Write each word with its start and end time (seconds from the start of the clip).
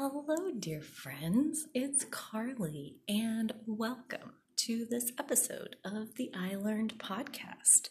Hello, 0.00 0.52
dear 0.56 0.80
friends. 0.80 1.66
It's 1.74 2.04
Carly, 2.04 2.98
and 3.08 3.52
welcome 3.66 4.34
to 4.58 4.86
this 4.88 5.10
episode 5.18 5.74
of 5.84 6.14
the 6.14 6.30
I 6.32 6.54
Learned 6.54 7.00
podcast. 7.00 7.88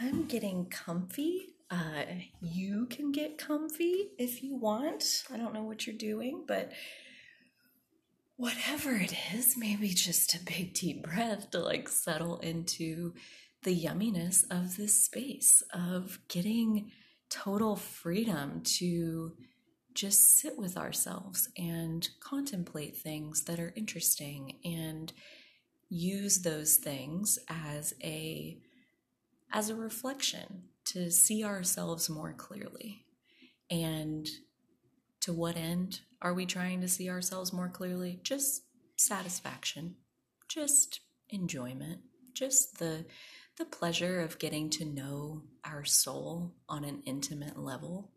I'm 0.00 0.24
getting 0.24 0.66
comfy. 0.66 1.54
Uh, 1.70 2.02
you 2.40 2.86
can 2.86 3.12
get 3.12 3.38
comfy 3.38 4.08
if 4.18 4.42
you 4.42 4.56
want. 4.56 5.22
I 5.32 5.36
don't 5.36 5.54
know 5.54 5.62
what 5.62 5.86
you're 5.86 5.94
doing, 5.94 6.42
but 6.44 6.72
whatever 8.34 8.96
it 8.96 9.14
is, 9.32 9.56
maybe 9.56 9.90
just 9.90 10.34
a 10.34 10.44
big 10.44 10.74
deep 10.74 11.04
breath 11.04 11.52
to 11.52 11.60
like 11.60 11.88
settle 11.88 12.40
into 12.40 13.14
the 13.62 13.80
yumminess 13.80 14.42
of 14.50 14.76
this 14.76 15.04
space 15.04 15.62
of 15.72 16.18
getting 16.26 16.90
total 17.30 17.76
freedom 17.76 18.62
to 18.64 19.34
just 19.94 20.34
sit 20.34 20.58
with 20.58 20.76
ourselves 20.76 21.48
and 21.56 22.08
contemplate 22.20 22.96
things 22.96 23.44
that 23.44 23.60
are 23.60 23.72
interesting 23.76 24.56
and 24.64 25.12
use 25.88 26.42
those 26.42 26.76
things 26.76 27.38
as 27.48 27.94
a 28.02 28.58
as 29.52 29.68
a 29.68 29.74
reflection 29.74 30.62
to 30.84 31.10
see 31.10 31.44
ourselves 31.44 32.08
more 32.08 32.32
clearly. 32.32 33.04
And 33.70 34.26
to 35.20 35.32
what 35.32 35.56
end 35.56 36.00
are 36.22 36.32
we 36.34 36.46
trying 36.46 36.80
to 36.80 36.88
see 36.88 37.10
ourselves 37.10 37.52
more 37.52 37.68
clearly? 37.68 38.20
Just 38.22 38.62
satisfaction 38.96 39.96
just 40.52 41.00
enjoyment 41.30 42.00
just 42.34 42.78
the 42.78 43.04
the 43.58 43.64
pleasure 43.64 44.20
of 44.20 44.38
getting 44.38 44.70
to 44.70 44.84
know 44.84 45.42
our 45.64 45.84
soul 45.84 46.54
on 46.68 46.84
an 46.84 47.02
intimate 47.04 47.58
level 47.58 48.11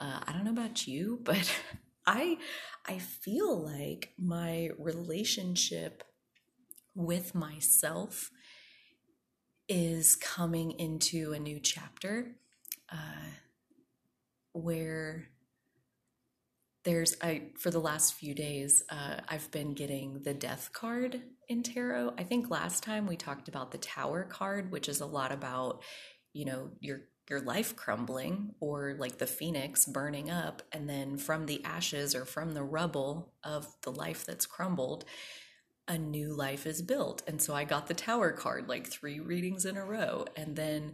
uh, 0.00 0.20
I 0.26 0.32
don't 0.32 0.44
know 0.44 0.52
about 0.52 0.86
you, 0.86 1.20
but 1.22 1.50
I 2.06 2.38
I 2.86 2.98
feel 2.98 3.56
like 3.56 4.12
my 4.18 4.70
relationship 4.78 6.04
with 6.94 7.34
myself 7.34 8.30
is 9.68 10.16
coming 10.16 10.72
into 10.72 11.32
a 11.32 11.38
new 11.38 11.60
chapter 11.60 12.36
uh, 12.90 13.30
where 14.52 15.28
there's 16.84 17.16
I 17.20 17.50
for 17.58 17.70
the 17.70 17.80
last 17.80 18.14
few 18.14 18.34
days 18.34 18.82
uh, 18.88 19.16
I've 19.28 19.50
been 19.50 19.74
getting 19.74 20.22
the 20.22 20.32
death 20.32 20.70
card 20.72 21.20
in 21.48 21.62
tarot. 21.62 22.14
I 22.16 22.22
think 22.22 22.50
last 22.50 22.82
time 22.82 23.06
we 23.06 23.16
talked 23.16 23.48
about 23.48 23.72
the 23.72 23.78
tower 23.78 24.24
card, 24.24 24.72
which 24.72 24.88
is 24.88 25.00
a 25.00 25.06
lot 25.06 25.32
about 25.32 25.82
you 26.32 26.46
know 26.46 26.70
your 26.80 27.00
your 27.30 27.40
life 27.40 27.76
crumbling 27.76 28.54
or 28.60 28.96
like 28.98 29.18
the 29.18 29.26
phoenix 29.26 29.84
burning 29.86 30.30
up 30.30 30.62
and 30.72 30.88
then 30.88 31.16
from 31.16 31.46
the 31.46 31.64
ashes 31.64 32.14
or 32.14 32.24
from 32.24 32.52
the 32.52 32.62
rubble 32.62 33.34
of 33.44 33.66
the 33.82 33.92
life 33.92 34.24
that's 34.26 34.46
crumbled 34.46 35.04
a 35.86 35.96
new 35.96 36.34
life 36.34 36.66
is 36.66 36.82
built. 36.82 37.22
And 37.26 37.40
so 37.40 37.54
i 37.54 37.64
got 37.64 37.86
the 37.86 37.94
tower 37.94 38.32
card 38.32 38.68
like 38.68 38.86
three 38.86 39.20
readings 39.20 39.64
in 39.64 39.76
a 39.76 39.84
row. 39.84 40.26
And 40.36 40.56
then 40.56 40.92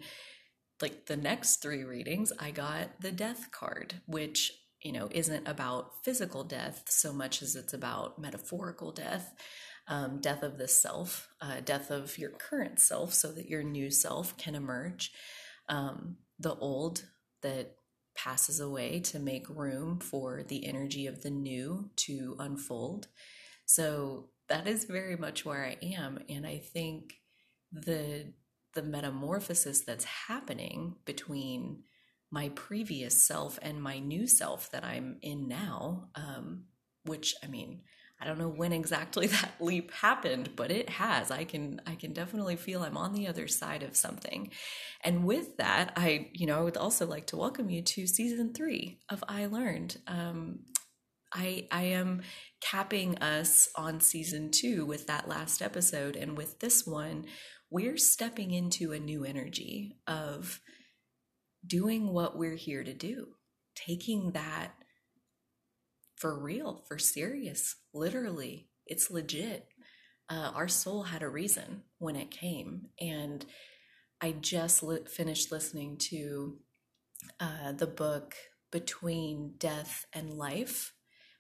like 0.80 1.06
the 1.06 1.16
next 1.16 1.62
three 1.62 1.84
readings 1.84 2.32
i 2.40 2.50
got 2.50 3.00
the 3.00 3.12
death 3.12 3.50
card 3.52 3.94
which 4.06 4.52
you 4.82 4.90
know 4.90 5.08
isn't 5.12 5.46
about 5.46 6.04
physical 6.04 6.42
death 6.42 6.82
so 6.88 7.12
much 7.12 7.42
as 7.42 7.54
it's 7.54 7.72
about 7.72 8.18
metaphorical 8.18 8.90
death 8.90 9.32
um, 9.86 10.20
death 10.20 10.42
of 10.42 10.58
the 10.58 10.68
self 10.68 11.28
uh, 11.40 11.60
death 11.64 11.90
of 11.90 12.18
your 12.18 12.30
current 12.30 12.80
self 12.80 13.12
so 13.12 13.32
that 13.32 13.48
your 13.48 13.62
new 13.62 13.90
self 13.90 14.36
can 14.36 14.54
emerge. 14.54 15.12
Um, 15.68 16.16
the 16.38 16.54
old 16.56 17.04
that 17.42 17.76
passes 18.14 18.60
away 18.60 19.00
to 19.00 19.18
make 19.18 19.48
room 19.48 19.98
for 19.98 20.42
the 20.44 20.66
energy 20.66 21.06
of 21.06 21.22
the 21.22 21.30
new 21.30 21.90
to 21.96 22.36
unfold. 22.38 23.08
So 23.66 24.28
that 24.48 24.66
is 24.66 24.84
very 24.84 25.16
much 25.16 25.44
where 25.44 25.64
I 25.64 25.76
am 25.82 26.18
and 26.28 26.46
I 26.46 26.58
think 26.58 27.14
the 27.72 28.32
the 28.74 28.82
metamorphosis 28.82 29.82
that's 29.82 30.04
happening 30.04 30.96
between 31.04 31.84
my 32.30 32.48
previous 32.50 33.22
self 33.22 33.58
and 33.62 33.80
my 33.80 34.00
new 34.00 34.26
self 34.26 34.70
that 34.72 34.84
I'm 34.84 35.18
in 35.22 35.46
now 35.46 36.08
um, 36.16 36.64
which 37.04 37.36
I 37.42 37.46
mean 37.46 37.82
I 38.24 38.28
don't 38.28 38.38
know 38.38 38.48
when 38.48 38.72
exactly 38.72 39.26
that 39.28 39.52
leap 39.60 39.92
happened, 39.92 40.50
but 40.56 40.70
it 40.70 40.88
has. 40.88 41.30
I 41.30 41.44
can 41.44 41.80
I 41.86 41.94
can 41.94 42.12
definitely 42.12 42.56
feel 42.56 42.82
I'm 42.82 42.96
on 42.96 43.12
the 43.12 43.28
other 43.28 43.46
side 43.46 43.82
of 43.82 43.96
something. 43.96 44.50
And 45.02 45.24
with 45.24 45.58
that, 45.58 45.92
I 45.96 46.30
you 46.32 46.46
know 46.46 46.58
I 46.58 46.62
would 46.62 46.78
also 46.78 47.06
like 47.06 47.26
to 47.28 47.36
welcome 47.36 47.68
you 47.68 47.82
to 47.82 48.06
season 48.06 48.54
three 48.54 49.00
of 49.10 49.22
I 49.28 49.46
Learned. 49.46 49.98
Um, 50.06 50.60
I 51.32 51.68
I 51.70 51.82
am 51.82 52.22
capping 52.62 53.18
us 53.18 53.68
on 53.76 54.00
season 54.00 54.50
two 54.50 54.86
with 54.86 55.06
that 55.06 55.28
last 55.28 55.60
episode, 55.60 56.16
and 56.16 56.36
with 56.36 56.60
this 56.60 56.86
one, 56.86 57.26
we're 57.70 57.98
stepping 57.98 58.52
into 58.52 58.92
a 58.92 58.98
new 58.98 59.24
energy 59.24 59.98
of 60.06 60.60
doing 61.66 62.12
what 62.12 62.38
we're 62.38 62.56
here 62.56 62.84
to 62.84 62.94
do, 62.94 63.28
taking 63.74 64.32
that 64.32 64.72
for 66.24 66.42
real, 66.42 66.82
for 66.88 66.96
serious, 66.98 67.76
literally. 67.92 68.70
It's 68.86 69.10
legit. 69.10 69.68
Uh, 70.30 70.52
our 70.54 70.68
soul 70.68 71.02
had 71.02 71.22
a 71.22 71.28
reason 71.28 71.82
when 71.98 72.16
it 72.16 72.30
came. 72.30 72.86
And 72.98 73.44
I 74.22 74.32
just 74.32 74.82
li- 74.82 75.00
finished 75.06 75.52
listening 75.52 75.98
to 76.08 76.60
uh, 77.38 77.72
the 77.72 77.86
book 77.86 78.36
Between 78.72 79.56
Death 79.58 80.06
and 80.14 80.32
Life 80.32 80.94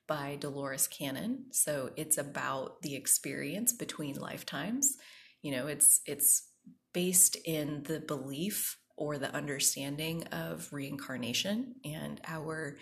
by 0.06 0.36
Dolores 0.38 0.86
Cannon. 0.86 1.46
So 1.52 1.88
it's 1.96 2.18
about 2.18 2.82
the 2.82 2.94
experience 2.94 3.72
between 3.72 4.16
lifetimes. 4.16 4.98
You 5.40 5.52
know, 5.52 5.66
it's 5.66 6.02
it's 6.04 6.46
based 6.92 7.38
in 7.46 7.84
the 7.84 8.00
belief 8.00 8.76
or 8.98 9.16
the 9.16 9.34
understanding 9.34 10.24
of 10.24 10.68
reincarnation 10.72 11.76
and 11.86 12.20
our 12.26 12.76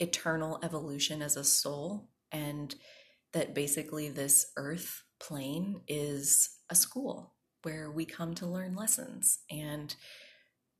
eternal 0.00 0.58
evolution 0.62 1.22
as 1.22 1.36
a 1.36 1.44
soul 1.44 2.10
and 2.32 2.74
that 3.32 3.54
basically 3.54 4.08
this 4.08 4.46
earth 4.56 5.02
plane 5.20 5.82
is 5.88 6.48
a 6.70 6.74
school 6.74 7.34
where 7.62 7.90
we 7.90 8.04
come 8.04 8.34
to 8.34 8.46
learn 8.46 8.74
lessons. 8.74 9.40
And 9.50 9.94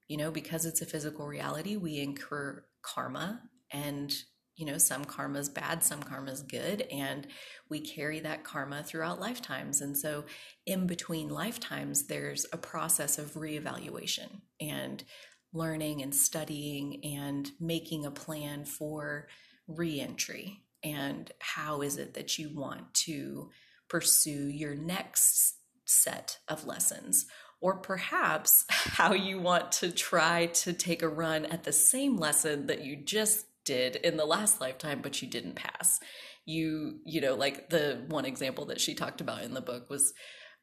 you 0.09 0.17
know 0.17 0.31
because 0.31 0.65
it's 0.65 0.83
a 0.83 0.87
physical 0.87 1.27
reality 1.27 1.77
we 1.77 1.99
incur 1.99 2.65
karma 2.83 3.43
and 3.71 4.15
you 4.57 4.65
know 4.65 4.79
some 4.79 5.05
karma's 5.05 5.49
bad 5.49 5.85
some 5.85 6.03
karma's 6.03 6.43
good 6.43 6.83
and 6.91 7.27
we 7.69 7.79
carry 7.79 8.19
that 8.21 8.43
karma 8.43 8.83
throughout 8.83 9.21
lifetimes. 9.21 9.81
And 9.81 9.97
so 9.97 10.25
in 10.67 10.87
between 10.87 11.29
lifetimes 11.29 12.07
there's 12.07 12.47
a 12.53 12.57
process 12.57 13.19
of 13.19 13.35
reevaluation. 13.35 14.41
And 14.61 15.05
learning 15.53 16.03
and 16.03 16.15
studying 16.15 17.05
and 17.05 17.51
making 17.61 18.05
a 18.05 18.11
plan 18.11 18.65
for 18.65 19.29
reentry? 19.67 20.65
And 20.83 21.31
how 21.41 21.83
is 21.83 21.97
it 21.97 22.15
that 22.15 22.39
you 22.39 22.55
want 22.55 22.95
to 22.95 23.51
pursue 23.89 24.49
your 24.49 24.75
next 24.75 25.57
set 25.85 26.39
of 26.49 26.67
lessons? 26.67 27.27
Or 27.61 27.77
perhaps 27.77 28.65
how 28.69 29.15
you 29.15 29.41
want 29.41 29.73
to 29.73 29.91
try 29.91 30.47
to 30.47 30.73
take 30.73 31.03
a 31.03 31.09
run 31.09 31.47
at 31.47 31.65
the 31.65 31.73
same 31.73 32.17
lesson 32.17 32.67
that 32.67 32.85
you 32.85 32.97
just 32.97 33.47
did 33.65 33.97
in 33.97 34.17
the 34.17 34.25
last 34.25 34.61
lifetime 34.61 35.01
but 35.03 35.21
you 35.21 35.29
didn't 35.29 35.57
pass? 35.57 36.01
You 36.45 37.01
you 37.05 37.21
know 37.21 37.35
like 37.35 37.69
the 37.69 38.05
one 38.09 38.25
example 38.25 38.67
that 38.67 38.81
she 38.81 38.95
talked 38.95 39.21
about 39.21 39.43
in 39.43 39.53
the 39.53 39.61
book 39.61 39.91
was 39.91 40.15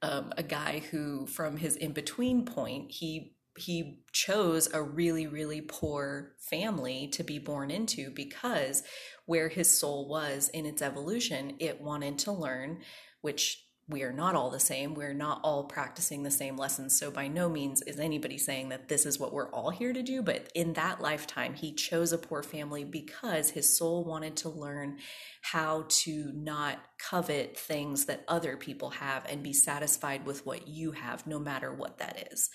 um, 0.02 0.34
a 0.38 0.44
guy 0.44 0.82
who 0.92 1.28
from 1.28 1.58
his 1.58 1.76
in 1.76 1.92
between 1.92 2.46
point 2.46 2.92
he 2.92 3.36
he 3.58 4.00
chose 4.12 4.72
a 4.74 4.82
really 4.82 5.28
really 5.28 5.62
poor 5.62 6.34
family 6.40 7.08
to 7.08 7.24
be 7.24 7.40
born 7.40 7.72
into 7.72 8.10
because 8.12 8.84
where 9.26 9.50
his 9.50 9.80
soul 9.80 10.08
was 10.08 10.50
in 10.50 10.66
its 10.66 10.82
evolution 10.82 11.56
it 11.60 11.82
wanted 11.82 12.18
to 12.18 12.32
learn 12.32 12.80
which 13.22 13.66
we 13.88 14.02
are 14.02 14.14
not 14.14 14.34
all 14.34 14.50
the 14.50 14.60
same. 14.60 14.96
We're 14.96 15.14
not 15.14 15.42
all 15.44 15.66
practicing 15.66 16.24
the 16.24 16.32
same 16.32 16.58
lessons. 16.58 16.98
So 16.98 17.12
by 17.12 17.28
no 17.28 17.48
means 17.48 17.84
is 17.84 18.00
anybody 18.00 18.38
saying 18.40 18.70
that 18.70 18.88
this 18.88 19.06
is 19.06 19.20
what 19.20 19.32
we're 19.32 19.52
all 19.52 19.70
here 19.70 19.94
to 19.94 20.02
do. 20.02 20.24
But 20.24 20.50
in 20.56 20.74
that 20.74 21.02
lifetime 21.02 21.54
he 21.54 21.72
chose 21.72 22.12
a 22.12 22.18
poor 22.18 22.42
family 22.42 22.84
because 22.84 23.52
his 23.52 23.78
soul 23.78 24.04
wanted 24.04 24.38
to 24.38 24.50
learn 24.50 24.98
how 25.42 25.86
to 25.88 26.32
not 26.34 26.80
covet 26.98 27.58
things 27.58 28.06
that 28.06 28.26
other 28.28 28.58
people 28.58 28.90
have 28.90 29.24
and 29.30 29.44
be 29.44 29.54
satisfied 29.54 30.26
with 30.26 30.46
what 30.46 30.68
you 30.68 30.92
have 30.92 31.28
no 31.28 31.38
matter 31.38 31.72
what 31.72 32.00
that 32.00 32.30
is 32.32 32.50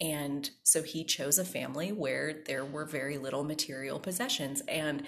and 0.00 0.50
so 0.62 0.82
he 0.82 1.04
chose 1.04 1.38
a 1.38 1.44
family 1.44 1.90
where 1.90 2.42
there 2.46 2.64
were 2.64 2.84
very 2.84 3.18
little 3.18 3.42
material 3.42 3.98
possessions. 3.98 4.62
And 4.68 5.02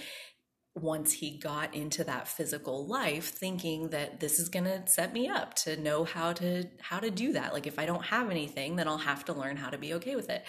once 0.75 1.13
he 1.13 1.39
got 1.39 1.75
into 1.75 2.05
that 2.05 2.29
physical 2.29 2.87
life 2.87 3.29
thinking 3.29 3.91
that 3.91 4.21
this 4.21 4.39
is 4.39 4.49
going 4.49 4.65
to 4.65 4.83
set 4.87 5.13
me 5.13 5.29
up 5.29 5.55
to 5.55 5.77
know 5.77 6.05
how 6.05 6.33
to 6.33 6.65
how 6.81 6.99
to 6.99 7.11
do 7.11 7.33
that. 7.33 7.53
Like 7.53 7.67
if 7.67 7.79
i 7.79 7.87
don't 7.87 8.05
have 8.05 8.31
anything 8.31 8.77
then 8.77 8.87
i'll 8.87 8.99
have 8.99 9.25
to 9.25 9.33
learn 9.33 9.57
how 9.57 9.71
to 9.71 9.79
be 9.79 9.95
okay 9.95 10.17
with 10.17 10.31
it. 10.31 10.45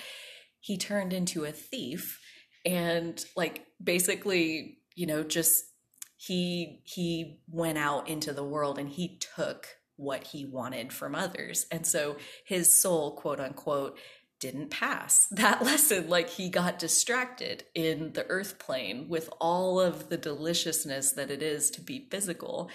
He 0.60 0.78
turned 0.78 1.12
into 1.12 1.44
a 1.44 1.52
thief 1.52 2.20
and 2.66 3.24
like 3.36 3.66
basically 3.84 4.78
you 4.96 5.08
know 5.08 5.24
just 5.24 5.66
he 6.18 6.84
he 6.86 7.42
went 7.48 7.80
out 7.80 8.08
into 8.08 8.32
the 8.32 8.44
world 8.44 8.78
and 8.78 8.90
he 8.90 9.20
took 9.36 9.68
what 9.96 10.28
he 10.28 10.46
wanted 10.46 10.92
from 10.92 11.16
others. 11.16 11.66
And 11.72 11.86
so 11.86 12.18
his 12.46 12.80
soul 12.80 13.16
quote 13.16 13.40
unquote 13.40 13.98
didn't 14.42 14.72
pass 14.72 15.28
that 15.32 15.64
lesson. 15.64 16.10
Like 16.10 16.30
he 16.30 16.50
got 16.50 16.80
distracted 16.80 17.64
in 17.74 18.12
the 18.12 18.28
earth 18.28 18.60
plane 18.60 19.08
with 19.08 19.30
all 19.40 19.80
of 19.80 20.10
the 20.10 20.18
deliciousness 20.18 21.14
that 21.14 21.32
it 21.32 21.42
is 21.42 21.70
to 21.72 21.82
be 21.82 22.08
physical. 22.12 22.70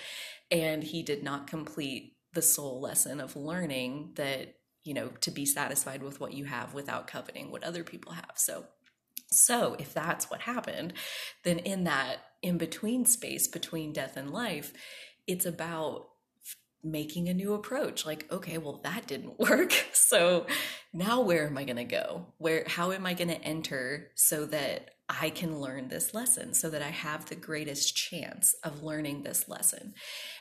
And 0.50 0.82
he 0.82 1.02
did 1.02 1.22
not 1.22 1.46
complete 1.48 2.14
the 2.32 2.40
soul 2.40 2.80
lesson 2.80 3.20
of 3.20 3.36
learning 3.36 4.12
that 4.14 4.54
you 4.84 4.94
know 4.94 5.08
to 5.20 5.30
be 5.30 5.44
satisfied 5.44 6.02
with 6.02 6.20
what 6.20 6.32
you 6.32 6.44
have 6.44 6.74
without 6.74 7.06
coveting 7.06 7.50
what 7.50 7.64
other 7.64 7.82
people 7.82 8.12
have. 8.12 8.32
So 8.36 8.66
so 9.28 9.74
if 9.78 9.92
that's 9.92 10.30
what 10.30 10.42
happened 10.42 10.92
then 11.42 11.58
in 11.58 11.84
that 11.84 12.18
in 12.42 12.58
between 12.58 13.04
space 13.04 13.48
between 13.48 13.92
death 13.92 14.16
and 14.16 14.30
life 14.30 14.72
it's 15.26 15.46
about 15.46 16.06
making 16.90 17.28
a 17.28 17.34
new 17.34 17.54
approach 17.54 18.06
like 18.06 18.26
okay 18.30 18.58
well 18.58 18.80
that 18.84 19.06
didn't 19.06 19.38
work 19.50 19.72
so 19.92 20.46
now 20.96 21.20
where 21.20 21.46
am 21.46 21.58
i 21.58 21.64
going 21.64 21.76
to 21.76 21.84
go? 21.84 22.26
Where 22.38 22.64
how 22.66 22.90
am 22.92 23.04
i 23.06 23.12
going 23.12 23.28
to 23.28 23.42
enter 23.42 24.10
so 24.14 24.46
that 24.46 24.92
i 25.08 25.30
can 25.30 25.60
learn 25.60 25.86
this 25.86 26.14
lesson 26.14 26.52
so 26.52 26.68
that 26.68 26.82
i 26.82 26.88
have 26.88 27.26
the 27.26 27.36
greatest 27.36 27.94
chance 27.94 28.54
of 28.64 28.82
learning 28.82 29.22
this 29.22 29.46
lesson? 29.48 29.92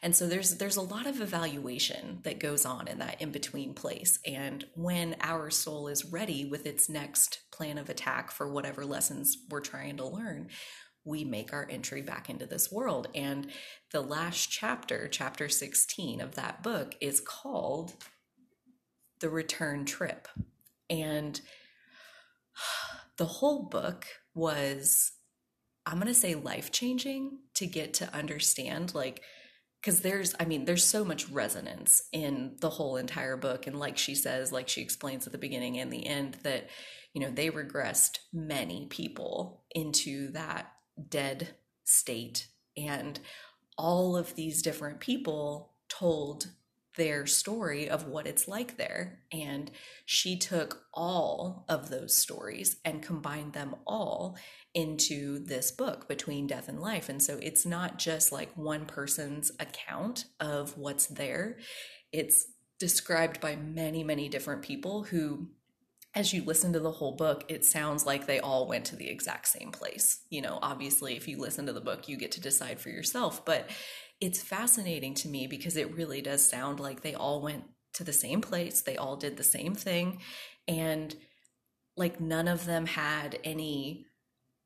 And 0.02 0.16
so 0.16 0.28
there's 0.28 0.56
there's 0.56 0.78
a 0.78 0.82
lot 0.82 1.08
of 1.08 1.20
evaluation 1.20 2.20
that 2.24 2.40
goes 2.40 2.66
on 2.66 2.88
in 2.88 3.00
that 3.00 3.22
in 3.22 3.32
between 3.32 3.74
place 3.74 4.20
and 4.26 4.66
when 4.76 5.18
our 5.20 5.50
soul 5.50 5.90
is 5.90 6.06
ready 6.06 6.46
with 6.46 6.66
its 6.66 6.88
next 6.88 7.42
plan 7.52 7.78
of 7.78 7.90
attack 7.90 8.32
for 8.32 8.52
whatever 8.52 8.86
lessons 8.86 9.38
we're 9.50 9.60
trying 9.60 9.98
to 9.98 10.08
learn 10.08 10.48
we 11.06 11.24
make 11.24 11.54
our 11.54 11.68
entry 11.70 12.02
back 12.02 12.30
into 12.30 12.46
this 12.46 12.72
world. 12.72 13.08
And 13.16 13.48
the 13.92 14.02
last 14.02 14.50
chapter, 14.52 15.08
chapter 15.08 15.48
16 15.48 16.20
of 16.20 16.36
that 16.36 16.64
book, 16.64 16.96
is 17.00 17.22
called 17.22 17.94
The 19.20 19.30
Return 19.30 19.86
Trip. 19.86 20.28
And 20.90 21.40
the 23.18 23.26
whole 23.26 23.70
book 23.70 24.06
was, 24.34 25.12
I'm 25.86 25.96
going 26.00 26.08
to 26.08 26.14
say, 26.14 26.36
life 26.36 26.72
changing 26.72 27.38
to 27.56 27.68
get 27.68 27.94
to 27.96 28.14
understand, 28.14 28.94
like, 28.96 29.22
because 29.86 30.02
there's 30.02 30.34
i 30.40 30.46
mean 30.46 30.66
there's 30.66 30.84
so 30.84 31.06
much 31.06 31.30
resonance 31.30 32.02
in 32.12 32.56
the 32.60 32.72
whole 32.72 32.96
entire 32.96 33.38
book 33.38 33.68
and 33.68 33.78
like 33.78 34.00
she 34.00 34.16
says 34.16 34.52
like 34.52 34.68
she 34.68 34.82
explains 34.82 35.28
at 35.28 35.32
the 35.32 35.38
beginning 35.38 35.78
and 35.78 35.92
the 35.92 36.08
end 36.08 36.38
that 36.42 36.70
you 37.14 37.22
know 37.22 37.30
they 37.30 37.52
regressed 37.52 38.18
many 38.34 38.88
people 38.90 39.64
into 39.76 40.32
that 40.32 40.72
dead 41.10 41.56
state. 41.84 42.48
And 42.78 43.20
all 43.78 44.16
of 44.16 44.36
these 44.36 44.62
different 44.62 45.00
people 45.00 45.74
told 45.90 46.48
their 46.98 47.26
story 47.26 47.90
of 47.90 48.08
what 48.08 48.28
it's 48.28 48.48
like 48.48 48.78
there. 48.78 49.20
And 49.32 49.70
she 50.06 50.38
took 50.38 50.86
all 50.94 51.66
of 51.68 51.90
those 51.90 52.16
stories 52.16 52.78
and 52.86 53.02
combined 53.02 53.54
them 53.54 53.76
all 53.86 54.38
into 54.74 55.40
this 55.40 55.72
book, 55.72 56.08
Between 56.08 56.48
Death 56.48 56.70
and 56.70 56.80
Life. 56.80 57.10
And 57.10 57.22
so 57.22 57.38
it's 57.42 57.66
not 57.66 57.98
just 57.98 58.32
like 58.32 58.56
one 58.56 58.86
person's 58.86 59.52
account 59.60 60.26
of 60.40 60.78
what's 60.78 61.08
there, 61.08 61.58
it's 62.12 62.48
described 62.80 63.40
by 63.40 63.56
many, 63.56 64.04
many 64.04 64.30
different 64.30 64.62
people 64.62 65.04
who 65.04 65.48
as 66.16 66.34
you 66.34 66.44
listen 66.44 66.72
to 66.74 66.80
the 66.80 66.92
whole 66.92 67.12
book, 67.12 67.44
it 67.50 67.66
sounds 67.66 68.06
like 68.06 68.26
they 68.26 68.40
all 68.40 68.68
went 68.68 68.86
to 68.86 68.96
the 68.96 69.10
exact 69.10 69.48
same 69.50 69.72
place. 69.72 70.22
You 70.30 70.42
know, 70.42 70.60
obviously, 70.62 71.18
if 71.18 71.28
you 71.28 71.38
listen 71.38 71.66
to 71.66 71.74
the 71.74 71.82
book, 71.82 72.08
you 72.08 72.16
get 72.18 72.32
to 72.34 72.42
decide 72.42 72.80
for 72.80 72.90
yourself. 72.90 73.44
But 73.44 73.70
it's 74.22 74.42
fascinating 74.42 75.14
to 75.16 75.28
me 75.28 75.46
because 75.46 75.76
it 75.76 75.94
really 75.94 76.22
does 76.22 76.48
sound 76.48 76.80
like 76.80 77.02
they 77.02 77.14
all 77.14 77.42
went 77.42 77.66
to 77.96 78.04
the 78.04 78.14
same 78.14 78.42
place, 78.42 78.82
they 78.82 78.98
all 78.98 79.18
did 79.18 79.38
the 79.38 79.44
same 79.44 79.76
thing. 79.76 80.22
And 80.68 81.16
like 81.98 82.20
none 82.20 82.48
of 82.48 82.66
them 82.66 82.86
had 82.86 83.40
any 83.44 84.06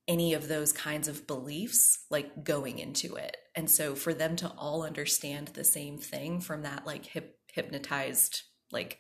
any 0.07 0.34
of 0.34 0.48
those 0.48 0.72
kinds 0.74 1.07
of 1.07 1.28
beliefs 1.28 2.06
like 2.10 2.44
going 2.44 2.80
into 2.80 3.16
it 3.16 3.38
and 3.56 3.69
so 3.69 3.94
for 3.94 4.12
them 4.12 4.36
to 4.36 4.52
all 4.57 4.81
understand 4.84 5.50
the 5.50 5.63
same 5.63 6.00
thing 6.00 6.42
from 6.42 6.63
that 6.63 6.86
like 6.86 7.06
hip, 7.06 7.38
hypnotized 7.54 8.42
like 8.72 9.00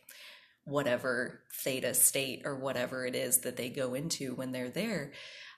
whatever 0.69 1.41
theta 1.53 1.93
state 1.93 2.43
or 2.45 2.55
whatever 2.55 3.05
it 3.05 3.15
is 3.15 3.39
that 3.39 3.57
they 3.57 3.69
go 3.69 3.93
into 3.93 4.35
when 4.35 4.51
they're 4.51 4.69
there, 4.69 5.11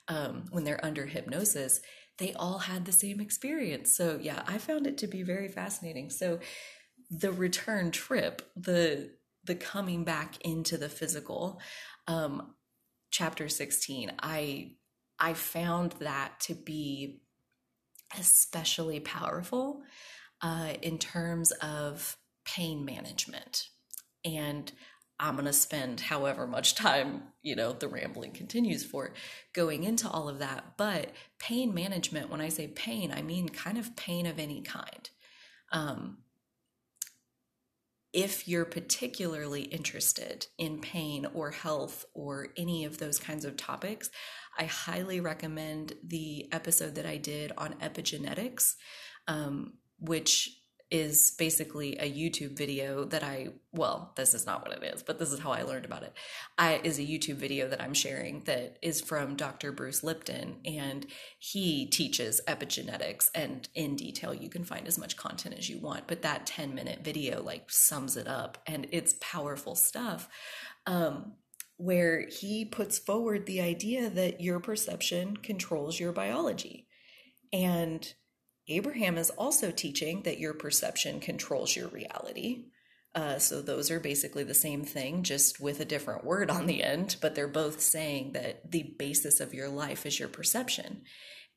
um, 0.08 0.46
when 0.52 0.64
they're 0.64 0.84
under 0.86 1.06
hypnosis, 1.06 1.82
they 2.18 2.34
all 2.34 2.60
had 2.60 2.86
the 2.86 2.92
same 2.92 3.20
experience. 3.20 3.96
So, 3.96 4.20
yeah, 4.22 4.44
I 4.48 4.58
found 4.58 4.88
it 4.88 4.98
to 5.00 5.08
be 5.08 5.24
very 5.24 5.48
fascinating. 5.48 6.10
So, 6.10 6.40
the 7.10 7.32
return 7.32 7.92
trip, 7.92 8.42
the 8.56 9.12
the 9.44 9.56
coming 9.56 10.04
back 10.04 10.36
into 10.42 10.78
the 10.78 10.88
physical, 10.88 11.60
um, 12.08 12.54
chapter 13.10 13.50
16, 13.50 14.12
I 14.20 14.74
I 15.20 15.34
found 15.34 15.94
that 16.00 16.40
to 16.42 16.56
be 16.56 17.22
especially 18.18 19.00
powerful 19.00 19.82
uh, 20.42 20.74
in 20.82 20.98
terms 20.98 21.52
of 21.52 22.18
pain 22.46 22.84
management. 22.86 23.68
And 24.26 24.72
I'm 25.22 25.36
going 25.36 25.46
to 25.46 25.54
spend 25.54 26.00
however 26.00 26.48
much 26.48 26.74
time, 26.74 27.24
you 27.44 27.56
know, 27.56 27.74
the 27.74 27.88
rambling 27.88 28.32
continues 28.32 28.84
for 28.84 29.14
going 29.54 29.84
into 29.84 30.10
all 30.10 30.28
of 30.28 30.40
that. 30.40 30.74
But 30.78 31.12
pain 31.38 31.74
management, 31.76 32.32
when 32.32 32.42
I 32.42 32.50
say 32.50 32.68
pain, 32.68 33.14
I 33.16 33.22
mean 33.22 33.48
kind 33.50 33.78
of 33.78 33.96
pain 33.96 34.26
of 34.26 34.40
any 34.40 34.62
kind. 34.62 35.10
Um, 35.72 36.18
if 38.14 38.48
you're 38.48 38.66
particularly 38.66 39.62
interested 39.62 40.48
in 40.58 40.82
pain 40.82 41.28
or 41.34 41.52
health 41.52 42.06
or 42.14 42.50
any 42.58 42.84
of 42.84 42.98
those 42.98 43.20
kinds 43.20 43.46
of 43.46 43.56
topics, 43.56 44.10
I 44.58 44.66
highly 44.66 45.22
recommend 45.22 45.94
the 46.04 46.52
episode 46.52 46.96
that 46.96 47.06
I 47.06 47.18
did 47.18 47.54
on 47.58 47.76
epigenetics, 47.76 48.74
um, 49.28 49.76
which 50.00 50.61
is 50.92 51.32
basically 51.38 51.98
a 51.98 52.12
YouTube 52.12 52.58
video 52.58 53.06
that 53.06 53.24
I, 53.24 53.50
well, 53.72 54.12
this 54.18 54.34
is 54.34 54.46
not 54.46 54.62
what 54.62 54.78
it 54.78 54.84
is, 54.84 55.02
but 55.02 55.18
this 55.18 55.32
is 55.32 55.40
how 55.40 55.52
I 55.52 55.62
learned 55.62 55.86
about 55.86 56.04
it. 56.04 56.14
I 56.58 56.82
is 56.84 57.00
a 57.00 57.04
YouTube 57.04 57.38
video 57.38 57.70
that 57.70 57.82
I'm 57.82 57.94
sharing 57.94 58.42
that 58.42 58.78
is 58.82 59.00
from 59.00 59.36
Dr. 59.36 59.72
Bruce 59.72 60.04
Lipton 60.04 60.58
and 60.66 61.08
he 61.40 61.86
teaches 61.86 62.42
epigenetics 62.48 63.30
and 63.34 63.70
in 63.74 63.96
detail 63.96 64.34
you 64.34 64.50
can 64.50 64.66
find 64.66 64.88
as 64.88 65.00
much 65.00 65.16
content 65.16 65.56
as 65.58 65.70
you 65.70 65.80
want, 65.80 66.08
but 66.08 66.22
that 66.24 66.46
10 66.46 66.76
minute 66.76 67.00
video 67.04 67.42
like 67.42 67.72
sums 67.72 68.18
it 68.18 68.28
up 68.28 68.58
and 68.68 68.88
it's 68.92 69.16
powerful 69.22 69.76
stuff. 69.76 70.28
Um, 70.86 71.34
where 71.78 72.28
he 72.28 72.64
puts 72.64 73.00
forward 73.00 73.48
the 73.48 73.60
idea 73.60 74.08
that 74.08 74.40
your 74.40 74.60
perception 74.60 75.36
controls 75.38 76.00
your 76.00 76.12
biology. 76.12 76.86
And 77.52 78.14
Abraham 78.68 79.18
is 79.18 79.30
also 79.32 79.72
teaching 79.72 80.24
that 80.24 80.40
your 80.40 80.54
perception 80.54 81.20
controls 81.20 81.76
your 81.76 81.88
reality. 81.88 82.66
Uh, 83.14 83.38
so 83.38 83.62
those 83.62 83.92
are 83.92 84.00
basically 84.00 84.44
the 84.44 84.54
same 84.54 84.84
thing, 84.86 85.24
just 85.24 85.60
with 85.60 85.80
a 85.80 85.86
different 85.86 86.24
word 86.24 86.50
on 86.50 86.66
the 86.66 86.82
end, 86.84 87.18
but 87.22 87.36
they're 87.36 87.48
both 87.48 87.82
saying 87.82 88.32
that 88.34 88.72
the 88.72 88.96
basis 88.98 89.40
of 89.40 89.54
your 89.54 89.68
life 89.68 90.06
is 90.06 90.20
your 90.20 90.30
perception. 90.30 91.02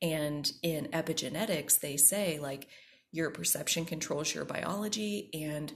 And 0.01 0.51
in 0.61 0.87
epigenetics, 0.87 1.79
they 1.79 1.95
say 1.95 2.39
like 2.39 2.67
your 3.11 3.29
perception 3.29 3.85
controls 3.85 4.35
your 4.35 4.43
biology 4.43 5.29
and 5.33 5.73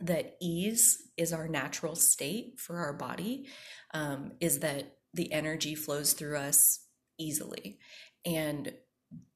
that 0.00 0.36
ease 0.40 1.02
is 1.16 1.32
our 1.32 1.48
natural 1.48 1.96
state 1.96 2.60
for 2.60 2.76
our 2.76 2.92
body, 2.92 3.46
um, 3.94 4.32
is 4.40 4.60
that 4.60 4.98
the 5.14 5.32
energy 5.32 5.74
flows 5.74 6.12
through 6.12 6.36
us 6.36 6.80
easily. 7.18 7.78
And 8.24 8.72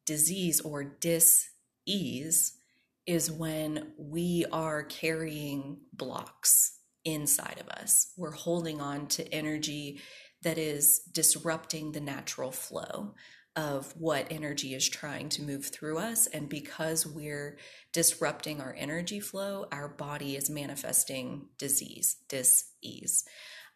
disease 0.07 0.61
or 0.61 0.85
dis-ease 0.85 2.59
is 3.07 3.31
when 3.31 3.93
we 3.99 4.45
are 4.53 4.83
carrying 4.85 5.79
blocks 5.93 6.79
inside 7.05 7.61
of 7.61 7.69
us. 7.69 8.13
We're 8.17 8.31
holding 8.31 8.81
on 8.81 9.09
to 9.09 9.35
energy 9.35 10.01
that 10.43 10.59
is 10.59 11.01
disrupting 11.13 11.93
the 11.93 12.01
natural 12.01 12.53
flow 12.53 13.15
of 13.55 13.93
what 13.99 14.27
energy 14.31 14.75
is 14.75 14.89
trying 14.89 15.29
to 15.29 15.43
move 15.43 15.67
through 15.67 15.99
us. 15.99 16.27
And 16.27 16.49
because 16.49 17.07
we're 17.07 17.59
disrupting 17.93 18.61
our 18.61 18.75
energy 18.79 19.21
flow, 19.21 19.67
our 19.71 19.89
body 19.89 20.37
is 20.37 20.49
manifesting 20.49 21.49
disease, 21.59 22.17
dis 22.29 22.71
ease. 22.83 23.25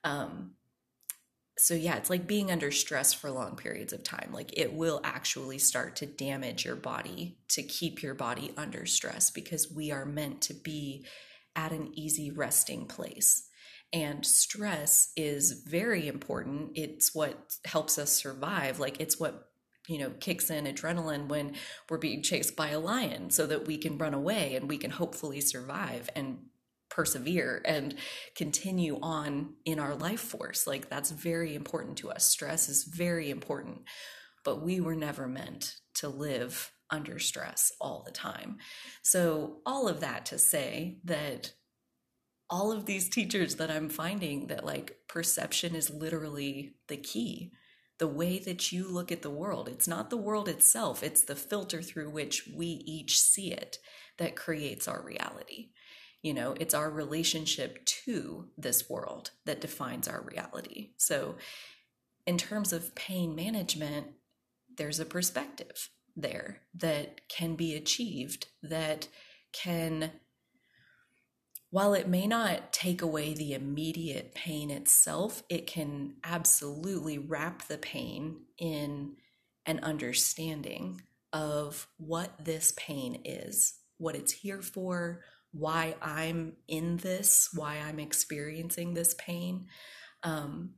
Um, 0.03 0.53
so 1.59 1.75
yeah 1.75 1.97
it's 1.97 2.11
like 2.11 2.27
being 2.27 2.51
under 2.51 2.71
stress 2.71 3.13
for 3.13 3.31
long 3.31 3.57
periods 3.57 3.93
of 3.93 4.03
time. 4.03 4.31
Like 4.33 4.57
it 4.59 4.75
will 4.75 5.01
actually 5.05 5.59
start 5.59 5.97
to 5.97 6.07
damage 6.07 6.65
your 6.65 6.77
body 6.77 7.39
to 7.49 7.63
keep 7.63 8.03
your 8.03 8.15
body 8.15 8.53
under 8.57 8.87
stress 8.87 9.31
because 9.31 9.73
we 9.73 9.91
are 9.91 10.05
meant 10.05 10.43
to 10.43 10.55
be 10.55 11.07
at 11.55 11.73
an 11.73 11.91
easy 11.95 12.31
resting 12.31 12.87
place. 12.87 13.49
And 13.93 14.27
stress 14.27 15.13
is 15.17 15.65
very 15.67 16.07
important. 16.07 16.73
It's 16.75 17.15
what 17.15 17.57
helps 17.65 17.99
us 17.99 18.13
survive. 18.13 18.79
Like 18.79 19.01
it's 19.01 19.19
what 19.19 19.49
you 19.89 19.99
know 19.99 20.11
kicks 20.21 20.51
in 20.51 20.67
adrenaline 20.67 21.29
when 21.29 21.55
we're 21.89 21.99
being 21.99 22.23
chased 22.23 22.57
by 22.57 22.71
a 22.71 22.81
lion 22.81 23.31
so 23.31 23.47
that 23.47 23.67
we 23.67 23.79
can 23.79 23.97
run 23.97 24.15
away 24.15 24.57
and 24.57 24.69
we 24.69 24.77
can 24.77 24.91
hopefully 24.91 25.41
survive 25.41 26.11
and 26.17 26.39
persevere 26.97 27.61
and 27.67 27.95
continue 28.35 28.99
on 29.03 29.53
in 29.67 29.79
our 29.79 29.95
life 29.95 30.21
force 30.21 30.67
like 30.67 30.89
that's 30.89 31.11
very 31.11 31.55
important 31.55 31.99
to 31.99 32.11
us 32.11 32.25
stress 32.25 32.71
is 32.71 32.85
very 32.85 33.29
important 33.29 33.83
but 34.47 34.63
we 34.63 34.81
were 34.81 34.95
never 34.95 35.29
meant 35.29 35.75
to 35.93 36.09
live 36.09 36.73
under 36.89 37.19
stress 37.19 37.71
all 37.83 38.03
the 38.07 38.11
time 38.11 38.57
so 39.03 39.59
all 39.67 39.89
of 39.89 40.01
that 40.01 40.25
to 40.25 40.39
say 40.39 40.99
that 41.05 41.53
all 42.49 42.73
of 42.73 42.87
these 42.87 43.11
teachers 43.11 43.57
that 43.57 43.71
i'm 43.71 43.91
finding 43.91 44.47
that 44.47 44.65
like 44.65 44.97
perception 45.07 45.75
is 45.75 45.91
literally 45.91 46.77
the 46.89 46.97
key 46.97 47.53
the 47.99 48.09
way 48.09 48.39
that 48.39 48.73
you 48.73 48.87
look 48.87 49.11
at 49.11 49.23
the 49.23 49.31
world. 49.31 49.71
It's 49.71 49.89
not 49.89 50.11
the 50.11 50.19
world 50.19 50.51
itself, 50.51 51.03
it's 51.03 51.23
the 51.23 51.35
filter 51.35 51.81
through 51.81 52.11
which 52.11 52.47
we 52.55 52.67
each 52.67 53.19
see 53.19 53.53
it 53.53 53.79
that 54.19 54.37
creates 54.37 54.87
our 54.87 55.03
reality. 55.03 55.71
You 56.23 56.35
know, 56.35 56.55
it's 56.59 56.75
our 56.75 56.91
relationship 56.91 57.85
to 58.05 58.49
this 58.57 58.89
world 58.91 59.31
that 59.45 59.61
defines 59.61 60.09
our 60.09 60.23
reality. 60.23 60.91
So, 60.97 61.37
in 62.27 62.39
terms 62.39 62.73
of 62.73 62.95
pain 62.95 63.35
management, 63.37 64.09
there's 64.77 64.99
a 64.99 65.05
perspective 65.05 65.91
there 66.17 66.63
that 66.75 67.29
can 67.29 67.55
be 67.55 67.75
achieved 67.75 68.49
that 68.63 69.09
can 69.53 70.11
while 71.71 71.95
it 71.95 72.09
may 72.09 72.27
not 72.27 72.73
take 72.73 73.03
away 73.03 73.35
the 73.35 73.53
immediate 73.53 74.35
pain 74.35 74.71
itself, 74.71 75.43
it 75.49 75.67
can 75.67 76.15
absolutely 76.25 77.19
wrap 77.19 77.67
the 77.67 77.77
pain 77.77 78.37
in 78.57 79.17
an 79.67 79.81
understanding 79.83 81.03
of 81.33 81.89
what 81.99 82.33
this 82.43 82.73
pain 82.77 83.21
is, 83.25 83.75
what 83.99 84.15
it's 84.15 84.33
here 84.33 84.63
for, 84.63 85.23
why 85.59 85.95
I'm 86.03 86.55
in 86.69 86.99
this, 86.99 87.51
why 87.55 87.79
I'm 87.79 87.99
experiencing 87.99 88.95
this 88.95 89.15
pain, 89.15 89.67
um, 90.23 90.75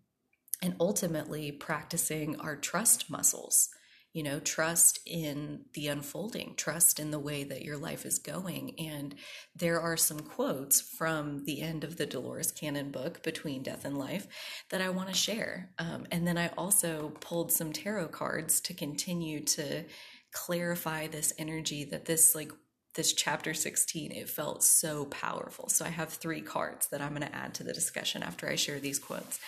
and 0.63 0.75
ultimately 0.81 1.53
practicing 1.53 2.39
our 2.41 2.57
trust 2.57 3.11
muscles 3.11 3.71
you 4.13 4.23
know 4.23 4.41
trust 4.41 5.01
in 5.07 5.61
the 5.75 5.87
unfolding 5.89 6.55
trust 6.57 6.99
in 6.99 7.11
the 7.11 7.19
way 7.19 7.45
that 7.45 7.63
your 7.63 7.77
life 7.77 8.07
is 8.07 8.19
going. 8.19 8.75
And 8.79 9.15
there 9.55 9.81
are 9.81 9.97
some 9.97 10.21
quotes 10.21 10.81
from 10.81 11.45
the 11.45 11.61
end 11.61 11.85
of 11.85 11.97
the 11.97 12.07
dolores 12.07 12.51
cannon 12.51 12.91
book 12.91 13.23
between 13.23 13.63
death 13.63 13.85
and 13.85 13.99
life 13.99 14.27
that 14.71 14.81
i 14.81 14.89
want 14.89 15.09
to 15.09 15.15
share. 15.15 15.71
Um, 15.79 16.07
and 16.11 16.27
then 16.27 16.39
i 16.39 16.49
also 16.59 17.13
pulled 17.21 17.53
some 17.53 17.73
tarot 17.73 18.09
cards 18.09 18.61
to 18.63 18.75
continue 18.75 19.45
to 19.45 19.85
clarify 20.33 21.07
this 21.07 21.33
energy 21.39 21.85
that 21.85 22.07
this 22.07 22.35
like 22.35 22.53
this 22.95 23.13
chapter 23.13 23.55
16 23.55 24.13
it 24.13 24.29
felt 24.29 24.63
so 24.63 25.05
powerful 25.07 25.69
so 25.69 25.85
i 25.85 25.89
have 25.89 26.09
three 26.09 26.41
cards 26.41 26.89
that 26.89 27.01
i'm 27.01 27.11
going 27.11 27.23
to 27.23 27.35
add 27.35 27.55
to 27.55 27.65
the 27.65 27.73
discussion 27.73 28.23
after 28.23 28.49
i 28.49 28.55
share 28.55 28.81
these 28.81 28.99
quotes 28.99 29.39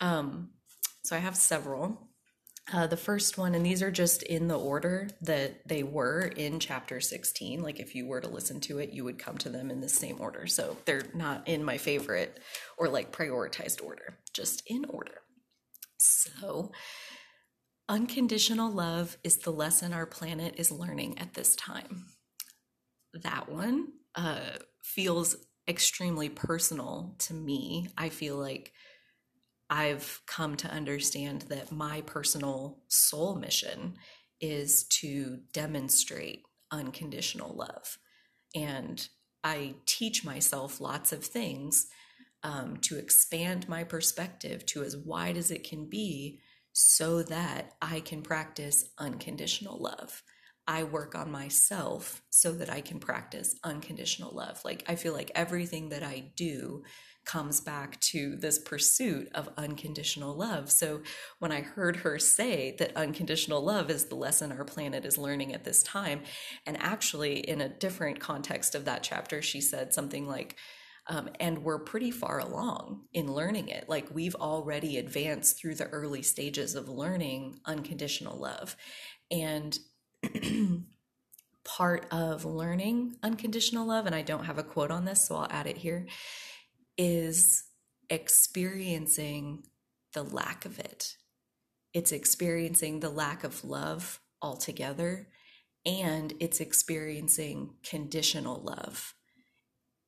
um, 0.00 0.50
so 1.02 1.14
i 1.16 1.18
have 1.18 1.36
several 1.36 2.10
uh, 2.72 2.86
the 2.86 2.96
first 2.96 3.36
one, 3.36 3.54
and 3.54 3.66
these 3.66 3.82
are 3.82 3.90
just 3.90 4.22
in 4.22 4.46
the 4.46 4.58
order 4.58 5.08
that 5.22 5.66
they 5.66 5.82
were 5.82 6.22
in 6.36 6.60
chapter 6.60 7.00
16. 7.00 7.62
Like 7.62 7.80
if 7.80 7.94
you 7.94 8.06
were 8.06 8.20
to 8.20 8.28
listen 8.28 8.60
to 8.60 8.78
it, 8.78 8.90
you 8.90 9.02
would 9.04 9.18
come 9.18 9.38
to 9.38 9.48
them 9.48 9.70
in 9.70 9.80
the 9.80 9.88
same 9.88 10.20
order. 10.20 10.46
So 10.46 10.76
they're 10.84 11.06
not 11.12 11.48
in 11.48 11.64
my 11.64 11.78
favorite 11.78 12.38
or 12.78 12.88
like 12.88 13.12
prioritized 13.12 13.82
order, 13.82 14.18
just 14.32 14.62
in 14.66 14.84
order. 14.84 15.22
So, 15.98 16.70
unconditional 17.88 18.70
love 18.70 19.18
is 19.24 19.38
the 19.38 19.50
lesson 19.50 19.92
our 19.92 20.06
planet 20.06 20.54
is 20.56 20.70
learning 20.70 21.18
at 21.18 21.34
this 21.34 21.56
time. 21.56 22.06
That 23.14 23.48
one 23.48 23.88
uh, 24.14 24.58
feels 24.82 25.36
extremely 25.68 26.28
personal 26.28 27.14
to 27.20 27.34
me. 27.34 27.88
I 27.96 28.08
feel 28.08 28.36
like 28.36 28.72
I've 29.68 30.20
come 30.26 30.56
to 30.56 30.68
understand 30.68 31.42
that 31.42 31.70
my 31.70 32.00
personal 32.02 32.78
soul 32.88 33.36
mission 33.36 33.94
is 34.40 34.84
to 34.84 35.38
demonstrate 35.52 36.42
unconditional 36.72 37.54
love. 37.54 37.98
And 38.54 39.06
I 39.44 39.74
teach 39.86 40.24
myself 40.24 40.80
lots 40.80 41.12
of 41.12 41.24
things 41.24 41.86
um, 42.42 42.78
to 42.78 42.98
expand 42.98 43.68
my 43.68 43.84
perspective 43.84 44.66
to 44.66 44.82
as 44.82 44.96
wide 44.96 45.36
as 45.36 45.50
it 45.50 45.62
can 45.62 45.88
be 45.88 46.40
so 46.72 47.22
that 47.22 47.74
I 47.80 48.00
can 48.00 48.22
practice 48.22 48.86
unconditional 48.98 49.78
love. 49.78 50.22
I 50.66 50.84
work 50.84 51.14
on 51.14 51.30
myself 51.30 52.22
so 52.30 52.52
that 52.52 52.70
I 52.70 52.80
can 52.80 53.00
practice 53.00 53.56
unconditional 53.64 54.34
love. 54.34 54.60
Like, 54.64 54.84
I 54.88 54.94
feel 54.94 55.12
like 55.12 55.32
everything 55.34 55.88
that 55.88 56.02
I 56.02 56.32
do 56.36 56.82
comes 57.24 57.60
back 57.60 58.00
to 58.00 58.36
this 58.36 58.58
pursuit 58.58 59.28
of 59.34 59.50
unconditional 59.56 60.34
love. 60.34 60.70
So 60.70 61.02
when 61.38 61.52
I 61.52 61.60
heard 61.60 61.96
her 61.96 62.18
say 62.18 62.74
that 62.78 62.96
unconditional 62.96 63.62
love 63.62 63.90
is 63.90 64.06
the 64.06 64.14
lesson 64.14 64.52
our 64.52 64.64
planet 64.64 65.04
is 65.04 65.18
learning 65.18 65.54
at 65.54 65.64
this 65.64 65.82
time, 65.82 66.22
and 66.66 66.76
actually 66.78 67.40
in 67.40 67.60
a 67.60 67.68
different 67.68 68.20
context 68.20 68.74
of 68.74 68.86
that 68.86 69.02
chapter, 69.02 69.42
she 69.42 69.60
said 69.60 69.92
something 69.92 70.26
like, 70.26 70.56
um, 71.06 71.28
and 71.40 71.62
we're 71.64 71.84
pretty 71.84 72.10
far 72.10 72.38
along 72.38 73.02
in 73.12 73.32
learning 73.32 73.68
it. 73.68 73.88
Like 73.88 74.14
we've 74.14 74.36
already 74.36 74.96
advanced 74.96 75.58
through 75.58 75.74
the 75.74 75.88
early 75.88 76.22
stages 76.22 76.74
of 76.74 76.88
learning 76.88 77.60
unconditional 77.64 78.38
love. 78.38 78.76
And 79.30 79.78
part 81.64 82.06
of 82.10 82.44
learning 82.44 83.16
unconditional 83.22 83.86
love, 83.86 84.06
and 84.06 84.14
I 84.14 84.22
don't 84.22 84.44
have 84.44 84.58
a 84.58 84.62
quote 84.62 84.90
on 84.90 85.04
this, 85.04 85.26
so 85.26 85.36
I'll 85.36 85.48
add 85.50 85.66
it 85.66 85.78
here, 85.78 86.06
is 86.98 87.64
experiencing 88.08 89.64
the 90.12 90.22
lack 90.22 90.64
of 90.64 90.78
it. 90.78 91.16
It's 91.94 92.12
experiencing 92.12 93.00
the 93.00 93.10
lack 93.10 93.44
of 93.44 93.64
love 93.64 94.20
altogether, 94.42 95.28
and 95.86 96.34
it's 96.40 96.60
experiencing 96.60 97.74
conditional 97.82 98.60
love. 98.62 99.14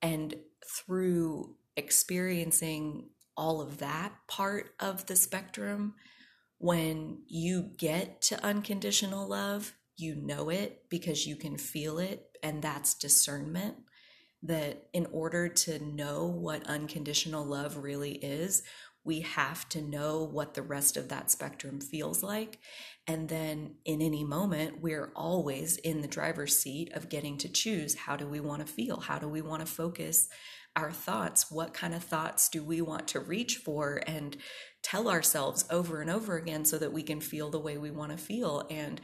And 0.01 0.35
through 0.67 1.57
experiencing 1.77 3.11
all 3.37 3.61
of 3.61 3.79
that 3.79 4.13
part 4.29 4.75
of 4.79 5.07
the 5.07 5.17
spectrum, 5.17 5.95
when 6.59 7.23
you 7.27 7.71
get 7.77 8.21
to 8.23 8.45
unconditional 8.45 9.27
love, 9.27 9.73
you 9.97 10.15
know 10.17 10.49
it 10.49 10.85
because 10.89 11.27
you 11.27 11.37
can 11.37 11.59
feel 11.59 11.99
it, 11.99 12.27
and 12.43 12.63
that's 12.63 12.95
discernment 12.95 13.77
that 14.43 14.89
in 14.93 15.07
order 15.13 15.49
to 15.49 15.79
know 15.85 16.27
what 16.27 16.67
unconditional 16.67 17.45
love 17.45 17.77
really 17.77 18.13
is, 18.13 18.63
we 19.05 19.21
have 19.21 19.69
to 19.69 19.81
know 19.81 20.23
what 20.23 20.55
the 20.55 20.63
rest 20.63 20.97
of 20.97 21.09
that 21.09 21.31
spectrum 21.31 21.81
feels 21.81 22.23
like. 22.23 22.59
And 23.07 23.29
then 23.29 23.77
in 23.85 24.01
any 24.01 24.25
moment, 24.25 24.81
we're 24.81 25.13
always 25.17 25.77
in 25.79 26.03
the 26.03 26.09
driver's 26.09 26.57
seat 26.59 26.93
of 26.95 27.09
getting 27.09 27.37
to 27.39 27.49
choose 27.49 27.97
how 27.97 28.17
do 28.17 28.27
we 28.27 28.41
want 28.41 28.65
to 28.65 28.73
feel? 28.73 29.01
How 29.01 29.19
do 29.19 29.29
we 29.29 29.43
want 29.43 29.61
to 29.61 29.73
focus 29.73 30.29
our 30.77 30.93
thoughts? 30.93 31.51
What 31.51 31.75
kind 31.75 31.95
of 31.95 32.05
thoughts 32.05 32.49
do 32.49 32.63
we 32.63 32.81
want 32.81 33.09
to 33.09 33.21
reach 33.21 33.57
for 33.57 34.01
and 34.07 34.37
tell 34.83 35.09
ourselves 35.09 35.65
over 35.71 36.01
and 36.01 36.11
over 36.11 36.37
again 36.37 36.65
so 36.65 36.79
that 36.79 36.93
we 36.93 37.03
can 37.03 37.21
feel 37.21 37.51
the 37.51 37.59
way 37.59 37.79
we 37.79 37.91
want 37.91 38.13
to 38.13 38.19
feel? 38.19 38.67
And 38.71 39.01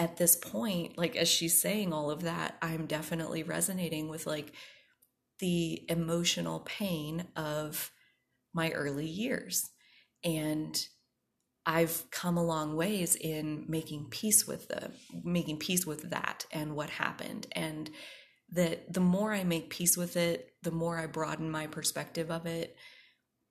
at 0.00 0.16
this 0.16 0.34
point, 0.34 0.96
like 0.96 1.14
as 1.14 1.28
she's 1.28 1.60
saying 1.60 1.92
all 1.92 2.10
of 2.10 2.22
that, 2.22 2.56
I'm 2.62 2.86
definitely 2.86 3.42
resonating 3.42 4.08
with 4.08 4.26
like 4.26 4.54
the 5.40 5.84
emotional 5.90 6.60
pain 6.60 7.26
of 7.36 7.92
my 8.54 8.70
early 8.70 9.06
years. 9.06 9.68
And 10.24 10.82
I've 11.66 12.10
come 12.10 12.38
a 12.38 12.42
long 12.42 12.76
ways 12.76 13.14
in 13.14 13.66
making 13.68 14.06
peace 14.08 14.46
with 14.46 14.68
the 14.68 14.90
making 15.22 15.58
peace 15.58 15.84
with 15.84 16.08
that 16.08 16.46
and 16.50 16.74
what 16.74 16.88
happened. 16.88 17.46
And 17.52 17.90
that 18.52 18.90
the 18.90 19.00
more 19.00 19.34
I 19.34 19.44
make 19.44 19.68
peace 19.68 19.98
with 19.98 20.16
it, 20.16 20.54
the 20.62 20.70
more 20.70 20.96
I 20.96 21.08
broaden 21.08 21.50
my 21.50 21.66
perspective 21.66 22.30
of 22.30 22.46
it, 22.46 22.74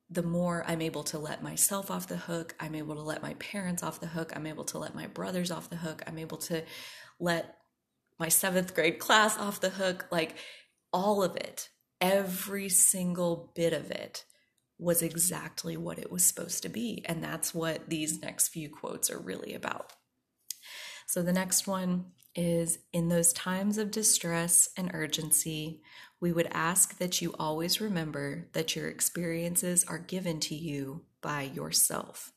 the 0.10 0.24
more 0.24 0.64
I'm 0.68 0.82
able 0.82 1.04
to 1.04 1.20
let 1.20 1.44
myself 1.44 1.92
off 1.92 2.08
the 2.08 2.18
hook, 2.18 2.56
I'm 2.60 2.76
able 2.76 2.96
to 2.96 3.02
let 3.02 3.22
my 3.22 3.36
parents 3.36 3.84
off 3.84 4.00
the 4.00 4.08
hook, 4.08 4.34
I'm 4.36 4.48
able 4.48 4.66
to 4.66 4.80
let 4.80 4.96
my 4.96 5.08
brothers 5.08 5.52
off 5.52 5.70
the 5.70 5.76
hook, 5.76 6.02
I'm 6.08 6.18
able 6.18 6.38
to 6.38 6.64
let 7.20 7.58
my 8.20 8.28
seventh 8.28 8.74
grade 8.74 9.00
class 9.00 9.38
off 9.38 9.62
the 9.62 9.70
hook. 9.70 10.08
Like 10.12 10.36
all 10.92 11.24
of 11.24 11.36
it, 11.36 11.70
every 12.02 12.70
single 12.70 13.52
bit 13.56 13.74
of 13.74 13.92
it 13.92 14.26
was 14.78 15.02
exactly 15.02 15.78
what 15.78 16.00
it 16.00 16.12
was 16.12 16.26
supposed 16.26 16.64
to 16.64 16.70
be. 16.70 17.04
And 17.06 17.24
that's 17.24 17.54
what 17.54 17.90
these 17.90 18.22
next 18.22 18.50
few 18.50 18.70
quotes 18.70 19.10
are 19.10 19.20
really 19.20 19.54
about. 19.54 19.94
So 21.06 21.22
the 21.22 21.34
next 21.34 21.68
one 21.68 22.06
is 22.36 22.80
In 22.94 23.10
those 23.10 23.34
times 23.34 23.78
of 23.78 23.92
distress 23.92 24.70
and 24.78 24.92
urgency, 24.94 25.82
we 26.22 26.32
would 26.32 26.48
ask 26.52 26.98
that 26.98 27.22
you 27.22 27.34
always 27.40 27.80
remember 27.80 28.48
that 28.54 28.76
your 28.76 28.88
experiences 28.90 29.86
are 29.86 30.00
given 30.00 30.40
to 30.42 30.56
you 30.56 31.04
by 31.22 31.44
yourself. 31.44 32.34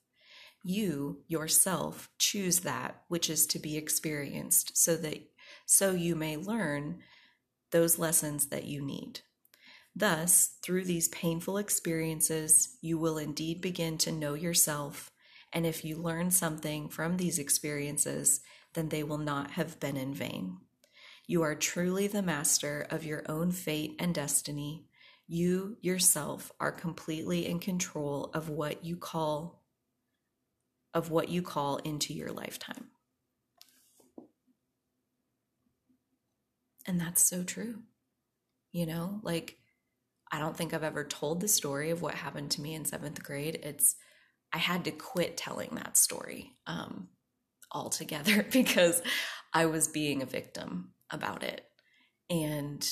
You 0.64 1.22
yourself 1.26 2.08
choose 2.18 2.60
that 2.60 3.02
which 3.08 3.28
is 3.28 3.46
to 3.48 3.58
be 3.58 3.76
experienced 3.76 4.76
so 4.76 4.96
that 4.96 5.28
so 5.66 5.92
you 5.92 6.14
may 6.14 6.36
learn 6.36 7.00
those 7.72 7.98
lessons 7.98 8.46
that 8.46 8.64
you 8.64 8.80
need. 8.80 9.20
Thus, 9.94 10.56
through 10.62 10.84
these 10.84 11.08
painful 11.08 11.58
experiences, 11.58 12.76
you 12.80 12.98
will 12.98 13.18
indeed 13.18 13.60
begin 13.60 13.98
to 13.98 14.12
know 14.12 14.34
yourself, 14.34 15.10
and 15.52 15.66
if 15.66 15.84
you 15.84 15.96
learn 15.96 16.30
something 16.30 16.88
from 16.88 17.16
these 17.16 17.38
experiences, 17.38 18.40
then 18.74 18.88
they 18.88 19.02
will 19.02 19.18
not 19.18 19.52
have 19.52 19.78
been 19.80 19.96
in 19.96 20.14
vain. 20.14 20.58
You 21.32 21.44
are 21.44 21.54
truly 21.54 22.08
the 22.08 22.20
master 22.20 22.86
of 22.90 23.06
your 23.06 23.22
own 23.26 23.52
fate 23.52 23.96
and 23.98 24.14
destiny. 24.14 24.84
You 25.26 25.78
yourself 25.80 26.52
are 26.60 26.70
completely 26.70 27.46
in 27.46 27.58
control 27.58 28.30
of 28.34 28.50
what 28.50 28.84
you 28.84 28.98
call 28.98 29.62
of 30.92 31.10
what 31.10 31.30
you 31.30 31.40
call 31.40 31.78
into 31.78 32.12
your 32.12 32.32
lifetime. 32.32 32.88
And 36.86 37.00
that's 37.00 37.24
so 37.24 37.42
true. 37.42 37.76
You 38.72 38.84
know, 38.84 39.20
like 39.22 39.56
I 40.30 40.38
don't 40.38 40.54
think 40.54 40.74
I've 40.74 40.84
ever 40.84 41.02
told 41.02 41.40
the 41.40 41.48
story 41.48 41.88
of 41.88 42.02
what 42.02 42.12
happened 42.12 42.50
to 42.50 42.60
me 42.60 42.74
in 42.74 42.84
seventh 42.84 43.22
grade. 43.22 43.58
It's 43.62 43.96
I 44.52 44.58
had 44.58 44.84
to 44.84 44.90
quit 44.90 45.38
telling 45.38 45.76
that 45.76 45.96
story 45.96 46.52
um, 46.66 47.08
altogether 47.72 48.46
because 48.52 49.00
I 49.54 49.64
was 49.64 49.88
being 49.88 50.20
a 50.20 50.26
victim 50.26 50.92
about 51.12 51.42
it. 51.42 51.66
And 52.30 52.88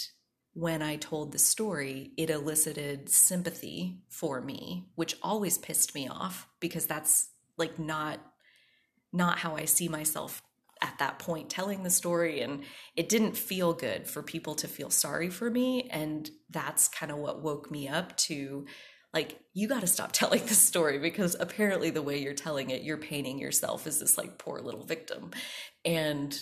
when 0.52 0.82
I 0.82 0.96
told 0.96 1.32
the 1.32 1.38
story, 1.38 2.12
it 2.16 2.30
elicited 2.30 3.08
sympathy 3.08 4.02
for 4.08 4.40
me, 4.40 4.88
which 4.94 5.16
always 5.22 5.58
pissed 5.58 5.94
me 5.94 6.08
off 6.08 6.48
because 6.60 6.86
that's 6.86 7.30
like 7.56 7.78
not 7.78 8.20
not 9.12 9.38
how 9.38 9.56
I 9.56 9.64
see 9.64 9.88
myself 9.88 10.40
at 10.82 10.98
that 10.98 11.18
point 11.18 11.50
telling 11.50 11.82
the 11.82 11.90
story. 11.90 12.40
And 12.40 12.62
it 12.96 13.08
didn't 13.08 13.36
feel 13.36 13.72
good 13.72 14.06
for 14.06 14.22
people 14.22 14.54
to 14.56 14.68
feel 14.68 14.90
sorry 14.90 15.28
for 15.28 15.50
me. 15.50 15.88
And 15.90 16.30
that's 16.48 16.88
kind 16.88 17.10
of 17.12 17.18
what 17.18 17.42
woke 17.42 17.70
me 17.70 17.88
up 17.88 18.16
to 18.18 18.66
like 19.12 19.40
you 19.52 19.66
got 19.66 19.80
to 19.80 19.86
stop 19.86 20.12
telling 20.12 20.40
this 20.46 20.58
story 20.58 20.98
because 20.98 21.36
apparently 21.38 21.90
the 21.90 22.02
way 22.02 22.18
you're 22.18 22.34
telling 22.34 22.70
it 22.70 22.82
you're 22.82 22.96
painting 22.96 23.38
yourself 23.38 23.86
as 23.86 24.00
this 24.00 24.16
like 24.16 24.38
poor 24.38 24.60
little 24.60 24.84
victim. 24.84 25.30
And 25.84 26.40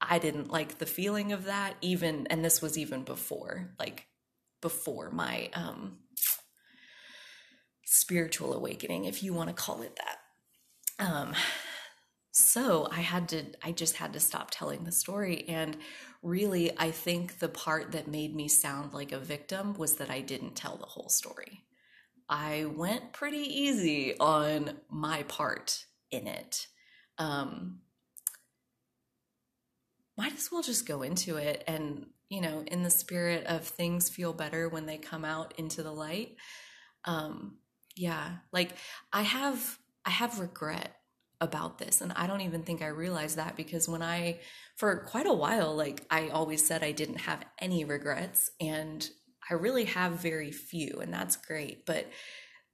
i 0.00 0.18
didn't 0.18 0.50
like 0.50 0.78
the 0.78 0.86
feeling 0.86 1.32
of 1.32 1.44
that 1.44 1.74
even 1.80 2.26
and 2.28 2.44
this 2.44 2.62
was 2.62 2.78
even 2.78 3.02
before 3.02 3.70
like 3.78 4.06
before 4.60 5.10
my 5.10 5.50
um 5.54 5.98
spiritual 7.84 8.52
awakening 8.54 9.04
if 9.04 9.22
you 9.22 9.32
want 9.32 9.48
to 9.48 9.54
call 9.54 9.82
it 9.82 9.96
that. 9.96 11.04
Um 11.04 11.34
so 12.30 12.86
i 12.92 13.00
had 13.00 13.28
to 13.28 13.42
i 13.64 13.72
just 13.72 13.96
had 13.96 14.12
to 14.12 14.20
stop 14.20 14.48
telling 14.50 14.84
the 14.84 14.92
story 14.92 15.44
and 15.48 15.76
really 16.22 16.70
i 16.78 16.90
think 16.90 17.38
the 17.40 17.48
part 17.48 17.90
that 17.92 18.06
made 18.06 18.34
me 18.36 18.46
sound 18.46 18.92
like 18.92 19.10
a 19.10 19.18
victim 19.18 19.74
was 19.74 19.96
that 19.96 20.10
i 20.10 20.20
didn't 20.20 20.54
tell 20.54 20.76
the 20.76 20.86
whole 20.86 21.08
story. 21.08 21.64
I 22.28 22.66
went 22.76 23.12
pretty 23.12 23.38
easy 23.38 24.16
on 24.18 24.78
my 24.90 25.22
part 25.24 25.86
in 26.10 26.26
it. 26.26 26.66
Um 27.16 27.80
might 30.18 30.34
as 30.34 30.50
well 30.52 30.62
just 30.62 30.86
go 30.86 31.02
into 31.02 31.36
it 31.36 31.64
and 31.66 32.06
you 32.28 32.40
know 32.40 32.62
in 32.66 32.82
the 32.82 32.90
spirit 32.90 33.46
of 33.46 33.64
things 33.64 34.10
feel 34.10 34.32
better 34.34 34.68
when 34.68 34.84
they 34.84 34.98
come 34.98 35.24
out 35.24 35.54
into 35.56 35.82
the 35.82 35.92
light. 35.92 36.36
Um 37.04 37.58
yeah 37.98 38.36
like 38.52 38.70
i 39.12 39.22
have 39.22 39.78
i 40.04 40.10
have 40.10 40.38
regret 40.38 40.94
about 41.40 41.78
this 41.78 42.00
and 42.00 42.12
i 42.12 42.26
don't 42.26 42.40
even 42.40 42.62
think 42.62 42.80
i 42.80 42.86
realized 42.86 43.36
that 43.36 43.56
because 43.56 43.88
when 43.88 44.02
i 44.02 44.38
for 44.76 45.04
quite 45.04 45.26
a 45.26 45.32
while 45.32 45.74
like 45.74 46.04
i 46.10 46.28
always 46.28 46.64
said 46.64 46.82
i 46.82 46.92
didn't 46.92 47.20
have 47.20 47.44
any 47.58 47.84
regrets 47.84 48.50
and 48.60 49.10
i 49.50 49.54
really 49.54 49.84
have 49.84 50.12
very 50.12 50.50
few 50.52 51.00
and 51.00 51.12
that's 51.12 51.36
great 51.36 51.84
but 51.86 52.06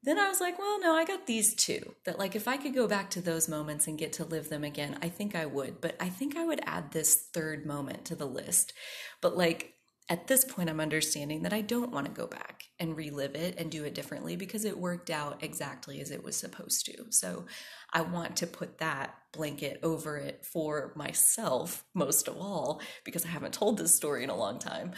then 0.04 0.18
i 0.18 0.28
was 0.28 0.40
like 0.40 0.58
well 0.58 0.80
no 0.80 0.94
i 0.94 1.04
got 1.04 1.26
these 1.26 1.54
two 1.54 1.94
that 2.04 2.18
like 2.18 2.36
if 2.36 2.46
i 2.46 2.56
could 2.56 2.74
go 2.74 2.86
back 2.86 3.10
to 3.10 3.20
those 3.20 3.48
moments 3.48 3.86
and 3.86 3.98
get 3.98 4.12
to 4.12 4.24
live 4.24 4.48
them 4.48 4.64
again 4.64 4.98
i 5.02 5.08
think 5.08 5.34
i 5.34 5.46
would 5.46 5.80
but 5.80 5.96
i 6.00 6.08
think 6.08 6.36
i 6.36 6.44
would 6.44 6.60
add 6.66 6.92
this 6.92 7.14
third 7.32 7.66
moment 7.66 8.04
to 8.04 8.14
the 8.14 8.26
list 8.26 8.72
but 9.20 9.36
like 9.36 9.74
at 10.10 10.26
this 10.26 10.44
point, 10.44 10.68
I'm 10.68 10.80
understanding 10.80 11.42
that 11.42 11.54
I 11.54 11.62
don't 11.62 11.90
want 11.90 12.06
to 12.06 12.12
go 12.12 12.26
back 12.26 12.64
and 12.78 12.94
relive 12.94 13.34
it 13.34 13.54
and 13.56 13.70
do 13.70 13.84
it 13.84 13.94
differently 13.94 14.36
because 14.36 14.66
it 14.66 14.76
worked 14.76 15.08
out 15.08 15.42
exactly 15.42 16.00
as 16.00 16.10
it 16.10 16.22
was 16.22 16.36
supposed 16.36 16.84
to. 16.86 17.06
So 17.10 17.46
I 17.90 18.02
want 18.02 18.36
to 18.36 18.46
put 18.46 18.78
that 18.78 19.14
blanket 19.32 19.80
over 19.82 20.18
it 20.18 20.44
for 20.44 20.92
myself, 20.94 21.84
most 21.94 22.28
of 22.28 22.36
all, 22.36 22.82
because 23.04 23.24
I 23.24 23.28
haven't 23.28 23.54
told 23.54 23.78
this 23.78 23.94
story 23.94 24.24
in 24.24 24.30
a 24.30 24.36
long 24.36 24.58
time. 24.58 24.92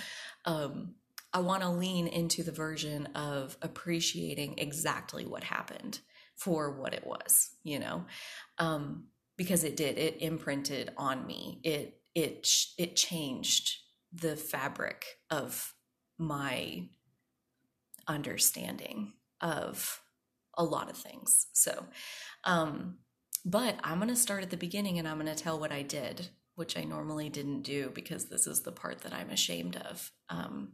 Um, 0.45 0.97
I 1.37 1.41
want 1.41 1.63
to 1.65 1.69
lean 1.69 2.07
into 2.07 2.43
the 2.43 2.51
version 2.51 3.09
of 3.15 3.59
appreciating 3.61 4.55
exactly 4.57 5.27
what 5.27 5.45
happened 5.45 6.01
for 6.35 6.71
what 6.71 6.95
it 6.95 7.07
was, 7.07 7.51
you 7.63 7.79
know, 7.79 8.07
um, 8.57 9.09
because 9.37 9.63
it 9.63 9.77
did. 9.77 9.99
It 9.99 10.23
imprinted 10.23 10.93
on 10.97 11.27
me. 11.27 11.61
It 11.63 12.01
it 12.15 12.49
it 12.79 12.97
changed 12.97 13.77
the 14.15 14.35
fabric 14.35 15.05
of 15.29 15.75
my 16.17 16.85
understanding 18.09 19.13
of 19.43 20.01
a 20.57 20.65
lot 20.65 20.89
of 20.89 20.97
things. 20.97 21.49
So, 21.53 21.85
um, 22.45 22.97
but 23.45 23.77
I'm 23.85 23.99
going 23.99 24.09
to 24.09 24.17
start 24.17 24.43
at 24.43 24.49
the 24.49 24.57
beginning 24.57 24.99
and 24.99 25.07
I'm 25.07 25.21
going 25.21 25.37
to 25.37 25.43
tell 25.43 25.61
what 25.61 25.71
I 25.71 25.83
did, 25.83 26.31
which 26.55 26.79
I 26.79 26.85
normally 26.85 27.29
didn't 27.29 27.61
do 27.61 27.91
because 27.95 28.31
this 28.31 28.47
is 28.47 28.63
the 28.63 28.73
part 28.73 29.03
that 29.03 29.13
I'm 29.13 29.29
ashamed 29.29 29.77
of. 29.77 30.11
Um, 30.31 30.73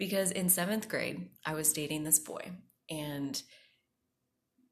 because 0.00 0.32
in 0.32 0.48
seventh 0.48 0.88
grade, 0.88 1.28
I 1.46 1.54
was 1.54 1.72
dating 1.72 2.02
this 2.02 2.18
boy 2.18 2.50
and 2.90 3.40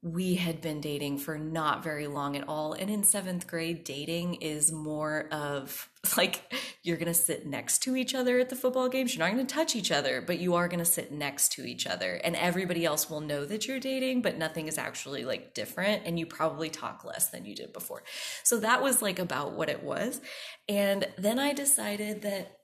we 0.01 0.35
had 0.35 0.61
been 0.61 0.79
dating 0.79 1.17
for 1.17 1.37
not 1.37 1.83
very 1.83 2.07
long 2.07 2.37
at 2.37 2.47
all. 2.47 2.71
And 2.71 2.89
in 2.89 3.03
seventh 3.03 3.47
grade, 3.47 3.83
dating 3.83 4.35
is 4.35 4.71
more 4.71 5.27
of 5.31 5.89
like 6.17 6.41
you're 6.83 6.97
going 6.97 7.07
to 7.07 7.13
sit 7.13 7.45
next 7.45 7.83
to 7.83 7.95
each 7.97 8.15
other 8.15 8.39
at 8.39 8.49
the 8.49 8.55
football 8.55 8.87
games. 8.87 9.13
You're 9.13 9.25
not 9.27 9.33
going 9.33 9.45
to 9.45 9.53
touch 9.53 9.75
each 9.75 9.91
other, 9.91 10.21
but 10.21 10.39
you 10.39 10.55
are 10.55 10.69
going 10.69 10.79
to 10.79 10.85
sit 10.85 11.11
next 11.11 11.51
to 11.53 11.65
each 11.65 11.85
other. 11.85 12.13
And 12.23 12.35
everybody 12.37 12.85
else 12.85 13.09
will 13.09 13.19
know 13.19 13.45
that 13.45 13.67
you're 13.67 13.79
dating, 13.79 14.21
but 14.21 14.37
nothing 14.37 14.67
is 14.67 14.77
actually 14.77 15.25
like 15.25 15.53
different. 15.53 16.03
And 16.05 16.17
you 16.17 16.25
probably 16.25 16.69
talk 16.69 17.03
less 17.03 17.29
than 17.29 17.45
you 17.45 17.53
did 17.53 17.73
before. 17.73 18.03
So 18.43 18.61
that 18.61 18.81
was 18.81 19.01
like 19.01 19.19
about 19.19 19.51
what 19.51 19.69
it 19.69 19.83
was. 19.83 20.21
And 20.69 21.07
then 21.17 21.39
I 21.39 21.53
decided 21.53 22.21
that 22.21 22.58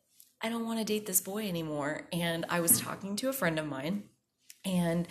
I 0.45 0.49
don't 0.49 0.67
want 0.67 0.77
to 0.77 0.85
date 0.85 1.07
this 1.07 1.21
boy 1.21 1.47
anymore. 1.47 2.07
And 2.13 2.45
I 2.49 2.59
was 2.59 2.79
talking 2.79 3.15
to 3.15 3.29
a 3.29 3.33
friend 3.33 3.57
of 3.57 3.65
mine 3.65 4.03
and 4.63 5.07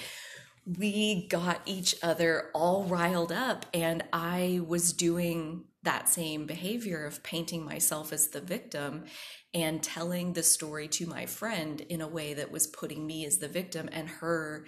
we 0.65 1.27
got 1.27 1.61
each 1.67 1.97
other 2.05 2.51
all 2.55 2.85
riled 2.85 3.31
up 3.31 3.67
and 3.75 4.03
i 4.15 4.63
was 4.67 4.95
doing 4.95 5.63
that 5.83 6.09
same 6.09 6.47
behavior 6.47 7.05
of 7.05 7.23
painting 7.23 7.63
myself 7.67 8.15
as 8.15 8.29
the 8.29 8.41
victim 8.41 9.05
and 9.53 9.83
telling 9.83 10.33
the 10.33 10.43
story 10.43 10.89
to 10.89 11.07
my 11.07 11.27
friend 11.27 11.83
in 11.83 12.01
a 12.01 12.09
way 12.09 12.33
that 12.33 12.51
was 12.51 12.67
putting 12.67 13.07
me 13.07 13.27
as 13.27 13.37
the 13.37 13.49
victim 13.49 13.91
and 13.93 14.09
her 14.09 14.65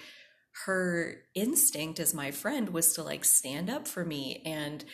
her 0.67 1.23
instinct 1.35 1.99
as 1.99 2.13
my 2.13 2.31
friend 2.31 2.69
was 2.71 2.93
to 2.93 3.03
like 3.03 3.25
stand 3.25 3.71
up 3.71 3.89
for 3.89 4.05
me 4.05 4.43
and 4.45 4.85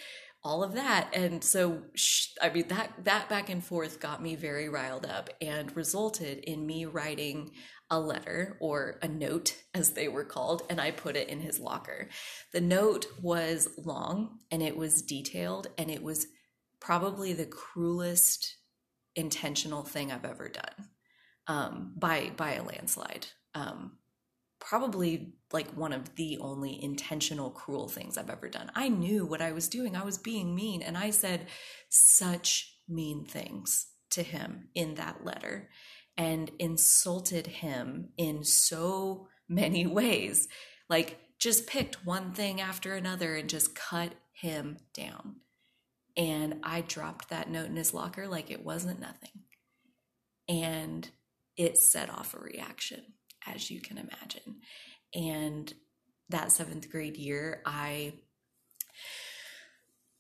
all 0.45 0.65
of 0.65 0.75
that 0.75 1.09
and 1.15 1.43
so 1.45 1.83
i 2.41 2.49
mean 2.49 2.67
that 2.69 2.93
that 3.05 3.29
back 3.29 3.49
and 3.49 3.65
forth 3.65 4.01
got 4.01 4.23
me 4.23 4.35
very 4.35 4.69
riled 4.69 5.07
up 5.07 5.31
and 5.41 5.77
resulted 5.77 6.39
in 6.39 6.67
me 6.67 6.85
writing 6.85 7.51
a 7.93 8.01
letter 8.01 8.57
or 8.59 8.99
a 9.03 9.07
note, 9.07 9.55
as 9.75 9.91
they 9.91 10.09
were 10.09 10.25
called, 10.25 10.63
and 10.71 10.81
I 10.81 10.91
put 10.91 11.15
it 11.15 11.29
in 11.29 11.41
his 11.41 11.61
locker. 11.61 12.09
The 12.55 12.61
note 12.63 13.05
was 13.21 13.69
long 13.77 14.39
and 14.51 14.63
it 14.63 14.79
was 14.79 15.03
detailed, 15.03 15.67
and 15.77 15.91
it 15.91 16.03
was 16.03 16.27
probably 16.81 17.35
the 17.35 17.45
cruelest 17.45 18.57
intentional 19.15 19.83
thing 19.83 20.11
I've 20.11 20.25
ever 20.25 20.49
done 20.49 20.89
um, 21.47 21.93
by 21.95 22.33
by 22.35 22.55
a 22.55 22.63
landslide. 22.63 23.27
Um, 23.55 23.99
probably 24.65 25.35
like 25.53 25.69
one 25.73 25.93
of 25.93 26.15
the 26.15 26.39
only 26.39 26.83
intentional 26.83 27.51
cruel 27.51 27.89
things 27.89 28.17
I've 28.17 28.31
ever 28.31 28.49
done. 28.49 28.71
I 28.75 28.89
knew 28.89 29.27
what 29.27 29.43
I 29.43 29.53
was 29.53 29.69
doing. 29.69 29.97
I 29.97 30.05
was 30.05 30.19
being 30.19 30.55
mean, 30.55 30.83
and 30.83 30.97
I 30.97 31.11
said 31.11 31.49
such 31.89 32.77
mean 32.89 33.25
things 33.25 33.89
to 34.11 34.23
him 34.23 34.69
in 34.75 34.95
that 34.95 35.25
letter 35.25 35.69
and 36.17 36.51
insulted 36.59 37.47
him 37.47 38.11
in 38.17 38.45
so 38.45 39.27
many 39.49 39.87
ways. 40.01 40.49
Like, 40.89 41.19
just 41.39 41.67
picked 41.67 42.07
one 42.07 42.33
thing 42.33 42.61
after 42.61 42.95
another 42.95 43.35
and 43.35 43.49
just 43.49 43.75
cut 43.75 44.13
him 44.33 44.77
down. 44.95 45.37
And 46.17 46.61
I 46.63 46.83
dropped 46.83 47.31
that 47.31 47.51
note 47.51 47.67
in 47.67 47.77
his 47.77 47.93
locker 47.93 48.29
like 48.29 48.51
it 48.51 48.65
wasn't 48.65 49.01
nothing. 49.01 49.43
And 50.49 51.11
it 51.57 51.79
set 51.79 52.11
off 52.11 52.35
a 52.35 52.39
reaction, 52.39 53.03
as 53.47 53.71
you 53.71 53.81
can 53.81 53.99
imagine. 53.99 54.61
And 55.15 55.73
that 56.29 56.53
seventh 56.53 56.91
grade 56.91 57.17
year, 57.17 57.63
I 57.67 58.15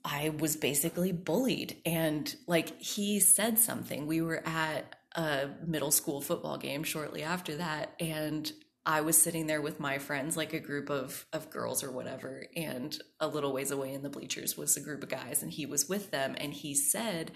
I 0.05 0.31
was 0.31 0.57
basically 0.57 1.13
bullied. 1.13 1.77
And 1.87 2.35
like 2.47 2.81
he 2.81 3.21
said 3.21 3.59
something. 3.59 4.07
We 4.07 4.21
were 4.21 4.43
at 4.47 4.97
a 5.15 5.51
middle 5.65 5.91
school 5.91 6.21
football 6.21 6.59
game 6.59 6.83
shortly 6.83 7.23
after 7.23 7.57
that. 7.57 7.95
And 8.01 8.51
I 8.85 9.03
was 9.03 9.21
sitting 9.21 9.47
there 9.47 9.61
with 9.61 9.79
my 9.79 9.99
friends, 9.99 10.37
like 10.37 10.55
a 10.55 10.59
group 10.59 10.91
of, 10.91 11.25
of 11.33 11.51
girls 11.51 11.85
or 11.85 11.93
whatever. 11.93 12.47
And 12.57 12.97
a 13.21 13.29
little 13.29 13.53
ways 13.53 13.71
away 13.71 13.93
in 13.93 14.03
the 14.03 14.11
bleachers 14.11 14.57
was 14.57 14.77
a 14.77 14.81
group 14.81 15.05
of 15.05 15.09
guys. 15.09 15.43
And 15.43 15.53
he 15.53 15.67
was 15.67 15.89
with 15.89 16.11
them. 16.11 16.35
And 16.37 16.53
he 16.53 16.75
said 16.75 17.31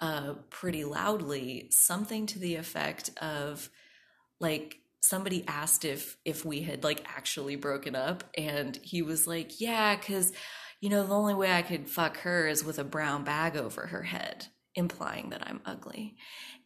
uh, 0.00 0.34
pretty 0.48 0.84
loudly 0.84 1.68
something 1.70 2.26
to 2.26 2.38
the 2.40 2.56
effect 2.56 3.10
of, 3.22 3.70
like, 4.40 4.78
somebody 5.00 5.44
asked 5.48 5.84
if 5.84 6.16
if 6.24 6.44
we 6.44 6.62
had 6.62 6.84
like 6.84 7.04
actually 7.06 7.56
broken 7.56 7.96
up 7.96 8.24
and 8.36 8.78
he 8.82 9.02
was 9.02 9.26
like 9.26 9.60
yeah 9.60 9.96
because 9.96 10.32
you 10.80 10.88
know, 10.88 11.06
the 11.06 11.14
only 11.14 11.34
way 11.34 11.52
I 11.52 11.62
could 11.62 11.88
fuck 11.88 12.18
her 12.18 12.48
is 12.48 12.64
with 12.64 12.78
a 12.78 12.84
brown 12.84 13.22
bag 13.22 13.56
over 13.56 13.86
her 13.88 14.02
head, 14.02 14.46
implying 14.74 15.30
that 15.30 15.46
I'm 15.46 15.60
ugly. 15.66 16.16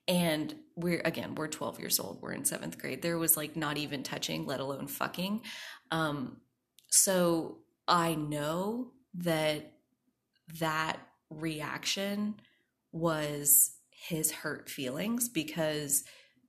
And 0.06 0.54
we're, 0.76 1.02
again, 1.04 1.34
we're 1.34 1.48
12 1.48 1.80
years 1.80 1.98
old. 1.98 2.22
We're 2.22 2.32
in 2.32 2.44
seventh 2.44 2.78
grade. 2.78 3.02
There 3.02 3.18
was 3.18 3.36
like 3.36 3.56
not 3.56 3.76
even 3.76 4.02
touching, 4.02 4.46
let 4.46 4.60
alone 4.60 4.86
fucking. 4.86 5.42
Um, 5.90 6.38
so 6.90 7.58
I 7.88 8.14
know 8.14 8.92
that 9.14 9.72
that 10.60 10.98
reaction 11.30 12.36
was 12.92 13.72
his 13.90 14.30
hurt 14.30 14.68
feelings 14.68 15.28
because 15.28 16.04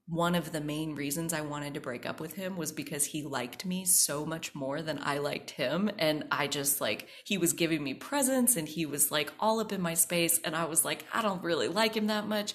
one 0.08 0.36
of 0.36 0.52
the 0.52 0.60
main 0.60 0.94
reasons 0.94 1.32
I 1.32 1.40
wanted 1.40 1.74
to 1.74 1.80
break 1.80 2.06
up 2.06 2.20
with 2.20 2.34
him 2.34 2.56
was 2.56 2.70
because 2.70 3.06
he 3.06 3.24
liked 3.24 3.66
me 3.66 3.84
so 3.84 4.24
much 4.24 4.54
more 4.54 4.80
than 4.80 5.00
I 5.02 5.18
liked 5.18 5.50
him. 5.50 5.90
And 5.98 6.24
I 6.30 6.46
just 6.46 6.80
like, 6.80 7.08
he 7.24 7.38
was 7.38 7.52
giving 7.52 7.82
me 7.82 7.94
presents 7.94 8.56
and 8.56 8.68
he 8.68 8.86
was 8.86 9.10
like 9.10 9.32
all 9.40 9.58
up 9.58 9.72
in 9.72 9.80
my 9.80 9.94
space. 9.94 10.38
And 10.44 10.54
I 10.54 10.66
was 10.66 10.84
like, 10.84 11.04
I 11.12 11.22
don't 11.22 11.42
really 11.42 11.66
like 11.66 11.96
him 11.96 12.06
that 12.06 12.28
much. 12.28 12.54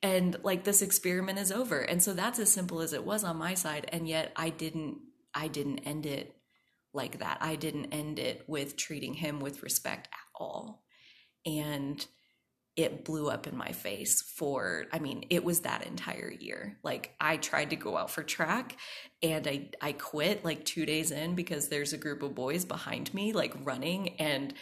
And 0.00 0.36
like, 0.44 0.62
this 0.62 0.80
experiment 0.80 1.40
is 1.40 1.50
over. 1.50 1.80
And 1.80 2.00
so 2.00 2.12
that's 2.12 2.38
as 2.38 2.52
simple 2.52 2.80
as 2.80 2.92
it 2.92 3.04
was 3.04 3.24
on 3.24 3.36
my 3.36 3.54
side. 3.54 3.88
And 3.92 4.06
yet 4.06 4.32
I 4.36 4.50
didn't, 4.50 4.98
I 5.34 5.48
didn't 5.48 5.80
end 5.80 6.06
it 6.06 6.36
like 6.94 7.18
that. 7.18 7.38
I 7.40 7.56
didn't 7.56 7.92
end 7.92 8.20
it 8.20 8.44
with 8.46 8.76
treating 8.76 9.14
him 9.14 9.40
with 9.40 9.64
respect 9.64 10.06
at 10.12 10.40
all. 10.40 10.84
And, 11.44 12.06
it 12.76 13.04
blew 13.04 13.28
up 13.28 13.46
in 13.46 13.56
my 13.56 13.70
face 13.72 14.22
for 14.22 14.86
i 14.92 14.98
mean 14.98 15.24
it 15.28 15.44
was 15.44 15.60
that 15.60 15.86
entire 15.86 16.30
year. 16.30 16.78
Like 16.82 17.14
i 17.20 17.36
tried 17.36 17.70
to 17.70 17.76
go 17.76 17.96
out 17.96 18.10
for 18.10 18.22
track 18.22 18.76
and 19.22 19.46
i 19.46 19.70
i 19.80 19.92
quit 19.92 20.44
like 20.44 20.64
2 20.64 20.86
days 20.86 21.10
in 21.10 21.34
because 21.34 21.68
there's 21.68 21.92
a 21.92 21.98
group 21.98 22.22
of 22.22 22.34
boys 22.34 22.64
behind 22.64 23.12
me 23.12 23.32
like 23.32 23.54
running 23.62 24.20
and 24.20 24.54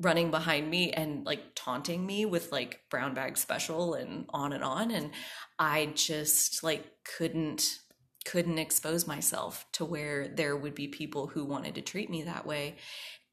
running 0.00 0.30
behind 0.30 0.68
me 0.68 0.92
and 0.92 1.24
like 1.24 1.40
taunting 1.54 2.04
me 2.04 2.26
with 2.26 2.50
like 2.50 2.80
brown 2.90 3.14
bag 3.14 3.38
special 3.38 3.94
and 3.94 4.26
on 4.30 4.52
and 4.52 4.64
on. 4.64 4.90
And 4.90 5.10
i 5.58 5.86
just 5.94 6.62
like 6.62 6.84
couldn't 7.16 7.78
couldn't 8.26 8.58
expose 8.58 9.06
myself 9.06 9.66
to 9.72 9.84
where 9.84 10.28
there 10.28 10.56
would 10.56 10.74
be 10.74 10.88
people 10.88 11.26
who 11.28 11.44
wanted 11.44 11.74
to 11.74 11.82
treat 11.82 12.08
me 12.08 12.22
that 12.22 12.46
way. 12.46 12.76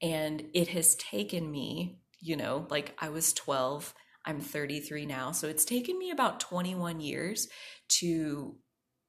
And 0.02 0.44
it 0.54 0.70
has 0.70 0.96
taken 0.96 1.50
me 1.50 1.98
you 2.22 2.38
know 2.38 2.68
like 2.70 2.96
i 3.00 3.10
was 3.10 3.34
12 3.34 3.94
I'm 4.26 4.40
33 4.40 5.06
now. 5.06 5.32
So 5.32 5.48
it's 5.48 5.66
taken 5.66 5.98
me 5.98 6.12
about 6.12 6.40
21 6.40 7.02
years 7.02 7.48
to 8.00 8.58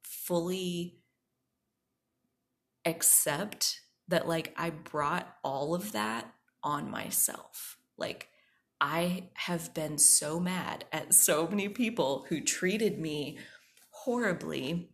fully 0.03 0.99
accept 2.85 3.81
that, 4.09 4.27
like, 4.27 4.55
I 4.57 4.71
brought 4.71 5.29
all 5.45 5.75
of 5.75 5.93
that 5.93 6.33
on 6.63 6.91
myself. 6.91 7.77
Like, 7.97 8.29
I 8.81 9.29
have 9.35 9.73
been 9.75 9.99
so 9.99 10.41
mad 10.41 10.87
at 10.93 11.15
so 11.15 11.47
many 11.47 11.69
people 11.69 12.27
who 12.29 12.41
treated 12.41 12.99
me 12.99 13.39
horribly, 13.91 14.91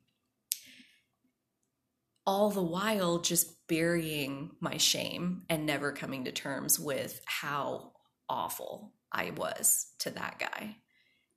all 2.27 2.51
the 2.51 2.63
while 2.63 3.19
just 3.21 3.67
burying 3.67 4.51
my 4.61 4.77
shame 4.77 5.45
and 5.49 5.65
never 5.65 5.93
coming 5.93 6.25
to 6.25 6.33
terms 6.33 6.79
with 6.79 7.23
how 7.25 7.93
awful 8.29 8.93
I 9.13 9.31
was 9.31 9.87
to 10.01 10.11
that 10.11 10.39
guy. 10.39 10.77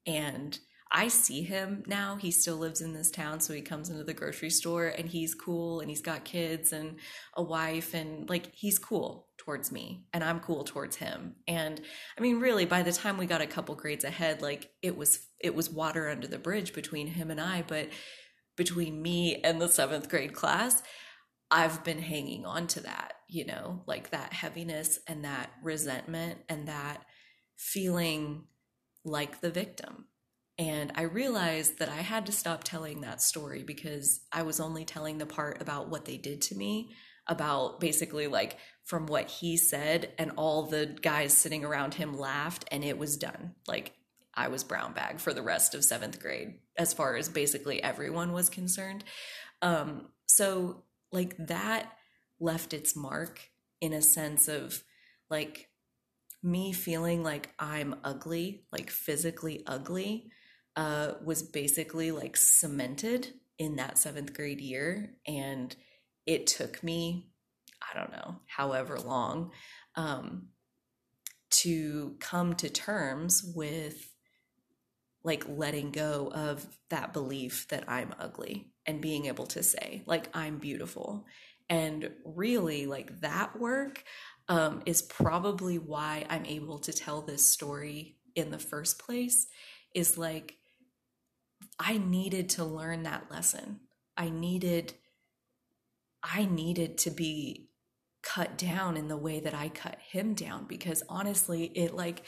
And 0.05 0.57
I 0.93 1.07
see 1.07 1.41
him 1.41 1.83
now. 1.87 2.17
He 2.17 2.31
still 2.31 2.57
lives 2.57 2.81
in 2.81 2.93
this 2.93 3.11
town. 3.11 3.39
So 3.39 3.53
he 3.53 3.61
comes 3.61 3.89
into 3.89 4.03
the 4.03 4.13
grocery 4.13 4.49
store 4.49 4.87
and 4.87 5.07
he's 5.07 5.33
cool 5.33 5.79
and 5.79 5.89
he's 5.89 6.01
got 6.01 6.25
kids 6.25 6.73
and 6.73 6.97
a 7.35 7.41
wife 7.41 7.93
and 7.93 8.29
like 8.29 8.51
he's 8.53 8.77
cool 8.77 9.29
towards 9.37 9.71
me 9.71 10.05
and 10.11 10.21
I'm 10.21 10.41
cool 10.41 10.65
towards 10.65 10.97
him. 10.97 11.35
And 11.47 11.79
I 12.17 12.21
mean, 12.21 12.41
really, 12.41 12.65
by 12.65 12.83
the 12.83 12.91
time 12.91 13.17
we 13.17 13.25
got 13.25 13.41
a 13.41 13.47
couple 13.47 13.75
grades 13.75 14.03
ahead, 14.03 14.41
like 14.41 14.69
it 14.81 14.97
was, 14.97 15.25
it 15.39 15.55
was 15.55 15.69
water 15.69 16.09
under 16.09 16.27
the 16.27 16.37
bridge 16.37 16.73
between 16.73 17.07
him 17.07 17.31
and 17.31 17.39
I. 17.39 17.63
But 17.65 17.87
between 18.57 19.01
me 19.01 19.41
and 19.43 19.61
the 19.61 19.69
seventh 19.69 20.09
grade 20.09 20.33
class, 20.33 20.83
I've 21.49 21.83
been 21.85 21.99
hanging 21.99 22.45
on 22.45 22.67
to 22.67 22.81
that, 22.81 23.13
you 23.29 23.45
know, 23.45 23.83
like 23.85 24.09
that 24.11 24.33
heaviness 24.33 24.99
and 25.07 25.23
that 25.23 25.51
resentment 25.63 26.39
and 26.49 26.67
that 26.67 27.05
feeling 27.61 28.43
like 29.05 29.39
the 29.39 29.51
victim. 29.51 30.05
And 30.57 30.91
I 30.95 31.03
realized 31.03 31.77
that 31.77 31.89
I 31.89 31.97
had 32.01 32.25
to 32.25 32.31
stop 32.31 32.63
telling 32.63 33.01
that 33.01 33.21
story 33.21 33.63
because 33.63 34.21
I 34.31 34.41
was 34.41 34.59
only 34.59 34.83
telling 34.83 35.19
the 35.19 35.27
part 35.27 35.61
about 35.61 35.87
what 35.87 36.05
they 36.05 36.17
did 36.17 36.41
to 36.43 36.55
me, 36.55 36.91
about 37.27 37.79
basically 37.79 38.27
like 38.27 38.57
from 38.83 39.05
what 39.05 39.29
he 39.29 39.57
said, 39.57 40.11
and 40.17 40.31
all 40.37 40.63
the 40.63 40.97
guys 41.01 41.33
sitting 41.33 41.63
around 41.63 41.93
him 41.93 42.17
laughed, 42.17 42.65
and 42.71 42.83
it 42.83 42.97
was 42.97 43.15
done. 43.15 43.53
Like 43.67 43.93
I 44.33 44.47
was 44.47 44.63
brown 44.63 44.93
bag 44.93 45.19
for 45.19 45.33
the 45.33 45.43
rest 45.43 45.75
of 45.75 45.83
seventh 45.83 46.19
grade, 46.19 46.55
as 46.77 46.93
far 46.93 47.15
as 47.15 47.29
basically 47.29 47.81
everyone 47.81 48.33
was 48.33 48.49
concerned. 48.49 49.03
Um, 49.61 50.07
so, 50.25 50.83
like, 51.11 51.35
that 51.37 51.93
left 52.39 52.73
its 52.73 52.95
mark 52.95 53.51
in 53.79 53.93
a 53.93 54.01
sense 54.01 54.47
of 54.47 54.83
like 55.29 55.70
me 56.43 56.71
feeling 56.71 57.23
like 57.23 57.49
I'm 57.59 57.95
ugly, 58.03 58.65
like 58.71 58.89
physically 58.89 59.63
ugly, 59.67 60.31
uh, 60.75 61.13
was 61.23 61.43
basically 61.43 62.11
like 62.11 62.37
cemented 62.37 63.33
in 63.57 63.75
that 63.75 63.97
seventh 63.97 64.33
grade 64.33 64.61
year. 64.61 65.15
And 65.27 65.75
it 66.25 66.47
took 66.47 66.83
me, 66.83 67.31
I 67.81 67.97
don't 67.97 68.11
know, 68.11 68.39
however 68.47 68.97
long, 68.99 69.51
um, 69.95 70.47
to 71.51 72.15
come 72.19 72.55
to 72.55 72.69
terms 72.69 73.43
with 73.55 74.11
like 75.23 75.47
letting 75.47 75.91
go 75.91 76.31
of 76.33 76.65
that 76.89 77.13
belief 77.13 77.67
that 77.69 77.83
I'm 77.87 78.13
ugly 78.19 78.71
and 78.85 79.01
being 79.01 79.25
able 79.27 79.45
to 79.47 79.61
say, 79.61 80.01
like, 80.05 80.29
I'm 80.33 80.57
beautiful. 80.57 81.25
And 81.69 82.09
really, 82.25 82.85
like 82.85 83.21
that 83.21 83.59
work, 83.59 84.03
um, 84.51 84.81
is 84.85 85.01
probably 85.01 85.77
why 85.77 86.25
I'm 86.29 86.45
able 86.45 86.77
to 86.79 86.91
tell 86.91 87.21
this 87.21 87.47
story 87.47 88.17
in 88.35 88.51
the 88.51 88.59
first 88.59 88.99
place. 88.99 89.47
Is 89.95 90.17
like, 90.17 90.57
I 91.79 91.97
needed 91.97 92.49
to 92.49 92.65
learn 92.65 93.03
that 93.03 93.31
lesson. 93.31 93.79
I 94.17 94.29
needed, 94.29 94.93
I 96.21 96.43
needed 96.45 96.97
to 96.99 97.11
be 97.11 97.69
cut 98.23 98.57
down 98.57 98.97
in 98.97 99.07
the 99.07 99.15
way 99.15 99.39
that 99.39 99.53
I 99.53 99.69
cut 99.69 99.97
him 100.05 100.33
down 100.33 100.65
because 100.67 101.01
honestly, 101.07 101.63
it 101.63 101.95
like, 101.95 102.23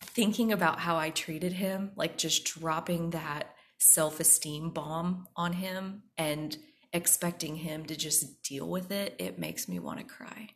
thinking 0.00 0.52
about 0.52 0.78
how 0.78 0.96
I 0.96 1.10
treated 1.10 1.54
him, 1.54 1.90
like 1.96 2.18
just 2.18 2.44
dropping 2.44 3.10
that 3.10 3.56
self 3.78 4.20
esteem 4.20 4.70
bomb 4.70 5.26
on 5.34 5.54
him 5.54 6.04
and 6.16 6.56
expecting 6.92 7.56
him 7.56 7.84
to 7.86 7.96
just 7.96 8.44
deal 8.44 8.68
with 8.68 8.92
it, 8.92 9.16
it 9.18 9.40
makes 9.40 9.68
me 9.68 9.80
want 9.80 9.98
to 9.98 10.04
cry 10.04 10.50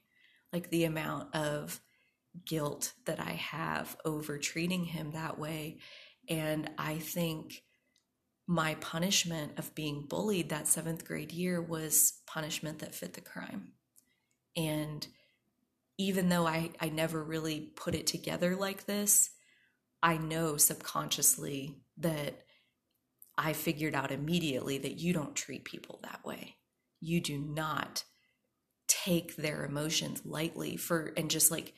like 0.54 0.70
the 0.70 0.84
amount 0.84 1.34
of 1.34 1.80
guilt 2.46 2.92
that 3.06 3.18
I 3.18 3.32
have 3.32 3.96
over 4.04 4.38
treating 4.38 4.84
him 4.84 5.10
that 5.10 5.36
way. 5.36 5.78
And 6.28 6.70
I 6.78 6.98
think 6.98 7.64
my 8.46 8.76
punishment 8.76 9.58
of 9.58 9.74
being 9.74 10.06
bullied 10.08 10.50
that 10.50 10.68
seventh 10.68 11.04
grade 11.04 11.32
year 11.32 11.60
was 11.60 12.20
punishment 12.28 12.78
that 12.78 12.94
fit 12.94 13.14
the 13.14 13.20
crime. 13.20 13.72
And 14.56 15.04
even 15.98 16.28
though 16.28 16.46
I, 16.46 16.70
I 16.80 16.88
never 16.88 17.22
really 17.22 17.72
put 17.74 17.96
it 17.96 18.06
together 18.06 18.54
like 18.54 18.86
this, 18.86 19.30
I 20.04 20.18
know 20.18 20.56
subconsciously 20.56 21.80
that 21.98 22.42
I 23.36 23.54
figured 23.54 23.96
out 23.96 24.12
immediately 24.12 24.78
that 24.78 25.00
you 25.00 25.12
don't 25.14 25.34
treat 25.34 25.64
people 25.64 25.98
that 26.04 26.24
way. 26.24 26.54
You 27.00 27.20
do 27.20 27.38
not 27.40 28.04
take 29.04 29.36
their 29.36 29.64
emotions 29.64 30.22
lightly 30.24 30.76
for 30.76 31.12
and 31.16 31.30
just 31.30 31.50
like 31.50 31.74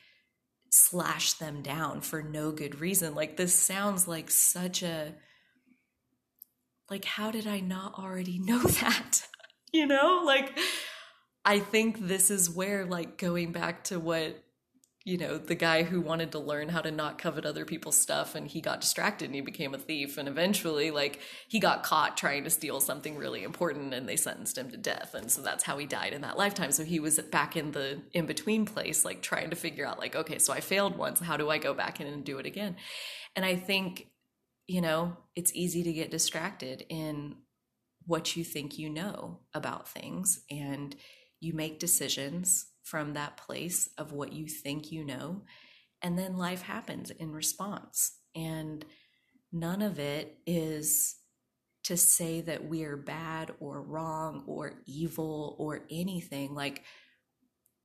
slash 0.71 1.33
them 1.33 1.61
down 1.61 2.01
for 2.01 2.21
no 2.21 2.51
good 2.51 2.79
reason. 2.79 3.15
Like 3.15 3.37
this 3.37 3.53
sounds 3.53 4.07
like 4.07 4.29
such 4.29 4.83
a 4.83 5.13
like 6.89 7.05
how 7.05 7.31
did 7.31 7.47
I 7.47 7.59
not 7.59 7.97
already 7.99 8.39
know 8.43 8.61
that? 8.61 9.27
you 9.71 9.85
know? 9.85 10.23
Like 10.25 10.57
I 11.43 11.59
think 11.59 12.07
this 12.07 12.29
is 12.29 12.49
where 12.49 12.85
like 12.85 13.17
going 13.17 13.51
back 13.51 13.85
to 13.85 13.99
what 13.99 14.43
you 15.07 15.17
know, 15.17 15.37
the 15.37 15.55
guy 15.55 15.83
who 15.83 16.01
wanted 16.01 16.33
to 16.33 16.37
learn 16.37 16.67
how 16.67 16.81
to 16.81 16.91
not 16.91 17.17
covet 17.17 17.45
other 17.45 17.63
people's 17.63 17.95
stuff 17.95 18.35
and 18.35 18.45
he 18.45 18.59
got 18.59 18.81
distracted 18.81 19.23
and 19.27 19.35
he 19.35 19.39
became 19.39 19.73
a 19.73 19.77
thief. 19.77 20.17
And 20.17 20.27
eventually, 20.27 20.91
like, 20.91 21.21
he 21.47 21.61
got 21.61 21.83
caught 21.83 22.17
trying 22.17 22.43
to 22.43 22.49
steal 22.49 22.81
something 22.81 23.15
really 23.15 23.45
important 23.45 23.93
and 23.93 24.05
they 24.05 24.17
sentenced 24.17 24.57
him 24.57 24.69
to 24.69 24.75
death. 24.75 25.13
And 25.13 25.31
so 25.31 25.41
that's 25.41 25.63
how 25.63 25.77
he 25.77 25.85
died 25.85 26.11
in 26.11 26.19
that 26.23 26.37
lifetime. 26.37 26.73
So 26.73 26.83
he 26.83 26.99
was 26.99 27.19
back 27.19 27.55
in 27.55 27.71
the 27.71 28.01
in 28.11 28.25
between 28.25 28.65
place, 28.65 29.05
like, 29.05 29.21
trying 29.21 29.49
to 29.51 29.55
figure 29.55 29.87
out, 29.87 29.97
like, 29.97 30.13
okay, 30.13 30.39
so 30.39 30.51
I 30.51 30.59
failed 30.59 30.97
once. 30.97 31.21
How 31.21 31.37
do 31.37 31.49
I 31.49 31.57
go 31.57 31.73
back 31.73 32.01
in 32.01 32.07
and 32.07 32.25
do 32.25 32.37
it 32.39 32.45
again? 32.45 32.75
And 33.33 33.45
I 33.45 33.55
think, 33.55 34.07
you 34.67 34.81
know, 34.81 35.15
it's 35.37 35.55
easy 35.55 35.83
to 35.83 35.93
get 35.93 36.11
distracted 36.11 36.85
in 36.89 37.37
what 38.05 38.35
you 38.35 38.43
think 38.43 38.77
you 38.77 38.89
know 38.89 39.39
about 39.53 39.87
things 39.87 40.41
and 40.51 40.97
you 41.39 41.53
make 41.53 41.79
decisions 41.79 42.65
from 42.89 43.13
that 43.13 43.37
place 43.37 43.89
of 43.97 44.13
what 44.13 44.31
you 44.33 44.47
think 44.47 44.91
you 44.91 45.03
know. 45.03 45.41
And 46.01 46.17
then 46.17 46.37
life 46.37 46.61
happens 46.61 47.11
in 47.11 47.31
response. 47.31 48.13
And 48.35 48.85
none 49.51 49.81
of 49.81 49.99
it 49.99 50.37
is 50.45 51.15
to 51.83 51.97
say 51.97 52.41
that 52.41 52.65
we're 52.65 52.97
bad 52.97 53.51
or 53.59 53.81
wrong 53.81 54.43
or 54.47 54.73
evil 54.85 55.55
or 55.59 55.81
anything. 55.89 56.53
Like 56.53 56.83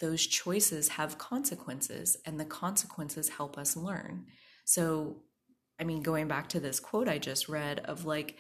those 0.01 0.27
choices 0.27 0.88
have 0.88 1.19
consequences, 1.19 2.17
and 2.27 2.38
the 2.38 2.45
consequences 2.45 3.29
help 3.29 3.57
us 3.57 3.77
learn. 3.77 4.27
So, 4.65 5.23
I 5.81 5.85
mean, 5.85 6.03
going 6.03 6.27
back 6.29 6.49
to 6.51 6.61
this 6.61 6.81
quote 6.81 7.09
I 7.09 7.19
just 7.19 7.49
read 7.49 7.81
of 7.81 8.05
like, 8.05 8.37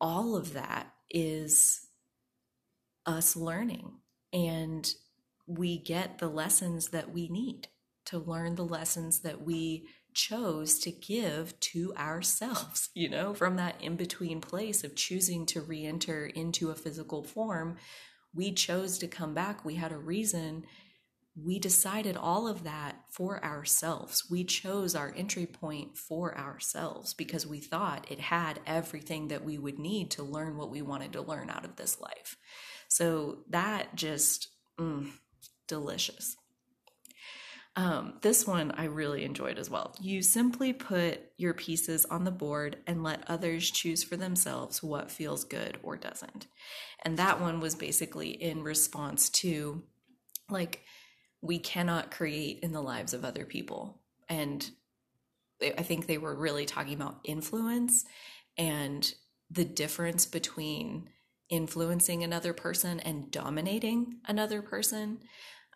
all 0.00 0.36
of 0.36 0.54
that 0.54 0.92
is 1.10 1.86
us 3.06 3.36
learning. 3.36 3.92
And 4.32 4.92
we 5.46 5.78
get 5.78 6.18
the 6.18 6.28
lessons 6.28 6.88
that 6.88 7.12
we 7.12 7.28
need 7.28 7.68
to 8.06 8.18
learn 8.18 8.54
the 8.54 8.64
lessons 8.64 9.20
that 9.20 9.42
we 9.42 9.86
chose 10.14 10.78
to 10.80 10.90
give 10.90 11.58
to 11.60 11.94
ourselves, 11.96 12.90
you 12.94 13.08
know, 13.08 13.34
from 13.34 13.56
that 13.56 13.80
in 13.80 13.96
between 13.96 14.40
place 14.40 14.84
of 14.84 14.96
choosing 14.96 15.46
to 15.46 15.60
re 15.60 15.84
enter 15.84 16.26
into 16.26 16.70
a 16.70 16.74
physical 16.74 17.22
form. 17.22 17.76
We 18.34 18.52
chose 18.52 18.98
to 18.98 19.08
come 19.08 19.34
back. 19.34 19.64
We 19.64 19.74
had 19.74 19.92
a 19.92 19.98
reason. 19.98 20.64
We 21.36 21.58
decided 21.58 22.16
all 22.16 22.48
of 22.48 22.64
that 22.64 22.96
for 23.10 23.42
ourselves. 23.44 24.24
We 24.30 24.44
chose 24.44 24.94
our 24.94 25.12
entry 25.16 25.46
point 25.46 25.96
for 25.96 26.36
ourselves 26.36 27.14
because 27.14 27.46
we 27.46 27.60
thought 27.60 28.10
it 28.10 28.20
had 28.20 28.60
everything 28.66 29.28
that 29.28 29.44
we 29.44 29.58
would 29.58 29.78
need 29.78 30.10
to 30.12 30.22
learn 30.22 30.56
what 30.56 30.70
we 30.70 30.82
wanted 30.82 31.12
to 31.14 31.22
learn 31.22 31.50
out 31.50 31.64
of 31.64 31.76
this 31.76 32.00
life. 32.00 32.36
So 32.88 33.38
that 33.48 33.94
just, 33.94 34.48
mm, 34.78 35.10
delicious. 35.70 36.36
Um, 37.76 38.14
this 38.20 38.46
one 38.46 38.72
I 38.72 38.86
really 38.86 39.24
enjoyed 39.24 39.56
as 39.56 39.70
well. 39.70 39.94
You 40.00 40.22
simply 40.22 40.72
put 40.72 41.20
your 41.36 41.54
pieces 41.54 42.04
on 42.04 42.24
the 42.24 42.32
board 42.32 42.78
and 42.86 43.04
let 43.04 43.22
others 43.30 43.70
choose 43.70 44.02
for 44.02 44.16
themselves 44.16 44.82
what 44.82 45.10
feels 45.10 45.44
good 45.44 45.78
or 45.82 45.96
doesn't. 45.96 46.48
And 47.04 47.16
that 47.16 47.40
one 47.40 47.60
was 47.60 47.76
basically 47.76 48.30
in 48.30 48.64
response 48.64 49.30
to 49.30 49.84
like, 50.50 50.82
we 51.40 51.60
cannot 51.60 52.10
create 52.10 52.58
in 52.62 52.72
the 52.72 52.82
lives 52.82 53.14
of 53.14 53.24
other 53.24 53.46
people. 53.46 54.02
And 54.28 54.68
I 55.62 55.82
think 55.82 56.06
they 56.06 56.18
were 56.18 56.34
really 56.34 56.66
talking 56.66 56.94
about 56.94 57.20
influence 57.24 58.04
and 58.58 59.14
the 59.48 59.64
difference 59.64 60.26
between 60.26 61.08
influencing 61.48 62.24
another 62.24 62.52
person 62.52 63.00
and 63.00 63.30
dominating 63.30 64.18
another 64.26 64.60
person 64.60 65.20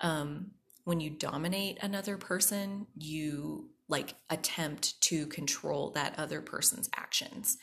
um, 0.00 0.52
when 0.85 1.00
you 1.00 1.11
dominate 1.11 1.78
another 1.83 2.16
person, 2.16 2.87
you 2.94 3.70
like 3.88 4.14
attempt 4.30 5.00
to 5.02 5.26
control 5.26 5.90
that 5.92 6.18
other 6.18 6.40
person's 6.40 6.88
actions. 6.94 7.57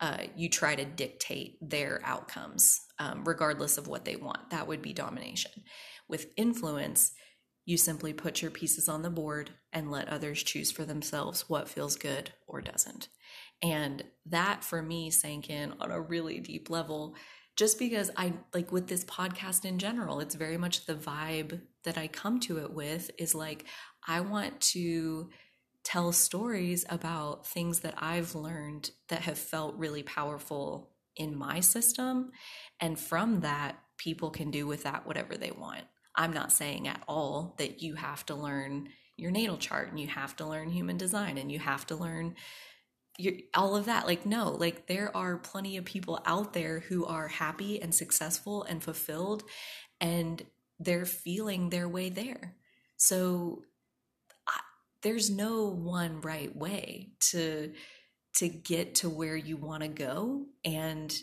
Uh, 0.00 0.18
you 0.36 0.48
try 0.48 0.76
to 0.76 0.84
dictate 0.84 1.56
their 1.60 2.00
outcomes, 2.04 2.80
um, 2.98 3.24
regardless 3.24 3.78
of 3.78 3.88
what 3.88 4.04
they 4.04 4.16
want. 4.16 4.50
That 4.50 4.68
would 4.68 4.80
be 4.80 4.92
domination. 4.92 5.50
With 6.08 6.32
influence, 6.36 7.12
you 7.64 7.76
simply 7.76 8.12
put 8.12 8.40
your 8.40 8.50
pieces 8.50 8.88
on 8.88 9.02
the 9.02 9.10
board 9.10 9.50
and 9.72 9.90
let 9.90 10.08
others 10.08 10.42
choose 10.42 10.70
for 10.70 10.84
themselves 10.84 11.48
what 11.48 11.68
feels 11.68 11.96
good 11.96 12.30
or 12.46 12.60
doesn't. 12.60 13.08
And 13.60 14.04
that 14.26 14.62
for 14.62 14.82
me 14.82 15.10
sank 15.10 15.50
in 15.50 15.74
on 15.80 15.90
a 15.90 16.00
really 16.00 16.40
deep 16.40 16.70
level 16.70 17.16
just 17.58 17.76
because 17.80 18.08
I 18.16 18.34
like 18.54 18.70
with 18.70 18.86
this 18.86 19.04
podcast 19.04 19.64
in 19.64 19.80
general, 19.80 20.20
it's 20.20 20.36
very 20.36 20.56
much 20.56 20.86
the 20.86 20.94
vibe 20.94 21.60
that 21.88 21.96
I 21.96 22.06
come 22.06 22.38
to 22.40 22.58
it 22.58 22.74
with 22.74 23.10
is 23.16 23.34
like, 23.34 23.64
I 24.06 24.20
want 24.20 24.60
to 24.72 25.30
tell 25.84 26.12
stories 26.12 26.84
about 26.90 27.46
things 27.46 27.80
that 27.80 27.94
I've 27.96 28.34
learned 28.34 28.90
that 29.08 29.22
have 29.22 29.38
felt 29.38 29.74
really 29.76 30.02
powerful 30.02 30.90
in 31.16 31.34
my 31.34 31.60
system. 31.60 32.30
And 32.78 33.00
from 33.00 33.40
that, 33.40 33.78
people 33.96 34.28
can 34.28 34.50
do 34.50 34.66
with 34.66 34.82
that 34.82 35.06
whatever 35.06 35.38
they 35.38 35.50
want. 35.50 35.84
I'm 36.14 36.34
not 36.34 36.52
saying 36.52 36.88
at 36.88 37.02
all 37.08 37.54
that 37.56 37.80
you 37.80 37.94
have 37.94 38.26
to 38.26 38.34
learn 38.34 38.90
your 39.16 39.30
natal 39.30 39.56
chart 39.56 39.88
and 39.88 39.98
you 39.98 40.08
have 40.08 40.36
to 40.36 40.46
learn 40.46 40.68
human 40.68 40.98
design 40.98 41.38
and 41.38 41.50
you 41.50 41.58
have 41.58 41.86
to 41.86 41.96
learn 41.96 42.34
all 43.54 43.74
of 43.74 43.86
that 43.86 44.06
like 44.06 44.24
no 44.24 44.52
like 44.52 44.86
there 44.86 45.14
are 45.16 45.38
plenty 45.38 45.76
of 45.76 45.84
people 45.84 46.22
out 46.24 46.52
there 46.52 46.80
who 46.80 47.04
are 47.04 47.26
happy 47.26 47.82
and 47.82 47.92
successful 47.92 48.62
and 48.62 48.80
fulfilled 48.80 49.42
and 50.00 50.44
they're 50.78 51.06
feeling 51.06 51.70
their 51.70 51.88
way 51.88 52.08
there 52.08 52.56
so 52.96 53.62
I, 54.46 54.60
there's 55.02 55.30
no 55.30 55.66
one 55.66 56.20
right 56.20 56.54
way 56.54 57.10
to 57.30 57.72
to 58.36 58.48
get 58.48 58.96
to 58.96 59.10
where 59.10 59.36
you 59.36 59.56
want 59.56 59.82
to 59.82 59.88
go 59.88 60.46
and 60.64 61.14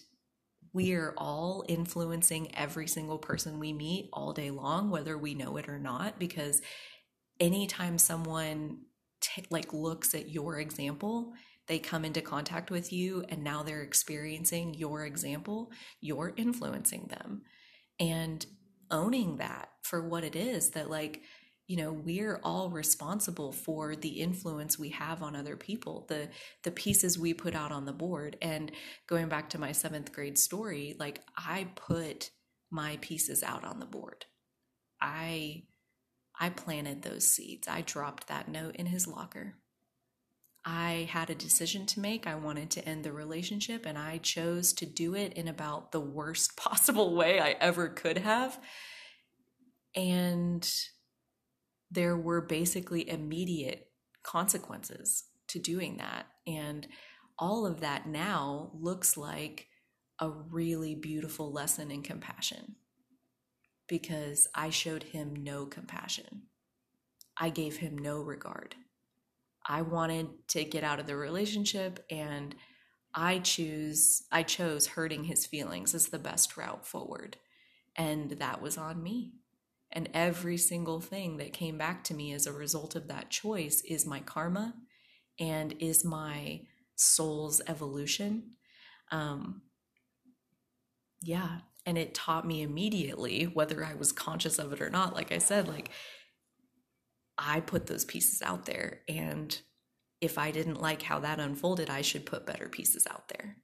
we 0.74 0.94
are 0.94 1.13
all 1.18 1.63
influencing 1.70 2.54
every 2.56 2.88
single 2.88 3.18
person 3.18 3.60
we 3.60 3.72
meet 3.72 4.10
all 4.12 4.34
day 4.34 4.52
long 4.52 4.89
whether 4.89 5.18
we 5.18 5.34
know 5.34 5.58
it 5.58 5.70
or 5.70 5.80
not 5.80 6.20
because 6.20 6.62
anytime 7.39 7.98
someone 7.98 8.80
t- 9.22 9.46
like 9.50 9.74
looks 9.74 10.13
at 10.13 10.30
your 10.30 10.60
example 10.60 11.34
they 11.68 11.80
come 11.80 12.06
into 12.06 12.22
contact 12.22 12.70
with 12.70 12.94
you 12.94 13.24
and 13.30 13.44
now 13.44 13.63
they're 13.63 13.82
experiencing 13.82 14.74
your 14.74 15.06
example, 15.06 15.72
you're 16.00 16.34
influencing 16.38 17.08
them. 17.10 17.41
And 18.00 18.46
owning 18.91 19.38
that 19.38 19.69
for 19.84 20.08
what 20.08 20.24
it 20.24 20.36
is 20.36 20.71
that, 20.71 20.89
like, 20.89 21.21
you 21.67 21.78
know 21.78 21.91
we're 21.91 22.39
all 22.43 22.69
responsible 22.69 23.52
for 23.52 23.95
the 23.95 24.21
influence 24.21 24.78
we 24.78 24.89
have 24.89 25.24
on 25.24 25.36
other 25.36 25.56
people 25.56 26.06
the 26.10 26.30
the 26.63 26.69
pieces 26.69 27.17
we 27.17 27.34
put 27.34 27.56
out 27.56 27.71
on 27.71 27.86
the 27.86 27.93
board. 27.93 28.38
And 28.41 28.71
going 29.08 29.30
back 29.30 29.50
to 29.50 29.58
my 29.60 29.71
7th 29.71 30.12
grade 30.12 30.38
story 30.38 30.95
like 31.00 31.21
i 31.36 31.67
put 31.76 32.30
my 32.71 32.98
pieces 33.02 33.41
out 33.43 33.63
on 33.63 33.80
the 33.80 33.86
board. 33.86 34.26
I 35.02 35.63
i 36.39 36.50
planted 36.50 37.02
those 37.02 37.26
seeds. 37.26 37.67
I 37.67 37.82
dropped 37.82 38.28
that 38.28 38.48
note 38.48 38.76
in 38.76 38.88
his 38.88 39.08
locker 39.08 39.56
I 40.65 41.08
had 41.12 41.30
a 41.30 41.36
decision 41.36 41.86
to 41.88 41.99
make. 41.99 42.25
I 42.25 42.34
wanted 42.34 42.71
to 42.71 42.88
end 42.88 43.04
the 43.04 43.13
relationship, 43.13 43.86
and 43.86 43.99
I 43.99 44.17
chose 44.17 44.73
to 44.73 44.86
do 44.88 45.13
it 45.13 45.34
in 45.34 45.47
about 45.47 45.91
the 45.91 45.99
worst 45.99 46.58
possible 46.58 47.15
way 47.15 47.39
I 47.39 47.51
ever 47.62 47.88
could 47.88 48.17
have. 48.17 48.60
And 49.95 50.67
there 51.91 52.17
were 52.17 52.41
basically 52.41 53.08
immediate 53.08 53.88
consequences 54.23 55.25
to 55.47 55.60
doing 55.60 55.97
that. 55.97 56.25
And 56.47 56.88
all 57.38 57.65
of 57.65 57.82
that 57.82 58.08
now 58.08 58.71
looks 58.73 59.15
like 59.15 59.67
a 60.19 60.30
really 60.30 60.95
beautiful 60.95 61.51
lesson 61.51 61.91
in 61.91 62.01
compassion 62.01 62.75
because 63.88 64.47
I 64.56 64.71
showed 64.71 65.04
him 65.04 65.36
no 65.36 65.65
compassion. 65.65 66.43
I 67.38 67.49
gave 67.49 67.78
him 67.78 67.97
no 67.97 68.21
regard. 68.21 68.75
I 69.67 69.82
wanted 69.82 70.47
to 70.49 70.63
get 70.63 70.84
out 70.84 70.99
of 70.99 71.08
the 71.08 71.15
relationship 71.15 72.06
and 72.10 72.56
I 73.13 73.39
choose 73.39 74.23
I 74.32 74.43
chose 74.43 74.88
hurting 74.88 75.23
his 75.23 75.45
feelings 75.45 75.95
as 75.95 76.08
the 76.08 76.19
best 76.19 76.58
route 76.58 76.86
forward. 76.86 77.38
And 77.95 78.32
that 78.32 78.62
was 78.62 78.78
on 78.78 79.01
me. 79.01 79.34
And 79.91 80.10
every 80.13 80.58
single 80.58 80.99
thing 80.99 81.38
that 81.38 81.54
came 81.54 81.78
back 81.78 82.04
to 82.06 82.13
me 82.13 82.34
as 82.34 82.45
a 82.45 82.51
result 82.51 82.95
of 82.95 83.08
that 83.08 83.30
choice 83.30 83.82
is 83.82 84.06
my 84.06 84.19
karma 84.19 84.73
and 85.39 85.73
is 85.80 86.04
my 86.04 86.62
soul's 86.95 87.62
evolution. 87.67 88.51
Um, 89.12 89.62
yeah. 91.21 91.60
And 91.86 91.97
it 91.97 92.13
taught 92.13 92.47
me 92.47 92.62
immediately, 92.62 93.45
whether 93.45 93.86
I 93.86 93.93
was 93.93 94.12
conscious 94.12 94.60
of 94.60 94.73
it 94.73 94.82
or 94.82 94.89
not, 94.89 95.13
like 95.13 95.32
I 95.32 95.38
said, 95.38 95.67
like 95.67 95.91
I 97.38 97.60
put 97.60 97.88
those 97.88 98.06
pieces 98.06 98.41
out 98.41 98.65
there. 98.65 99.02
And 99.08 99.58
if 100.21 100.38
I 100.38 100.52
didn't 100.52 100.82
like 100.82 101.02
how 101.02 101.19
that 101.19 101.39
unfolded, 101.39 101.89
I 101.89 102.02
should 102.02 102.26
put 102.26 102.45
better 102.45 102.69
pieces 102.69 103.06
out 103.10 103.28
there. 103.30 103.58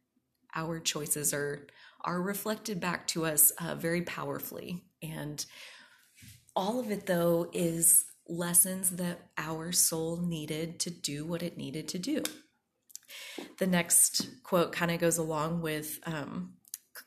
Our 0.56 0.80
choices 0.80 1.34
are 1.34 1.68
are 2.04 2.22
reflected 2.22 2.80
back 2.80 3.08
to 3.08 3.26
us 3.26 3.52
uh, 3.52 3.76
very 3.76 4.02
powerfully, 4.02 4.84
and 5.02 5.46
all 6.56 6.80
of 6.80 6.92
it 6.92 7.06
though 7.06 7.50
is 7.54 8.06
lessons 8.28 8.92
that 8.92 9.30
our 9.38 9.72
soul 9.72 10.18
needed 10.18 10.80
to 10.80 10.90
do 10.90 11.26
what 11.26 11.44
it 11.44 11.58
needed 11.58 11.88
to 11.90 12.00
do. 12.00 12.24
The 13.60 13.68
next 13.68 14.44
quote 14.44 14.72
kind 14.72 14.92
of 14.92 15.00
goes 15.00 15.18
along 15.18 15.62
with 15.62 16.00
um, 16.06 16.54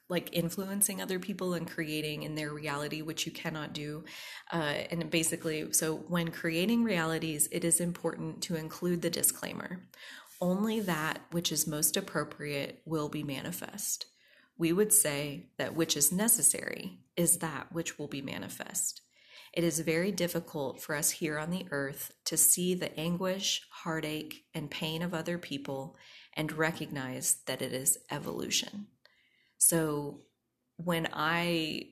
like 0.09 0.29
influencing 0.33 1.01
other 1.01 1.19
people 1.19 1.55
and 1.55 1.71
creating 1.71 2.23
in 2.23 2.35
their 2.35 2.53
reality, 2.53 3.03
which 3.03 3.25
you 3.25 3.33
cannot 3.33 3.73
do. 3.73 4.05
Uh, 4.53 4.83
and 4.91 5.11
basically, 5.11 5.73
so 5.73 5.97
when 6.09 6.31
creating 6.31 6.85
realities, 6.85 7.49
it 7.51 7.65
is 7.65 7.81
important 7.81 8.43
to 8.43 8.57
include 8.57 9.03
the 9.03 9.11
disclaimer 9.11 9.81
only 10.41 10.81
that 10.81 11.21
which 11.31 11.51
is 11.51 11.67
most 11.67 11.97
appropriate 11.97 12.83
will 12.85 13.09
be 13.09 13.23
manifest. 13.23 14.07
We 14.59 14.73
would 14.73 14.93
say 14.93 15.49
that 15.59 15.75
which 15.75 15.97
is 15.97 16.13
necessary 16.13 16.99
is 17.17 17.39
that 17.39 17.73
which 17.73 17.99
will 17.99 18.09
be 18.09 18.23
manifest. 18.23 19.01
It 19.53 19.65
is 19.65 19.81
very 19.81 20.13
difficult 20.13 20.83
for 20.83 20.97
us 20.97 21.11
here 21.11 21.39
on 21.39 21.51
the 21.51 21.67
earth 21.71 22.13
to 22.27 22.37
see 22.37 22.75
the 22.75 22.95
anguish, 22.99 23.63
heartache, 23.71 24.45
and 24.53 24.71
pain 24.71 25.01
of 25.01 25.15
other 25.15 25.39
people 25.39 25.97
and 26.35 26.53
recognize 26.53 27.39
that 27.47 27.63
it 27.63 27.73
is 27.73 27.99
evolution. 28.11 28.89
So 29.67 30.21
when 30.77 31.09
I, 31.13 31.91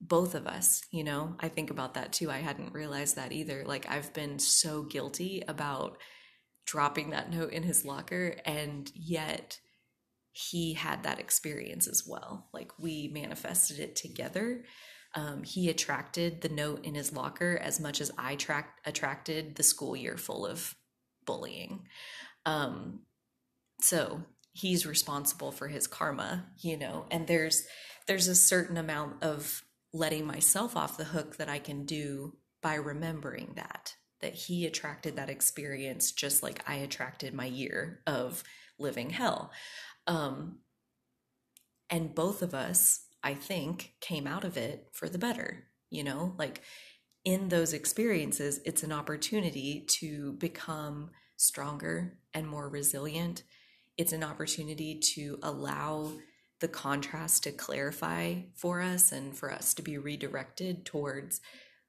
both 0.00 0.34
of 0.34 0.46
us, 0.46 0.82
you 0.90 1.04
know, 1.04 1.36
I 1.40 1.48
think 1.48 1.70
about 1.70 1.94
that 1.94 2.12
too. 2.12 2.30
I 2.30 2.38
hadn't 2.38 2.74
realized 2.74 3.16
that 3.16 3.32
either. 3.32 3.64
Like, 3.64 3.88
I've 3.88 4.12
been 4.12 4.38
so 4.38 4.82
guilty 4.82 5.42
about 5.48 5.98
dropping 6.66 7.10
that 7.10 7.30
note 7.30 7.52
in 7.52 7.62
his 7.62 7.84
locker, 7.84 8.36
and 8.44 8.90
yet 8.94 9.58
he 10.32 10.74
had 10.74 11.02
that 11.04 11.20
experience 11.20 11.86
as 11.88 12.04
well. 12.06 12.48
Like, 12.52 12.72
we 12.78 13.10
manifested 13.12 13.78
it 13.78 13.96
together 13.96 14.64
um, 15.16 15.42
he 15.44 15.70
attracted 15.70 16.42
the 16.42 16.50
note 16.50 16.84
in 16.84 16.94
his 16.94 17.12
locker 17.12 17.58
as 17.62 17.80
much 17.80 18.02
as 18.02 18.12
I 18.18 18.36
tra- 18.36 18.68
attracted 18.84 19.56
the 19.56 19.62
school 19.62 19.96
year 19.96 20.18
full 20.18 20.46
of 20.46 20.74
bullying. 21.24 21.88
Um, 22.44 23.00
so 23.80 24.22
he's 24.56 24.86
responsible 24.86 25.52
for 25.52 25.68
his 25.68 25.86
karma, 25.86 26.46
you 26.58 26.76
know, 26.76 27.06
and 27.10 27.26
there's 27.26 27.66
there's 28.06 28.28
a 28.28 28.34
certain 28.34 28.76
amount 28.76 29.22
of 29.22 29.62
letting 29.92 30.26
myself 30.26 30.76
off 30.76 30.96
the 30.96 31.04
hook 31.04 31.36
that 31.36 31.48
I 31.48 31.58
can 31.58 31.84
do 31.84 32.36
by 32.62 32.74
remembering 32.74 33.52
that 33.56 33.94
that 34.20 34.34
he 34.34 34.64
attracted 34.64 35.16
that 35.16 35.28
experience 35.28 36.12
just 36.12 36.42
like 36.42 36.62
I 36.68 36.76
attracted 36.76 37.34
my 37.34 37.46
year 37.46 38.00
of 38.06 38.42
living 38.78 39.10
hell. 39.10 39.50
Um, 40.06 40.60
and 41.90 42.14
both 42.14 42.42
of 42.42 42.54
us 42.54 43.06
I 43.26 43.34
think, 43.34 43.94
came 44.00 44.28
out 44.28 44.44
of 44.44 44.56
it 44.56 44.86
for 44.92 45.08
the 45.08 45.18
better. 45.18 45.64
You 45.90 46.04
know, 46.04 46.36
like 46.38 46.62
in 47.24 47.48
those 47.48 47.72
experiences, 47.72 48.60
it's 48.64 48.84
an 48.84 48.92
opportunity 48.92 49.84
to 50.00 50.34
become 50.34 51.10
stronger 51.36 52.18
and 52.32 52.48
more 52.48 52.68
resilient. 52.68 53.42
It's 53.96 54.12
an 54.12 54.24
opportunity 54.24 55.00
to 55.14 55.38
allow 55.42 56.12
the 56.60 56.68
contrast 56.68 57.44
to 57.44 57.52
clarify 57.52 58.34
for 58.54 58.80
us 58.80 59.12
and 59.12 59.36
for 59.36 59.52
us 59.52 59.74
to 59.74 59.82
be 59.82 59.98
redirected 59.98 60.86
towards 60.86 61.40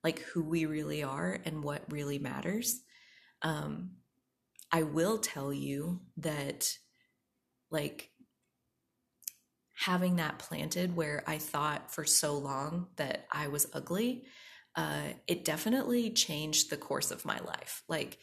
like 0.04 0.20
who 0.20 0.44
we 0.44 0.66
really 0.66 1.04
are 1.04 1.40
and 1.46 1.64
what 1.64 1.92
really 1.92 2.20
matters. 2.20 2.82
Um, 3.42 3.92
I 4.72 4.84
will 4.84 5.18
tell 5.18 5.54
you 5.54 6.02
that, 6.18 6.70
like, 7.72 8.12
having 9.76 10.18
that 10.18 10.40
planted 10.40 10.96
where 10.96 11.24
I 11.28 11.38
thought 11.38 11.94
for 11.94 12.04
so 12.04 12.38
long 12.38 12.88
that 12.96 13.28
I 13.32 13.48
was 13.48 13.68
ugly, 13.74 14.26
uh, 14.76 15.14
it 15.28 15.46
definitely 15.46 16.12
changed 16.12 16.70
the 16.70 16.78
course 16.78 17.12
of 17.12 17.26
my 17.26 17.40
life. 17.40 17.84
Like 17.88 18.18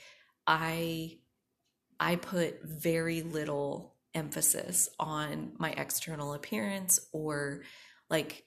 I, 0.47 1.19
I 2.05 2.17
put 2.17 2.63
very 2.63 3.23
little 3.23 3.95
emphasis 4.15 4.91
on 5.01 5.53
my 5.57 5.71
external 5.71 6.35
appearance 6.35 7.01
or 7.13 7.63
like 8.11 8.45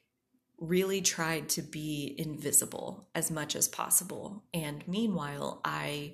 really 0.60 1.02
tried 1.02 1.50
to 1.50 1.64
be 1.64 2.16
invisible 2.20 3.10
as 3.16 3.32
much 3.32 3.56
as 3.56 3.68
possible. 3.68 4.44
And 4.54 4.88
meanwhile, 4.88 5.60
I 5.66 6.14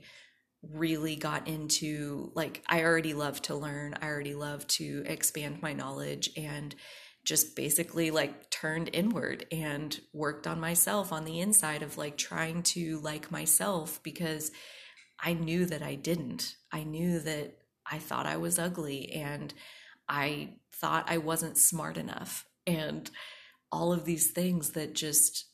really 0.61 1.17
got 1.17 1.49
into 1.49 2.31
like 2.33 2.63
I 2.65 2.83
already 2.83 3.13
love 3.13 3.41
to 3.43 3.55
learn, 3.55 3.95
I 4.01 4.07
already 4.07 4.35
love 4.35 4.65
to 4.79 5.03
expand 5.05 5.61
my 5.61 5.73
knowledge 5.73 6.29
and 6.37 6.73
just 7.25 7.57
basically 7.57 8.09
like 8.09 8.51
turned 8.51 8.89
inward 8.93 9.47
and 9.51 9.99
worked 10.13 10.47
on 10.47 10.61
myself 10.61 11.11
on 11.11 11.25
the 11.25 11.41
inside 11.41 11.83
of 11.83 11.97
like 11.97 12.15
trying 12.15 12.63
to 12.63 13.01
like 13.01 13.31
myself 13.31 14.01
because 14.01 14.49
I 15.23 15.33
knew 15.33 15.65
that 15.65 15.81
I 15.81 15.95
didn't. 15.95 16.55
I 16.71 16.83
knew 16.83 17.19
that 17.19 17.57
I 17.89 17.97
thought 17.99 18.25
I 18.25 18.37
was 18.37 18.59
ugly 18.59 19.11
and 19.11 19.53
I 20.09 20.55
thought 20.73 21.09
I 21.09 21.17
wasn't 21.17 21.57
smart 21.57 21.97
enough 21.97 22.45
and 22.67 23.09
all 23.71 23.93
of 23.93 24.05
these 24.05 24.31
things 24.31 24.71
that 24.71 24.93
just 24.93 25.45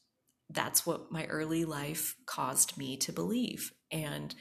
that's 0.50 0.86
what 0.86 1.12
my 1.12 1.26
early 1.26 1.64
life 1.66 2.16
caused 2.26 2.78
me 2.78 2.98
to 2.98 3.14
believe 3.14 3.72
and 3.92 4.34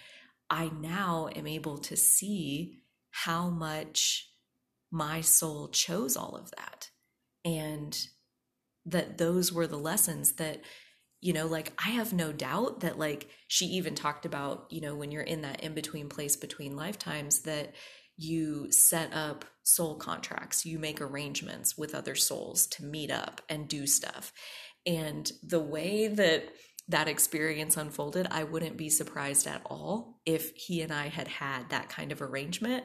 I 0.50 0.70
now 0.80 1.28
am 1.34 1.46
able 1.46 1.78
to 1.78 1.96
see 1.96 2.78
how 3.10 3.50
much 3.50 4.30
my 4.90 5.20
soul 5.20 5.68
chose 5.68 6.16
all 6.16 6.36
of 6.36 6.50
that. 6.52 6.90
And 7.44 7.98
that 8.86 9.18
those 9.18 9.52
were 9.52 9.66
the 9.66 9.78
lessons 9.78 10.32
that, 10.34 10.62
you 11.20 11.32
know, 11.32 11.46
like 11.46 11.72
I 11.84 11.90
have 11.90 12.12
no 12.12 12.32
doubt 12.32 12.80
that, 12.80 12.98
like, 12.98 13.28
she 13.48 13.66
even 13.66 13.94
talked 13.94 14.24
about, 14.24 14.66
you 14.70 14.80
know, 14.80 14.94
when 14.94 15.10
you're 15.10 15.22
in 15.22 15.42
that 15.42 15.60
in 15.60 15.74
between 15.74 16.08
place 16.08 16.36
between 16.36 16.76
lifetimes, 16.76 17.40
that 17.40 17.74
you 18.16 18.70
set 18.72 19.12
up 19.12 19.44
soul 19.62 19.96
contracts, 19.96 20.66
you 20.66 20.78
make 20.78 21.00
arrangements 21.00 21.78
with 21.78 21.94
other 21.94 22.14
souls 22.14 22.66
to 22.66 22.84
meet 22.84 23.10
up 23.10 23.40
and 23.48 23.68
do 23.68 23.86
stuff. 23.86 24.32
And 24.86 25.30
the 25.42 25.60
way 25.60 26.08
that 26.08 26.48
that 26.88 27.08
experience 27.08 27.76
unfolded, 27.76 28.26
I 28.30 28.44
wouldn't 28.44 28.76
be 28.76 28.88
surprised 28.88 29.46
at 29.46 29.62
all 29.66 30.20
if 30.24 30.54
he 30.56 30.82
and 30.82 30.92
I 30.92 31.08
had 31.08 31.28
had 31.28 31.70
that 31.70 31.90
kind 31.90 32.12
of 32.12 32.22
arrangement. 32.22 32.84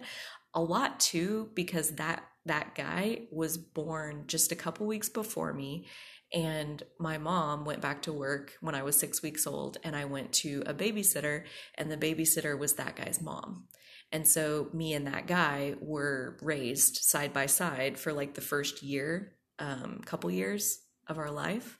A 0.54 0.62
lot 0.62 1.00
too, 1.00 1.50
because 1.56 1.92
that 1.92 2.24
that 2.46 2.76
guy 2.76 3.22
was 3.32 3.58
born 3.58 4.26
just 4.28 4.52
a 4.52 4.56
couple 4.56 4.86
weeks 4.86 5.08
before 5.08 5.54
me 5.54 5.88
and 6.34 6.82
my 7.00 7.18
mom 7.18 7.64
went 7.64 7.82
back 7.82 8.02
to 8.04 8.14
work 8.14 8.54
when 8.60 8.74
I 8.76 8.84
was 8.84 8.98
six 8.98 9.22
weeks 9.22 9.46
old, 9.46 9.78
and 9.84 9.96
I 9.96 10.06
went 10.06 10.34
to 10.34 10.64
a 10.66 10.74
babysitter, 10.74 11.44
and 11.76 11.92
the 11.92 11.98
babysitter 11.98 12.58
was 12.58 12.74
that 12.74 12.96
guy's 12.96 13.22
mom. 13.22 13.66
And 14.12 14.28
so 14.28 14.70
me 14.74 14.94
and 14.94 15.08
that 15.08 15.28
guy 15.28 15.76
were 15.80 16.38
raised 16.42 16.98
side 16.98 17.34
by 17.34 17.48
side 17.48 17.98
for 17.98 18.14
like 18.14 18.34
the 18.36 18.42
first 18.42 18.84
year, 18.84 19.34
um, 19.60 20.02
couple 20.06 20.30
years 20.30 20.80
of 21.08 21.18
our 21.18 21.32
life. 21.32 21.78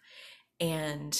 And 0.60 1.16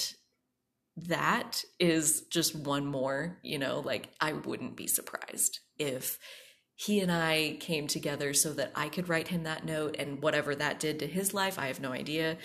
that 0.96 1.64
is 1.78 2.22
just 2.30 2.54
one 2.54 2.86
more, 2.86 3.38
you 3.42 3.58
know, 3.58 3.80
like 3.80 4.10
I 4.20 4.32
wouldn't 4.32 4.76
be 4.76 4.86
surprised 4.86 5.60
if 5.78 6.18
he 6.76 7.00
and 7.00 7.12
I 7.12 7.56
came 7.60 7.86
together 7.86 8.34
so 8.34 8.52
that 8.54 8.72
I 8.74 8.88
could 8.88 9.08
write 9.08 9.28
him 9.28 9.44
that 9.44 9.64
note 9.64 9.94
and 9.98 10.20
whatever 10.20 10.54
that 10.56 10.80
did 10.80 10.98
to 10.98 11.06
his 11.06 11.32
life, 11.32 11.58
I 11.58 11.68
have 11.68 11.80
no 11.80 11.92
idea. 11.92 12.36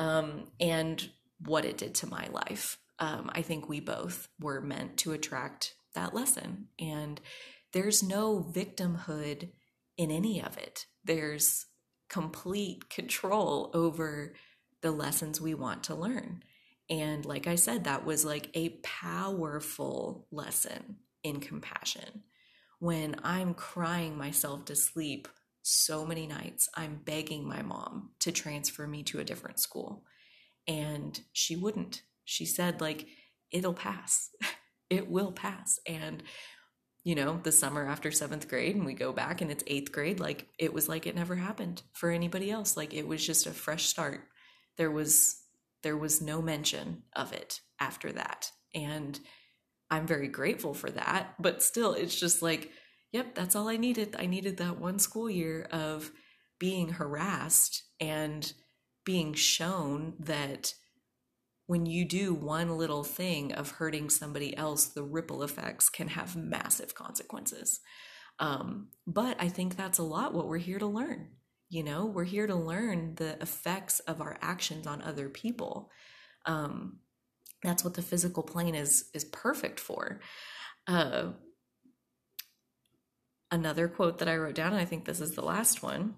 Um, 0.00 0.50
and 0.58 1.10
what 1.44 1.64
it 1.64 1.78
did 1.78 1.94
to 1.96 2.06
my 2.06 2.26
life. 2.32 2.78
Um, 2.98 3.30
I 3.34 3.42
think 3.42 3.68
we 3.68 3.80
both 3.80 4.28
were 4.40 4.60
meant 4.60 4.96
to 4.98 5.12
attract 5.12 5.74
that 5.94 6.14
lesson. 6.14 6.68
And 6.78 7.20
there's 7.72 8.02
no 8.02 8.40
victimhood 8.42 9.50
in 9.96 10.10
any 10.10 10.42
of 10.42 10.56
it, 10.56 10.86
there's 11.04 11.66
complete 12.08 12.88
control 12.88 13.70
over 13.74 14.34
the 14.80 14.90
lessons 14.90 15.40
we 15.40 15.52
want 15.52 15.84
to 15.84 15.94
learn. 15.94 16.42
And 16.88 17.24
like 17.24 17.46
I 17.46 17.54
said, 17.54 17.84
that 17.84 18.06
was 18.06 18.24
like 18.24 18.48
a 18.54 18.70
powerful 18.82 20.26
lesson 20.32 20.96
in 21.22 21.40
compassion. 21.40 22.24
When 22.78 23.16
I'm 23.22 23.52
crying 23.52 24.16
myself 24.16 24.64
to 24.66 24.74
sleep 24.74 25.28
so 25.62 26.06
many 26.06 26.26
nights, 26.26 26.68
I'm 26.74 27.00
begging 27.04 27.46
my 27.46 27.62
mom 27.62 28.10
to 28.20 28.32
transfer 28.32 28.86
me 28.86 29.02
to 29.04 29.20
a 29.20 29.24
different 29.24 29.58
school. 29.58 30.04
And 30.66 31.20
she 31.32 31.56
wouldn't. 31.56 32.02
She 32.24 32.46
said, 32.46 32.80
like, 32.80 33.06
it'll 33.50 33.74
pass. 33.74 34.30
it 34.90 35.10
will 35.10 35.32
pass. 35.32 35.78
And, 35.86 36.22
you 37.04 37.14
know, 37.14 37.40
the 37.42 37.52
summer 37.52 37.86
after 37.86 38.10
seventh 38.10 38.48
grade, 38.48 38.76
and 38.76 38.86
we 38.86 38.94
go 38.94 39.12
back 39.12 39.40
and 39.40 39.50
it's 39.50 39.64
eighth 39.66 39.92
grade, 39.92 40.20
like, 40.20 40.48
it 40.58 40.72
was 40.72 40.88
like 40.88 41.06
it 41.06 41.14
never 41.14 41.36
happened 41.36 41.82
for 41.92 42.10
anybody 42.10 42.50
else. 42.50 42.76
Like, 42.76 42.94
it 42.94 43.06
was 43.06 43.26
just 43.26 43.46
a 43.46 43.52
fresh 43.52 43.86
start. 43.86 44.22
There 44.76 44.90
was 44.90 45.36
there 45.82 45.96
was 45.96 46.20
no 46.20 46.42
mention 46.42 47.02
of 47.14 47.32
it 47.32 47.60
after 47.78 48.12
that. 48.12 48.50
And 48.74 49.18
I'm 49.90 50.06
very 50.06 50.28
grateful 50.28 50.74
for 50.74 50.90
that. 50.90 51.34
But 51.38 51.62
still, 51.62 51.94
it's 51.94 52.18
just 52.18 52.42
like, 52.42 52.70
yep, 53.12 53.34
that's 53.34 53.56
all 53.56 53.68
I 53.68 53.76
needed. 53.76 54.16
I 54.18 54.26
needed 54.26 54.56
that 54.58 54.78
one 54.78 54.98
school 54.98 55.30
year 55.30 55.66
of 55.70 56.10
being 56.58 56.90
harassed 56.90 57.82
and 57.98 58.52
being 59.04 59.34
shown 59.34 60.14
that 60.20 60.74
when 61.66 61.86
you 61.86 62.04
do 62.04 62.34
one 62.34 62.76
little 62.76 63.04
thing 63.04 63.52
of 63.52 63.72
hurting 63.72 64.10
somebody 64.10 64.56
else, 64.56 64.86
the 64.86 65.02
ripple 65.02 65.42
effects 65.42 65.88
can 65.88 66.08
have 66.08 66.36
massive 66.36 66.94
consequences. 66.94 67.80
Um, 68.40 68.88
but 69.06 69.36
I 69.38 69.48
think 69.48 69.76
that's 69.76 69.98
a 69.98 70.02
lot 70.02 70.34
what 70.34 70.48
we're 70.48 70.58
here 70.58 70.78
to 70.78 70.86
learn. 70.86 71.28
You 71.68 71.84
know, 71.84 72.06
we're 72.06 72.24
here 72.24 72.48
to 72.48 72.56
learn 72.56 73.14
the 73.14 73.40
effects 73.40 74.00
of 74.00 74.20
our 74.20 74.36
actions 74.42 74.86
on 74.86 75.00
other 75.02 75.28
people. 75.28 75.90
Um, 76.44 76.98
that's 77.62 77.84
what 77.84 77.94
the 77.94 78.02
physical 78.02 78.42
plane 78.42 78.74
is 78.74 79.10
is 79.14 79.24
perfect 79.24 79.78
for. 79.78 80.20
Uh, 80.88 81.32
another 83.50 83.88
quote 83.88 84.18
that 84.18 84.28
I 84.28 84.36
wrote 84.36 84.54
down, 84.54 84.72
and 84.72 84.80
I 84.80 84.84
think 84.84 85.04
this 85.04 85.20
is 85.20 85.32
the 85.32 85.44
last 85.44 85.82
one, 85.82 86.14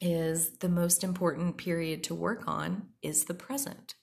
is 0.00 0.58
the 0.58 0.68
most 0.68 1.04
important 1.04 1.56
period 1.56 2.04
to 2.04 2.14
work 2.14 2.44
on 2.46 2.88
is 3.02 3.24
the 3.24 3.34
present. 3.34 3.94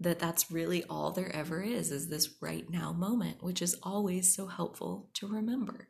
That 0.00 0.18
that's 0.18 0.50
really 0.50 0.84
all 0.84 1.12
there 1.12 1.34
ever 1.34 1.62
is, 1.62 1.90
is 1.90 2.08
this 2.08 2.34
right 2.42 2.68
now 2.68 2.92
moment, 2.92 3.42
which 3.42 3.62
is 3.62 3.76
always 3.82 4.34
so 4.34 4.46
helpful 4.46 5.08
to 5.14 5.28
remember. 5.28 5.88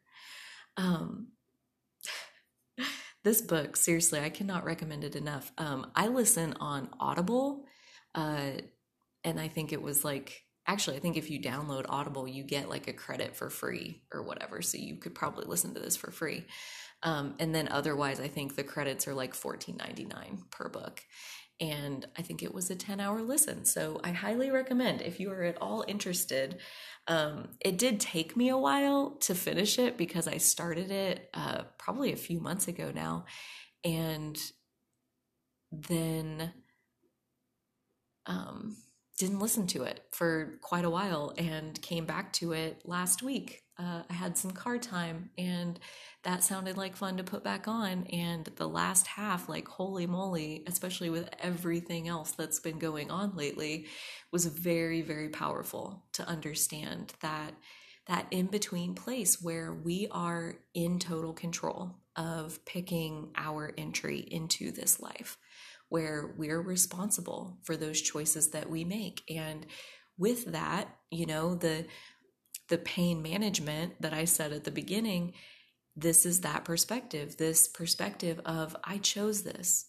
Um, 0.77 1.29
this 3.25 3.41
book, 3.41 3.77
seriously, 3.77 4.21
I 4.21 4.29
cannot 4.29 4.65
recommend 4.65 5.05
it 5.05 5.17
enough. 5.17 5.53
Um, 5.57 5.91
I 5.97 6.09
listen 6.09 6.55
on 6.61 6.91
Audible, 7.01 7.65
uh, 8.15 8.53
and 9.25 9.41
I 9.41 9.49
think 9.49 9.73
it 9.73 9.83
was 9.83 10.05
like 10.05 10.44
actually, 10.67 10.97
I 10.97 11.01
think 11.01 11.17
if 11.17 11.31
you 11.31 11.41
download 11.41 11.87
Audible, 11.89 12.27
you 12.29 12.43
get 12.45 12.69
like 12.69 12.89
a 12.89 12.93
credit 12.93 13.37
for 13.37 13.51
free 13.51 14.03
or 14.13 14.23
whatever. 14.23 14.63
So 14.63 14.79
you 14.79 14.97
could 14.97 15.15
probably 15.15 15.45
listen 15.47 15.75
to 15.75 15.81
this 15.81 15.97
for 15.97 16.11
free. 16.11 16.47
Um, 17.03 17.35
and 17.39 17.55
then 17.55 17.69
otherwise, 17.69 18.21
I 18.21 18.29
think 18.29 18.57
the 18.57 18.65
credits 18.65 19.07
are 19.07 19.15
like 19.15 19.35
fourteen 19.35 19.77
ninety 19.77 20.05
nine 20.05 20.45
per 20.51 20.69
book. 20.69 21.03
And 21.61 22.05
I 22.19 22.23
think 22.23 22.43
it 22.43 22.53
was 22.53 22.69
a 22.71 22.75
10 22.75 22.99
hour 22.99 23.23
listen. 23.23 23.65
So 23.65 24.01
I 24.03 24.11
highly 24.11 24.51
recommend 24.51 25.03
if 25.03 25.21
you 25.21 25.31
are 25.31 25.45
at 25.45 25.61
all 25.63 25.85
interested. 25.87 26.59
Um, 27.07 27.51
it 27.61 27.79
did 27.79 28.01
take 28.01 28.37
me 28.37 28.49
a 28.49 28.59
while 28.59 29.13
to 29.21 29.35
finish 29.37 29.79
it 29.79 29.97
because 29.97 30.27
I 30.27 30.39
started 30.39 30.91
it 30.91 31.31
uh, 31.33 31.63
probably 31.79 32.13
a 32.13 32.17
few 32.17 32.41
months 32.41 32.67
ago 32.67 32.91
now. 32.93 33.27
And 33.85 34.37
then 35.71 36.53
um, 38.27 38.77
didn't 39.19 39.39
listen 39.39 39.67
to 39.69 39.85
it 39.85 40.05
for 40.11 40.59
quite 40.61 40.85
a 40.85 40.91
while 40.91 41.33
and 41.39 41.81
came 41.83 42.05
back 42.05 42.33
to 42.35 42.53
it 42.53 42.83
last 42.85 43.23
week. 43.23 43.63
Uh, 43.79 44.03
I 44.09 44.13
had 44.13 44.37
some 44.37 44.53
car 44.53 44.79
time 44.79 45.31
and 45.39 45.79
that 46.25 46.43
sounded 46.43 46.77
like 46.77 46.97
fun 46.97 47.19
to 47.19 47.25
put 47.25 47.45
back 47.45 47.69
on. 47.69 48.07
And 48.07 48.49
the 48.57 48.69
last 48.69 49.07
half, 49.07 49.49
like, 49.49 49.69
holy 49.69 50.07
moly, 50.07 50.65
especially 50.67 51.11
with 51.11 51.29
everything 51.39 52.09
else 52.09 52.33
that's 52.33 52.61
been 52.61 52.79
going 52.79 53.11
on 53.11 53.37
lately, 53.37 53.87
was 54.33 54.47
very, 54.47 55.03
very 55.03 55.29
powerful 55.29 56.05
to 56.15 56.27
understand 56.27 57.13
that 57.21 57.55
that 58.07 58.27
in 58.31 58.47
between 58.47 58.95
place 58.95 59.41
where 59.41 59.73
we 59.73 60.07
are 60.11 60.57
in 60.75 60.99
total 60.99 61.33
control 61.33 61.95
of 62.17 62.63
picking 62.67 63.31
our 63.35 63.73
entry 63.79 64.19
into 64.19 64.71
this 64.71 65.01
life 65.01 65.39
where 65.89 66.35
we're 66.37 66.61
responsible 66.61 67.59
for 67.63 67.77
those 67.77 68.01
choices 68.01 68.51
that 68.51 68.71
we 68.71 68.85
make. 68.85 69.23
And 69.29 69.67
with 70.19 70.53
that 70.53 70.89
you 71.11 71.27
know 71.27 71.55
the 71.55 71.87
the 72.69 72.79
pain 72.79 73.21
management 73.21 74.01
that 74.01 74.15
i 74.15 74.25
said 74.25 74.53
at 74.53 74.63
the 74.63 74.71
beginning 74.71 75.33
this 75.97 76.25
is 76.25 76.43
that 76.43 76.65
perspective 76.65 77.37
this 77.37 77.67
perspective 77.67 78.41
of 78.45 78.77
i 78.85 78.97
chose 78.99 79.43
this 79.43 79.87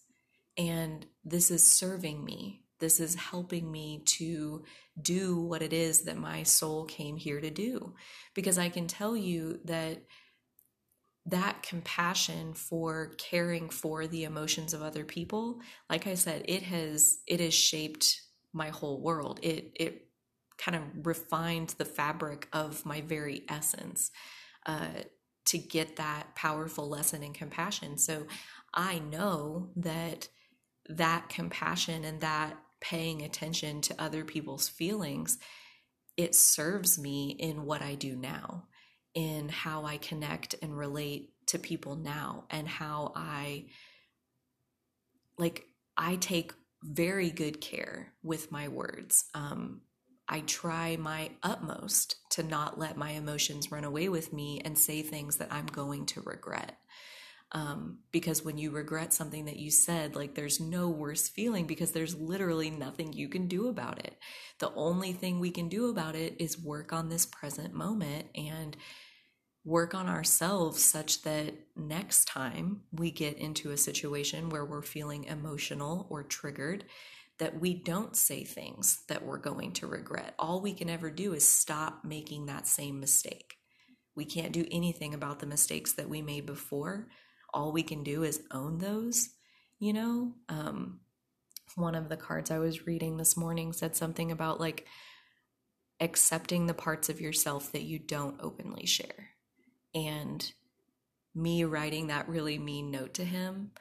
and 0.58 1.06
this 1.24 1.52
is 1.52 1.70
serving 1.70 2.24
me. 2.24 2.64
This 2.80 3.00
is 3.00 3.16
helping 3.16 3.72
me 3.72 4.04
to 4.06 4.64
do 5.02 5.42
what 5.42 5.62
it 5.62 5.74
is 5.74 6.02
that 6.02 6.18
my 6.18 6.44
soul 6.44 6.86
came 6.86 7.18
here 7.18 7.42
to 7.42 7.50
do. 7.50 7.94
Because 8.34 8.58
i 8.58 8.70
can 8.70 8.88
tell 8.88 9.16
you 9.16 9.60
that 9.66 10.04
that 11.28 11.64
compassion 11.64 12.54
for 12.54 13.12
caring 13.18 13.70
for 13.70 14.06
the 14.06 14.26
emotions 14.26 14.74
of 14.74 14.82
other 14.84 15.04
people 15.04 15.60
like 15.90 16.06
i 16.06 16.14
said 16.14 16.44
it 16.46 16.62
has 16.64 17.20
it 17.28 17.40
has 17.40 17.54
shaped 17.54 18.22
my 18.56 18.70
whole 18.70 19.00
world. 19.02 19.40
It 19.44 19.72
it 19.76 20.08
kind 20.58 20.78
of 20.78 21.06
refined 21.06 21.76
the 21.78 21.86
fabric 21.86 22.48
of 22.54 22.86
my 22.86 23.02
very 23.02 23.44
essence 23.50 24.10
uh, 24.66 25.04
to 25.44 25.58
get 25.58 25.98
that 25.98 26.34
powerful 26.34 26.88
lesson 26.88 27.22
in 27.22 27.34
compassion. 27.34 27.98
So 27.98 28.26
i 28.74 29.00
know 29.00 29.70
that 29.76 30.28
that 30.90 31.30
compassion 31.30 32.04
and 32.04 32.22
that 32.22 32.58
paying 32.82 33.22
attention 33.22 33.82
to 33.82 34.02
other 34.02 34.26
people's 34.26 34.68
feelings 34.68 35.38
it 36.18 36.36
serves 36.36 37.00
me 37.00 37.30
in 37.40 37.64
what 37.66 37.82
i 37.82 37.96
do 37.96 38.18
now 38.18 38.66
in 39.16 39.50
how 39.50 39.86
I 39.86 39.98
connect 39.98 40.56
and 40.62 40.78
relate 40.78 41.32
to 41.48 41.58
people 41.58 41.96
now 41.96 42.44
and 42.50 42.68
how 42.68 43.14
I 43.16 43.66
like 45.38 45.66
I 45.98 46.18
take 46.18 46.54
very 46.84 47.32
good 47.32 47.62
care 47.62 48.14
with 48.22 48.52
my 48.52 48.68
words. 48.68 49.26
Um, 49.34 49.82
I 50.28 50.42
try 50.42 50.98
my 50.98 51.32
utmost 51.44 52.18
to 52.32 52.44
not 52.44 52.80
let 52.80 52.98
my 52.98 53.12
emotions 53.12 53.72
run 53.72 53.84
away 53.84 54.10
with 54.10 54.34
me 54.34 54.62
and 54.64 54.78
say 54.78 55.02
things 55.02 55.38
that 55.38 55.52
I'm 55.52 55.68
going 55.68 56.06
to 56.08 56.22
regret. 56.22 56.78
Um, 57.52 58.00
because 58.12 58.44
when 58.44 58.58
you 58.58 58.72
regret 58.72 59.14
something 59.14 59.46
that 59.46 59.58
you 59.58 59.70
said, 59.70 60.16
like 60.16 60.34
there's 60.34 60.60
no 60.60 60.90
worse 60.90 61.30
feeling 61.30 61.68
because 61.68 61.92
there's 61.92 62.16
literally 62.16 62.70
nothing 62.70 63.14
you 63.14 63.30
can 63.30 63.48
do 63.48 63.68
about 63.70 64.00
it. 64.00 64.18
The 64.60 64.74
only 64.74 65.14
thing 65.14 65.40
we 65.40 65.52
can 65.52 65.70
do 65.70 65.90
about 65.90 66.16
it 66.16 66.36
is 66.40 66.60
work 66.60 66.92
on 66.92 67.08
this 67.08 67.26
present 67.26 67.74
moment 67.74 68.28
and 68.36 68.76
work 69.66 69.96
on 69.96 70.08
ourselves 70.08 70.84
such 70.84 71.24
that 71.24 71.52
next 71.76 72.26
time 72.26 72.82
we 72.92 73.10
get 73.10 73.38
into 73.38 73.72
a 73.72 73.78
situation 73.78 74.50
where 74.50 74.64
we're 74.64 74.84
feeling 74.84 75.24
emotional 75.24 76.06
or 76.12 76.24
triggered, 76.24 76.86
that 77.40 77.60
we 77.60 77.74
don't 77.74 78.16
say 78.16 78.44
things 78.44 79.04
that 79.10 79.26
we're 79.26 79.40
going 79.40 79.74
to 79.74 79.88
regret. 79.88 80.36
All 80.38 80.62
we 80.62 80.74
can 80.74 80.90
ever 80.90 81.10
do 81.10 81.34
is 81.34 81.50
stop 81.50 82.06
making 82.06 82.46
that 82.46 82.68
same 82.68 83.00
mistake. 83.00 83.56
We 84.16 84.24
can't 84.24 84.54
do 84.54 84.66
anything 84.72 85.16
about 85.16 85.40
the 85.40 85.48
mistakes 85.48 85.94
that 85.94 86.08
we 86.08 86.22
made 86.22 86.46
before. 86.46 87.08
All 87.52 87.74
we 87.74 87.84
can 87.84 88.04
do 88.04 88.24
is 88.24 88.44
own 88.52 88.78
those, 88.78 89.30
you 89.80 89.94
know? 89.94 90.34
Um, 90.48 91.00
one 91.76 91.96
of 91.96 92.08
the 92.08 92.18
cards 92.18 92.52
I 92.52 92.60
was 92.60 92.86
reading 92.86 93.18
this 93.18 93.36
morning 93.36 93.74
said 93.74 93.96
something 93.96 94.32
about 94.32 94.60
like 94.60 94.86
accepting 96.00 96.68
the 96.68 96.74
parts 96.74 97.10
of 97.10 97.20
yourself 97.20 97.72
that 97.72 97.82
you 97.82 97.98
don't 97.98 98.40
openly 98.42 98.86
share 98.86 99.35
and 99.96 100.54
me 101.34 101.64
writing 101.64 102.08
that 102.08 102.30
really 102.30 102.60
mean 102.60 102.92
note 102.92 103.16
to 103.16 103.26
him 103.26 103.72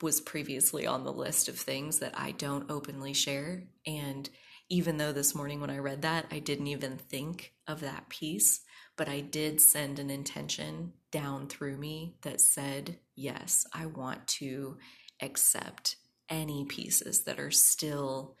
was 0.00 0.20
previously 0.20 0.86
on 0.86 1.04
the 1.04 1.12
list 1.12 1.48
of 1.48 1.56
things 1.58 1.98
that 2.00 2.12
I 2.16 2.32
don't 2.32 2.70
openly 2.70 3.14
share. 3.14 3.64
And 3.86 4.28
even 4.68 4.96
though 4.96 5.12
this 5.12 5.34
morning 5.34 5.60
when 5.60 5.70
I 5.70 5.78
read 5.78 6.02
that, 6.02 6.26
I 6.30 6.38
didn't 6.38 6.66
even 6.66 6.98
think 6.98 7.52
of 7.66 7.80
that 7.80 8.08
piece, 8.08 8.60
but 8.96 9.08
I 9.08 9.20
did 9.20 9.60
send 9.60 9.98
an 9.98 10.10
intention 10.10 10.92
down 11.10 11.46
through 11.46 11.76
me 11.76 12.16
that 12.22 12.40
said, 12.40 12.98
yes, 13.14 13.66
I 13.72 13.86
want 13.86 14.26
to 14.28 14.78
accept 15.20 15.96
any 16.28 16.64
pieces 16.64 17.24
that 17.24 17.38
are 17.38 17.50
still 17.50 18.36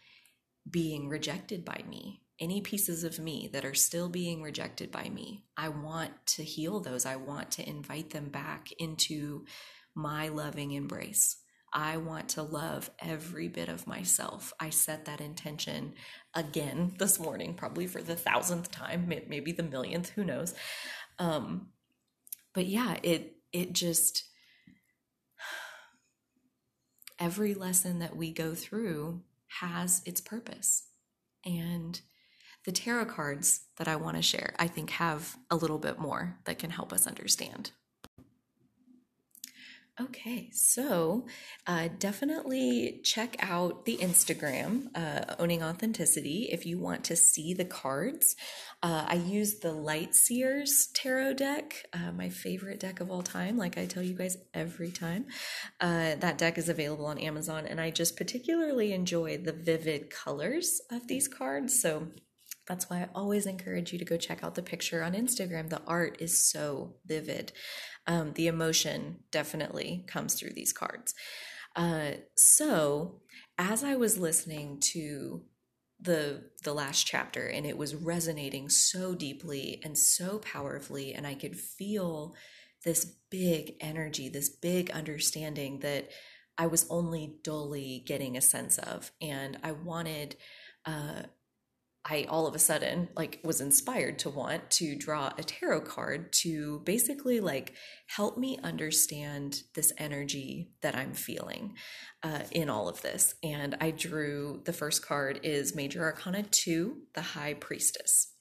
being 0.68 1.08
rejected 1.08 1.64
by 1.64 1.82
me 1.88 2.22
any 2.40 2.60
pieces 2.60 3.04
of 3.04 3.18
me 3.18 3.48
that 3.52 3.64
are 3.64 3.74
still 3.74 4.08
being 4.08 4.42
rejected 4.42 4.90
by 4.90 5.08
me. 5.08 5.44
I 5.56 5.68
want 5.68 6.12
to 6.26 6.42
heal 6.42 6.80
those. 6.80 7.06
I 7.06 7.16
want 7.16 7.50
to 7.52 7.68
invite 7.68 8.10
them 8.10 8.28
back 8.30 8.68
into 8.78 9.44
my 9.94 10.28
loving 10.28 10.72
embrace. 10.72 11.36
I 11.72 11.96
want 11.96 12.30
to 12.30 12.42
love 12.42 12.90
every 12.98 13.48
bit 13.48 13.68
of 13.68 13.86
myself. 13.86 14.52
I 14.60 14.70
set 14.70 15.06
that 15.06 15.20
intention 15.20 15.94
again 16.34 16.94
this 16.98 17.18
morning, 17.18 17.54
probably 17.54 17.86
for 17.86 18.02
the 18.02 18.16
thousandth 18.16 18.70
time, 18.70 19.08
maybe 19.08 19.52
the 19.52 19.62
millionth, 19.62 20.10
who 20.10 20.24
knows. 20.24 20.54
Um, 21.18 21.68
but 22.52 22.66
yeah, 22.66 22.96
it 23.02 23.36
it 23.52 23.72
just 23.72 24.24
every 27.18 27.54
lesson 27.54 28.00
that 28.00 28.16
we 28.16 28.32
go 28.32 28.54
through 28.54 29.22
has 29.60 30.02
its 30.04 30.20
purpose. 30.20 30.88
And 31.44 32.00
the 32.64 32.72
tarot 32.72 33.06
cards 33.06 33.62
that 33.76 33.88
I 33.88 33.96
want 33.96 34.16
to 34.16 34.22
share, 34.22 34.54
I 34.58 34.68
think, 34.68 34.90
have 34.90 35.36
a 35.50 35.56
little 35.56 35.78
bit 35.78 35.98
more 35.98 36.38
that 36.44 36.58
can 36.58 36.70
help 36.70 36.92
us 36.92 37.06
understand. 37.06 37.72
Okay, 40.00 40.48
so 40.52 41.26
uh, 41.66 41.88
definitely 41.98 43.02
check 43.04 43.36
out 43.40 43.84
the 43.84 43.98
Instagram, 43.98 44.86
uh, 44.94 45.34
Owning 45.38 45.62
Authenticity, 45.62 46.48
if 46.50 46.64
you 46.64 46.78
want 46.78 47.04
to 47.04 47.14
see 47.14 47.52
the 47.52 47.66
cards. 47.66 48.34
Uh, 48.82 49.04
I 49.06 49.14
use 49.14 49.58
the 49.58 49.72
Light 49.72 50.14
Seers 50.14 50.88
Tarot 50.94 51.34
deck, 51.34 51.84
uh, 51.92 52.10
my 52.10 52.30
favorite 52.30 52.80
deck 52.80 53.00
of 53.00 53.10
all 53.10 53.22
time, 53.22 53.58
like 53.58 53.76
I 53.76 53.84
tell 53.84 54.02
you 54.02 54.14
guys 54.14 54.38
every 54.54 54.90
time. 54.90 55.26
Uh, 55.78 56.14
that 56.14 56.38
deck 56.38 56.56
is 56.56 56.70
available 56.70 57.04
on 57.04 57.18
Amazon, 57.18 57.66
and 57.66 57.78
I 57.78 57.90
just 57.90 58.16
particularly 58.16 58.94
enjoy 58.94 59.36
the 59.36 59.52
vivid 59.52 60.08
colors 60.08 60.80
of 60.90 61.06
these 61.06 61.28
cards. 61.28 61.78
So 61.82 62.08
that's 62.66 62.88
why 62.88 62.98
I 62.98 63.08
always 63.14 63.46
encourage 63.46 63.92
you 63.92 63.98
to 63.98 64.04
go 64.04 64.16
check 64.16 64.44
out 64.44 64.54
the 64.54 64.62
picture 64.62 65.02
on 65.02 65.14
Instagram. 65.14 65.68
The 65.68 65.82
art 65.86 66.20
is 66.20 66.38
so 66.38 66.94
vivid. 67.06 67.52
Um, 68.06 68.32
the 68.34 68.46
emotion 68.46 69.20
definitely 69.30 70.04
comes 70.06 70.34
through 70.34 70.52
these 70.54 70.72
cards. 70.72 71.14
Uh, 71.74 72.12
so, 72.36 73.20
as 73.58 73.82
I 73.82 73.96
was 73.96 74.18
listening 74.18 74.80
to 74.92 75.42
the 76.00 76.50
the 76.64 76.74
last 76.74 77.06
chapter 77.06 77.46
and 77.46 77.64
it 77.64 77.78
was 77.78 77.94
resonating 77.94 78.68
so 78.68 79.14
deeply 79.14 79.80
and 79.84 79.96
so 79.96 80.38
powerfully 80.38 81.14
and 81.14 81.26
I 81.26 81.34
could 81.34 81.56
feel 81.56 82.34
this 82.84 83.04
big 83.30 83.76
energy, 83.80 84.28
this 84.28 84.48
big 84.48 84.90
understanding 84.90 85.78
that 85.80 86.10
I 86.58 86.66
was 86.66 86.86
only 86.90 87.36
dully 87.44 88.02
getting 88.04 88.36
a 88.36 88.40
sense 88.40 88.78
of 88.78 89.12
and 89.20 89.58
I 89.62 89.72
wanted 89.72 90.36
uh 90.84 91.22
I 92.04 92.26
all 92.28 92.48
of 92.48 92.54
a 92.56 92.58
sudden 92.58 93.08
like 93.14 93.38
was 93.44 93.60
inspired 93.60 94.18
to 94.20 94.30
want 94.30 94.70
to 94.72 94.96
draw 94.96 95.32
a 95.38 95.44
tarot 95.44 95.82
card 95.82 96.32
to 96.32 96.80
basically 96.80 97.38
like 97.38 97.74
help 98.08 98.36
me 98.36 98.58
understand 98.62 99.62
this 99.74 99.92
energy 99.98 100.72
that 100.80 100.96
I'm 100.96 101.14
feeling 101.14 101.74
uh, 102.24 102.40
in 102.50 102.68
all 102.68 102.88
of 102.88 103.02
this. 103.02 103.36
And 103.44 103.76
I 103.80 103.92
drew 103.92 104.62
the 104.64 104.72
first 104.72 105.06
card 105.06 105.40
is 105.44 105.76
Major 105.76 106.02
Arcana 106.02 106.42
2, 106.42 106.96
the 107.14 107.22
High 107.22 107.54
Priestess. 107.54 108.32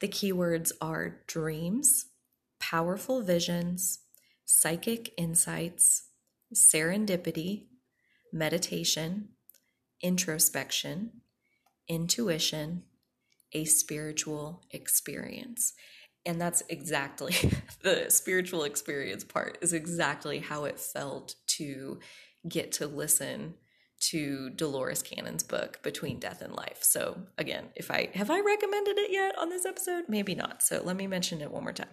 The 0.00 0.08
keywords 0.08 0.70
are 0.82 1.22
dreams, 1.26 2.06
powerful 2.60 3.22
visions, 3.22 4.00
psychic 4.44 5.14
insights, 5.16 6.08
serendipity, 6.54 7.68
meditation, 8.32 9.30
introspection 10.02 11.22
intuition, 11.88 12.82
a 13.52 13.64
spiritual 13.64 14.62
experience. 14.70 15.72
And 16.26 16.40
that's 16.40 16.62
exactly 16.68 17.34
the 17.82 18.06
spiritual 18.08 18.64
experience 18.64 19.24
part, 19.24 19.58
is 19.60 19.72
exactly 19.72 20.38
how 20.38 20.64
it 20.64 20.78
felt 20.78 21.34
to 21.48 21.98
get 22.48 22.72
to 22.72 22.86
listen 22.86 23.54
to 24.00 24.50
Dolores 24.50 25.02
Cannon's 25.02 25.42
book 25.42 25.82
Between 25.82 26.18
Death 26.18 26.42
and 26.42 26.54
Life. 26.54 26.82
So 26.82 27.18
again, 27.38 27.66
if 27.74 27.90
I 27.90 28.10
have 28.14 28.30
I 28.30 28.40
recommended 28.40 28.98
it 28.98 29.10
yet 29.10 29.38
on 29.38 29.48
this 29.48 29.64
episode? 29.64 30.04
Maybe 30.08 30.34
not. 30.34 30.62
So 30.62 30.82
let 30.84 30.96
me 30.96 31.06
mention 31.06 31.40
it 31.40 31.50
one 31.50 31.62
more 31.62 31.72
time. 31.72 31.88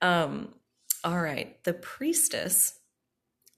Um, 0.00 0.54
all 1.02 1.20
right, 1.20 1.62
the 1.64 1.72
priestess 1.72 2.78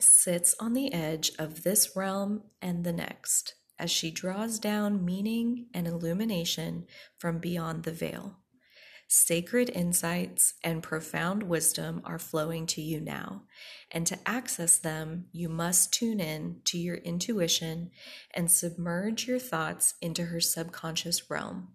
sits 0.00 0.54
on 0.58 0.72
the 0.72 0.92
edge 0.92 1.32
of 1.38 1.64
this 1.64 1.94
realm 1.94 2.44
and 2.60 2.84
the 2.84 2.92
next 2.92 3.54
as 3.82 3.90
she 3.90 4.12
draws 4.12 4.60
down 4.60 5.04
meaning 5.04 5.66
and 5.74 5.88
illumination 5.88 6.86
from 7.18 7.40
beyond 7.40 7.82
the 7.82 7.90
veil. 7.90 8.38
Sacred 9.08 9.68
insights 9.70 10.54
and 10.62 10.84
profound 10.84 11.42
wisdom 11.42 12.00
are 12.04 12.18
flowing 12.18 12.64
to 12.64 12.80
you 12.80 13.00
now, 13.00 13.42
and 13.90 14.06
to 14.06 14.16
access 14.24 14.78
them, 14.78 15.26
you 15.32 15.48
must 15.48 15.92
tune 15.92 16.20
in 16.20 16.60
to 16.64 16.78
your 16.78 16.94
intuition 16.94 17.90
and 18.32 18.50
submerge 18.50 19.26
your 19.26 19.40
thoughts 19.40 19.94
into 20.00 20.26
her 20.26 20.40
subconscious 20.40 21.28
realm. 21.28 21.72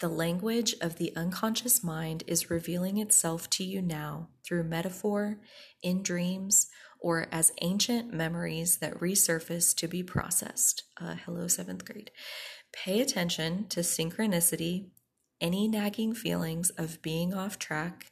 The 0.00 0.08
language 0.08 0.74
of 0.80 0.96
the 0.96 1.14
unconscious 1.14 1.84
mind 1.84 2.24
is 2.26 2.50
revealing 2.50 2.96
itself 2.96 3.50
to 3.50 3.64
you 3.64 3.82
now 3.82 4.30
through 4.44 4.64
metaphor, 4.64 5.40
in 5.82 6.02
dreams, 6.02 6.68
or 7.00 7.26
as 7.30 7.52
ancient 7.62 8.12
memories 8.12 8.78
that 8.78 8.98
resurface 9.00 9.74
to 9.76 9.88
be 9.88 10.02
processed. 10.02 10.84
Uh, 11.00 11.14
hello, 11.24 11.46
seventh 11.46 11.84
grade. 11.84 12.10
Pay 12.72 13.00
attention 13.00 13.66
to 13.68 13.80
synchronicity, 13.80 14.90
any 15.40 15.68
nagging 15.68 16.14
feelings 16.14 16.70
of 16.70 17.00
being 17.02 17.32
off 17.32 17.58
track, 17.58 18.10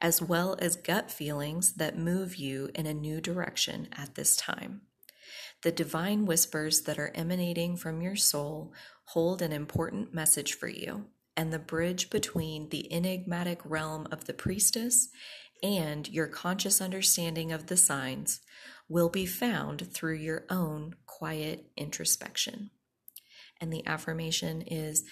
as 0.00 0.22
well 0.22 0.56
as 0.60 0.76
gut 0.76 1.10
feelings 1.10 1.74
that 1.74 1.98
move 1.98 2.36
you 2.36 2.70
in 2.74 2.86
a 2.86 2.94
new 2.94 3.20
direction 3.20 3.88
at 3.92 4.14
this 4.14 4.36
time. 4.36 4.82
The 5.62 5.72
divine 5.72 6.24
whispers 6.24 6.82
that 6.82 6.98
are 6.98 7.12
emanating 7.14 7.76
from 7.76 8.00
your 8.00 8.16
soul 8.16 8.72
hold 9.06 9.42
an 9.42 9.52
important 9.52 10.14
message 10.14 10.54
for 10.54 10.68
you, 10.68 11.06
and 11.36 11.52
the 11.52 11.58
bridge 11.58 12.10
between 12.10 12.68
the 12.68 12.92
enigmatic 12.92 13.60
realm 13.64 14.06
of 14.12 14.26
the 14.26 14.34
priestess 14.34 15.08
and 15.62 16.08
your 16.08 16.26
conscious 16.26 16.80
understanding 16.80 17.52
of 17.52 17.66
the 17.66 17.76
signs 17.76 18.40
will 18.88 19.08
be 19.08 19.26
found 19.26 19.92
through 19.92 20.16
your 20.16 20.44
own 20.50 20.94
quiet 21.06 21.66
introspection. 21.76 22.70
And 23.60 23.72
the 23.72 23.86
affirmation 23.86 24.62
is 24.62 25.04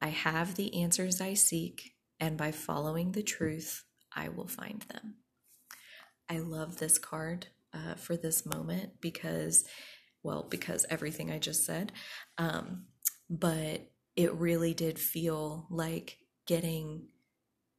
I 0.00 0.08
have 0.08 0.54
the 0.54 0.82
answers 0.82 1.20
I 1.20 1.34
seek, 1.34 1.92
and 2.20 2.36
by 2.36 2.52
following 2.52 3.12
the 3.12 3.22
truth, 3.22 3.84
I 4.14 4.28
will 4.28 4.46
find 4.46 4.82
them. 4.82 5.16
I 6.28 6.38
love 6.38 6.78
this 6.78 6.98
card 6.98 7.48
uh, 7.72 7.94
for 7.94 8.16
this 8.16 8.46
moment 8.46 9.00
because, 9.00 9.64
well, 10.22 10.46
because 10.48 10.86
everything 10.88 11.30
I 11.30 11.38
just 11.38 11.64
said, 11.64 11.92
um, 12.38 12.86
but 13.28 13.90
it 14.16 14.34
really 14.34 14.74
did 14.74 14.98
feel 14.98 15.66
like 15.70 16.18
getting 16.46 17.08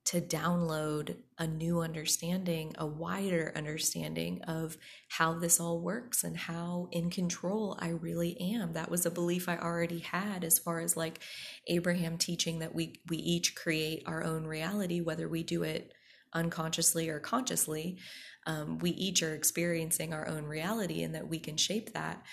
to 0.10 0.20
download 0.20 1.16
a 1.38 1.46
new 1.46 1.82
understanding, 1.82 2.74
a 2.80 2.86
wider 2.86 3.54
understanding 3.56 4.42
of 4.48 4.76
how 5.08 5.38
this 5.38 5.60
all 5.60 5.80
works 5.80 6.24
and 6.24 6.36
how 6.36 6.88
in 6.92 7.12
control 7.12 7.78
I 7.80 7.90
really 7.90 8.36
am. 8.56 8.74
That 8.74 8.90
was 8.90 9.06
a 9.06 9.12
belief 9.12 9.48
I 9.48 9.58
already 9.58 10.00
had 10.00 10.44
as 10.44 10.58
far 10.58 10.80
as 10.80 10.98
like 10.98 11.20
Abraham 11.68 12.18
teaching 12.18 12.58
that 12.60 12.74
we 12.74 13.02
we 13.08 13.18
each 13.18 13.54
create 13.54 14.02
our 14.08 14.24
own 14.24 14.46
reality 14.46 15.00
whether 15.00 15.28
we 15.28 15.44
do 15.44 15.62
it 15.62 15.94
unconsciously 16.34 17.10
or 17.10 17.20
consciously. 17.20 18.00
Um, 18.48 18.80
we 18.80 18.90
each 18.92 19.22
are 19.22 19.36
experiencing 19.36 20.12
our 20.12 20.28
own 20.28 20.46
reality 20.46 21.04
and 21.04 21.14
that 21.14 21.28
we 21.28 21.38
can 21.38 21.56
shape 21.56 21.94
that. 21.94 22.24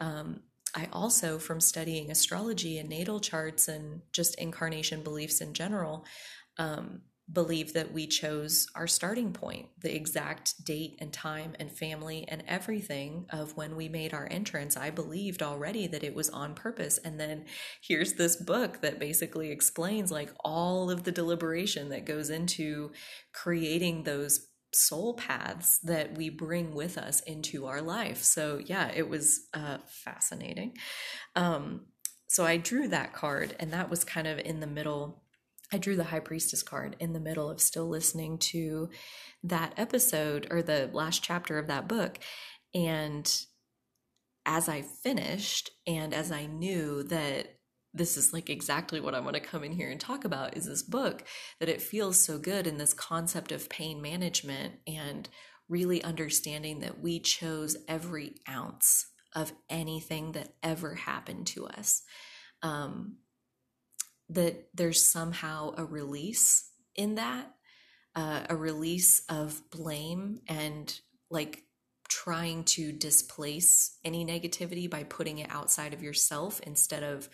Um, 0.00 0.40
I 0.74 0.88
also, 0.92 1.38
from 1.38 1.60
studying 1.60 2.10
astrology 2.10 2.78
and 2.78 2.88
natal 2.88 3.20
charts 3.20 3.68
and 3.68 4.02
just 4.12 4.34
incarnation 4.36 5.02
beliefs 5.02 5.40
in 5.40 5.52
general, 5.52 6.04
um, 6.58 7.02
believe 7.32 7.74
that 7.74 7.92
we 7.92 8.06
chose 8.06 8.66
our 8.74 8.86
starting 8.86 9.32
point, 9.32 9.66
the 9.80 9.94
exact 9.94 10.64
date 10.64 10.96
and 10.98 11.12
time 11.12 11.54
and 11.60 11.70
family 11.70 12.24
and 12.28 12.42
everything 12.48 13.26
of 13.30 13.56
when 13.56 13.76
we 13.76 13.88
made 13.88 14.12
our 14.12 14.26
entrance. 14.30 14.76
I 14.76 14.90
believed 14.90 15.42
already 15.42 15.86
that 15.86 16.02
it 16.02 16.14
was 16.14 16.30
on 16.30 16.54
purpose. 16.54 16.98
And 16.98 17.20
then 17.20 17.44
here's 17.82 18.14
this 18.14 18.36
book 18.36 18.80
that 18.80 18.98
basically 18.98 19.50
explains 19.50 20.10
like 20.10 20.32
all 20.44 20.90
of 20.90 21.04
the 21.04 21.12
deliberation 21.12 21.90
that 21.90 22.06
goes 22.06 22.30
into 22.30 22.90
creating 23.32 24.02
those 24.02 24.48
soul 24.72 25.14
paths 25.14 25.78
that 25.80 26.16
we 26.16 26.30
bring 26.30 26.74
with 26.74 26.96
us 26.96 27.20
into 27.20 27.66
our 27.66 27.82
life. 27.82 28.22
So, 28.22 28.60
yeah, 28.64 28.90
it 28.94 29.08
was 29.08 29.48
uh, 29.54 29.78
fascinating. 29.86 30.76
Um, 31.36 31.86
so, 32.28 32.46
I 32.46 32.56
drew 32.56 32.86
that 32.88 33.12
card, 33.12 33.56
and 33.58 33.72
that 33.72 33.90
was 33.90 34.04
kind 34.04 34.28
of 34.28 34.38
in 34.38 34.60
the 34.60 34.68
middle 34.68 35.24
I 35.72 35.78
drew 35.78 35.96
the 35.96 36.04
high 36.04 36.20
priestess 36.20 36.62
card 36.62 36.96
in 36.98 37.12
the 37.12 37.20
middle 37.20 37.48
of 37.50 37.60
still 37.60 37.88
listening 37.88 38.38
to 38.38 38.90
that 39.44 39.74
episode 39.76 40.46
or 40.50 40.62
the 40.62 40.90
last 40.92 41.22
chapter 41.22 41.58
of 41.58 41.68
that 41.68 41.88
book. 41.88 42.18
And 42.74 43.30
as 44.46 44.68
I 44.68 44.82
finished, 44.82 45.70
and 45.86 46.12
as 46.12 46.32
I 46.32 46.46
knew 46.46 47.02
that 47.04 47.56
this 47.92 48.16
is 48.16 48.32
like 48.32 48.48
exactly 48.48 49.00
what 49.00 49.14
I 49.14 49.20
want 49.20 49.34
to 49.34 49.40
come 49.40 49.64
in 49.64 49.72
here 49.72 49.90
and 49.90 50.00
talk 50.00 50.24
about 50.24 50.56
is 50.56 50.66
this 50.66 50.82
book 50.82 51.24
that 51.58 51.68
it 51.68 51.82
feels 51.82 52.16
so 52.16 52.38
good 52.38 52.66
in 52.66 52.78
this 52.78 52.92
concept 52.92 53.50
of 53.50 53.68
pain 53.68 54.00
management 54.00 54.74
and 54.86 55.28
really 55.68 56.02
understanding 56.02 56.80
that 56.80 57.00
we 57.00 57.20
chose 57.20 57.76
every 57.88 58.34
ounce 58.48 59.06
of 59.34 59.52
anything 59.68 60.32
that 60.32 60.54
ever 60.62 60.94
happened 60.94 61.46
to 61.48 61.66
us. 61.66 62.02
Um, 62.62 63.16
that 64.30 64.68
there's 64.74 65.02
somehow 65.02 65.74
a 65.76 65.84
release 65.84 66.70
in 66.94 67.16
that, 67.16 67.52
uh, 68.14 68.40
a 68.48 68.56
release 68.56 69.22
of 69.28 69.62
blame 69.70 70.40
and 70.48 71.00
like 71.30 71.64
trying 72.08 72.64
to 72.64 72.92
displace 72.92 73.98
any 74.04 74.24
negativity 74.24 74.90
by 74.90 75.04
putting 75.04 75.38
it 75.38 75.50
outside 75.50 75.94
of 75.94 76.02
yourself 76.02 76.60
instead 76.62 77.02
of 77.02 77.28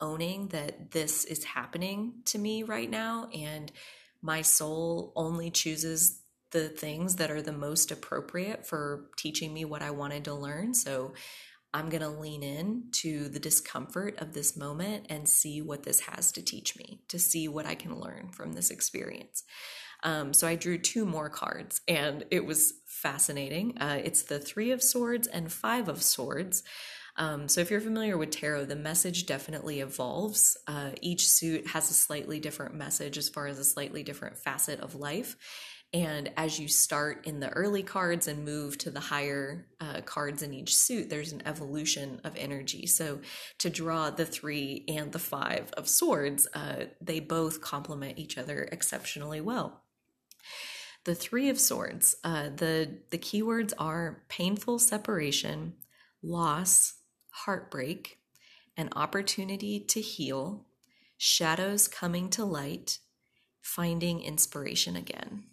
owning 0.00 0.48
that 0.48 0.90
this 0.90 1.24
is 1.24 1.44
happening 1.44 2.14
to 2.24 2.38
me 2.38 2.62
right 2.62 2.90
now 2.90 3.28
and 3.32 3.72
my 4.20 4.42
soul 4.42 5.12
only 5.16 5.50
chooses 5.50 6.22
the 6.50 6.68
things 6.68 7.16
that 7.16 7.30
are 7.30 7.42
the 7.42 7.52
most 7.52 7.90
appropriate 7.90 8.66
for 8.66 9.06
teaching 9.16 9.52
me 9.52 9.64
what 9.64 9.82
I 9.82 9.90
wanted 9.90 10.24
to 10.24 10.34
learn. 10.34 10.74
So 10.74 11.14
I'm 11.76 11.90
going 11.90 12.02
to 12.02 12.08
lean 12.08 12.42
in 12.42 12.84
to 13.02 13.28
the 13.28 13.38
discomfort 13.38 14.16
of 14.18 14.32
this 14.32 14.56
moment 14.56 15.06
and 15.10 15.28
see 15.28 15.60
what 15.60 15.82
this 15.82 16.00
has 16.00 16.32
to 16.32 16.42
teach 16.42 16.74
me, 16.78 17.02
to 17.08 17.18
see 17.18 17.48
what 17.48 17.66
I 17.66 17.74
can 17.74 18.00
learn 18.00 18.30
from 18.32 18.54
this 18.54 18.70
experience. 18.70 19.44
Um, 20.02 20.32
so 20.32 20.48
I 20.48 20.56
drew 20.56 20.78
two 20.78 21.04
more 21.04 21.28
cards 21.28 21.82
and 21.86 22.24
it 22.30 22.46
was 22.46 22.72
fascinating. 22.86 23.76
Uh, 23.76 24.00
it's 24.02 24.22
the 24.22 24.38
Three 24.38 24.70
of 24.70 24.82
Swords 24.82 25.28
and 25.28 25.52
Five 25.52 25.90
of 25.90 26.02
Swords. 26.02 26.62
Um, 27.18 27.46
so 27.46 27.60
if 27.60 27.70
you're 27.70 27.80
familiar 27.80 28.16
with 28.16 28.30
tarot, 28.30 28.64
the 28.64 28.76
message 28.76 29.26
definitely 29.26 29.80
evolves. 29.80 30.56
Uh, 30.66 30.92
each 31.02 31.28
suit 31.28 31.66
has 31.66 31.90
a 31.90 31.94
slightly 31.94 32.40
different 32.40 32.74
message 32.74 33.18
as 33.18 33.28
far 33.28 33.48
as 33.48 33.58
a 33.58 33.64
slightly 33.64 34.02
different 34.02 34.38
facet 34.38 34.80
of 34.80 34.94
life. 34.94 35.36
And 35.92 36.32
as 36.36 36.58
you 36.58 36.68
start 36.68 37.26
in 37.26 37.40
the 37.40 37.48
early 37.50 37.82
cards 37.82 38.28
and 38.28 38.44
move 38.44 38.76
to 38.78 38.90
the 38.90 39.00
higher 39.00 39.68
uh, 39.80 40.00
cards 40.02 40.42
in 40.42 40.52
each 40.52 40.76
suit, 40.76 41.08
there's 41.08 41.32
an 41.32 41.42
evolution 41.46 42.20
of 42.24 42.36
energy. 42.36 42.86
So 42.86 43.20
to 43.58 43.70
draw 43.70 44.10
the 44.10 44.26
three 44.26 44.84
and 44.88 45.12
the 45.12 45.18
five 45.18 45.70
of 45.76 45.88
swords, 45.88 46.48
uh, 46.52 46.86
they 47.00 47.20
both 47.20 47.60
complement 47.60 48.18
each 48.18 48.36
other 48.36 48.68
exceptionally 48.70 49.40
well. 49.40 49.84
The 51.04 51.14
three 51.14 51.48
of 51.48 51.60
swords, 51.60 52.16
uh, 52.24 52.48
the, 52.54 52.98
the 53.10 53.18
keywords 53.18 53.72
are 53.78 54.24
painful 54.28 54.80
separation, 54.80 55.74
loss, 56.20 56.94
heartbreak, 57.30 58.18
an 58.76 58.88
opportunity 58.96 59.78
to 59.80 60.00
heal, 60.00 60.66
shadows 61.16 61.86
coming 61.86 62.28
to 62.30 62.44
light, 62.44 62.98
finding 63.62 64.20
inspiration 64.20 64.96
again. 64.96 65.44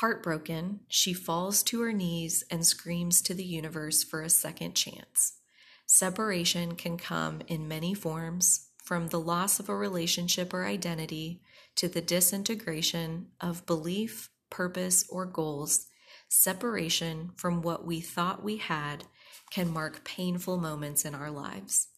Heartbroken, 0.00 0.80
she 0.88 1.14
falls 1.14 1.62
to 1.62 1.80
her 1.80 1.92
knees 1.92 2.44
and 2.50 2.66
screams 2.66 3.22
to 3.22 3.32
the 3.32 3.44
universe 3.44 4.04
for 4.04 4.20
a 4.20 4.28
second 4.28 4.74
chance. 4.74 5.38
Separation 5.86 6.74
can 6.74 6.98
come 6.98 7.40
in 7.46 7.66
many 7.66 7.94
forms, 7.94 8.68
from 8.84 9.08
the 9.08 9.18
loss 9.18 9.58
of 9.58 9.70
a 9.70 9.74
relationship 9.74 10.52
or 10.52 10.66
identity 10.66 11.40
to 11.76 11.88
the 11.88 12.02
disintegration 12.02 13.28
of 13.40 13.64
belief, 13.64 14.28
purpose, 14.50 15.06
or 15.08 15.24
goals. 15.24 15.86
Separation 16.28 17.30
from 17.34 17.62
what 17.62 17.86
we 17.86 18.00
thought 18.00 18.44
we 18.44 18.58
had 18.58 19.04
can 19.50 19.72
mark 19.72 20.04
painful 20.04 20.58
moments 20.58 21.06
in 21.06 21.14
our 21.14 21.30
lives. 21.30 21.88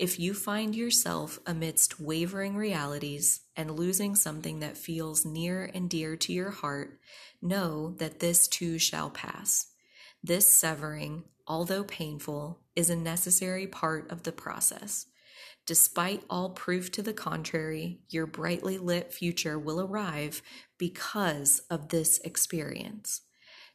If 0.00 0.18
you 0.18 0.32
find 0.32 0.74
yourself 0.74 1.38
amidst 1.46 2.00
wavering 2.00 2.56
realities 2.56 3.42
and 3.54 3.72
losing 3.72 4.16
something 4.16 4.60
that 4.60 4.78
feels 4.78 5.26
near 5.26 5.70
and 5.74 5.90
dear 5.90 6.16
to 6.16 6.32
your 6.32 6.52
heart, 6.52 6.98
know 7.42 7.90
that 7.98 8.18
this 8.18 8.48
too 8.48 8.78
shall 8.78 9.10
pass. 9.10 9.66
This 10.22 10.48
severing, 10.48 11.24
although 11.46 11.84
painful, 11.84 12.62
is 12.74 12.88
a 12.88 12.96
necessary 12.96 13.66
part 13.66 14.10
of 14.10 14.22
the 14.22 14.32
process. 14.32 15.04
Despite 15.66 16.24
all 16.30 16.48
proof 16.48 16.90
to 16.92 17.02
the 17.02 17.12
contrary, 17.12 18.00
your 18.08 18.26
brightly 18.26 18.78
lit 18.78 19.12
future 19.12 19.58
will 19.58 19.82
arrive 19.82 20.40
because 20.78 21.60
of 21.68 21.90
this 21.90 22.18
experience. 22.24 23.20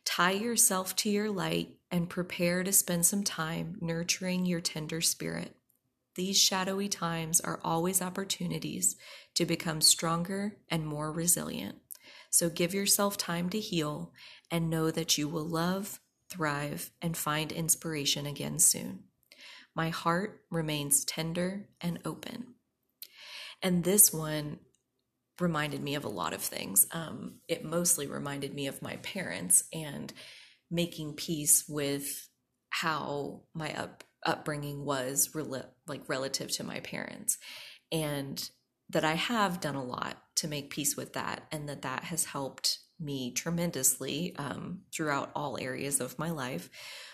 Tie 0.05 0.31
yourself 0.31 0.95
to 0.95 1.09
your 1.11 1.29
light 1.29 1.75
and 1.91 2.09
prepare 2.09 2.63
to 2.63 2.71
spend 2.71 3.05
some 3.05 3.23
time 3.23 3.77
nurturing 3.79 4.47
your 4.47 4.59
tender 4.59 5.01
spirit. 5.01 5.55
These 6.15 6.37
shadowy 6.37 6.87
times 6.87 7.41
are 7.41 7.59
always 7.63 8.01
opportunities 8.01 8.95
to 9.35 9.45
become 9.45 9.81
stronger 9.81 10.57
and 10.69 10.87
more 10.87 11.11
resilient. 11.11 11.77
So 12.29 12.49
give 12.49 12.73
yourself 12.73 13.17
time 13.17 13.49
to 13.49 13.59
heal 13.59 14.13
and 14.49 14.69
know 14.69 14.91
that 14.91 15.17
you 15.17 15.27
will 15.27 15.47
love, 15.47 15.99
thrive, 16.29 16.91
and 17.01 17.15
find 17.15 17.51
inspiration 17.51 18.25
again 18.25 18.59
soon. 18.59 19.03
My 19.75 19.89
heart 19.89 20.41
remains 20.49 21.03
tender 21.03 21.67
and 21.81 21.99
open. 22.05 22.55
And 23.61 23.83
this 23.83 24.13
one 24.13 24.59
reminded 25.39 25.83
me 25.83 25.95
of 25.95 26.05
a 26.05 26.09
lot 26.09 26.33
of 26.33 26.41
things. 26.41 26.87
Um, 26.91 27.39
it 27.47 27.65
mostly 27.65 28.07
reminded 28.07 28.53
me 28.53 28.67
of 28.67 28.81
my 28.81 28.97
parents 28.97 29.65
and 29.73 30.13
making 30.71 31.13
peace 31.13 31.65
with 31.67 32.29
how 32.69 33.41
my 33.53 33.73
up, 33.73 34.03
upbringing 34.25 34.85
was 34.85 35.33
rel- 35.33 35.73
like 35.87 36.07
relative 36.07 36.51
to 36.51 36.63
my 36.63 36.79
parents 36.79 37.37
and 37.91 38.49
that 38.89 39.05
I 39.05 39.13
have 39.13 39.61
done 39.61 39.75
a 39.75 39.83
lot 39.83 40.17
to 40.35 40.47
make 40.47 40.69
peace 40.69 40.95
with 40.95 41.13
that 41.13 41.43
and 41.51 41.67
that 41.69 41.83
that 41.83 42.05
has 42.05 42.25
helped 42.25 42.79
me 42.99 43.31
tremendously 43.31 44.35
um, 44.37 44.81
throughout 44.93 45.31
all 45.35 45.57
areas 45.59 45.99
of 45.99 46.19
my 46.19 46.29
life. 46.29 46.69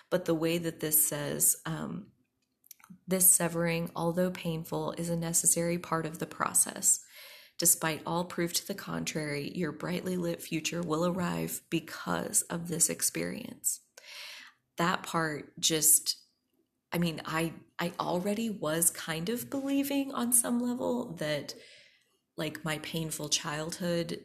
But 0.10 0.26
the 0.26 0.36
way 0.36 0.58
that 0.58 0.80
this 0.80 1.08
says, 1.08 1.58
um, 1.66 2.08
this 3.08 3.30
severing, 3.30 3.90
although 3.96 4.32
painful, 4.32 4.94
is 4.98 5.10
a 5.10 5.16
necessary 5.16 5.78
part 5.78 6.06
of 6.06 6.20
the 6.20 6.26
process. 6.26 7.00
Despite 7.58 8.02
all 8.06 8.26
proof 8.26 8.54
to 8.54 8.68
the 8.68 8.74
contrary, 8.74 9.52
your 9.56 9.72
brightly 9.72 10.18
lit 10.18 10.42
future 10.42 10.82
will 10.82 11.06
arrive 11.06 11.62
because 11.70 12.42
of 12.44 12.68
this 12.68 12.90
experience. 12.90 13.82
That 14.78 15.04
part 15.04 15.60
just 15.60 16.18
I 16.94 16.98
mean, 16.98 17.22
I 17.26 17.54
I 17.80 17.94
already 18.00 18.50
was 18.50 18.92
kind 18.92 19.30
of 19.30 19.50
believing 19.50 20.14
on 20.14 20.34
some 20.34 20.62
level 20.62 21.14
that 21.20 21.56
like 22.38 22.66
my 22.66 22.78
painful 22.80 23.30
childhood 23.30 24.20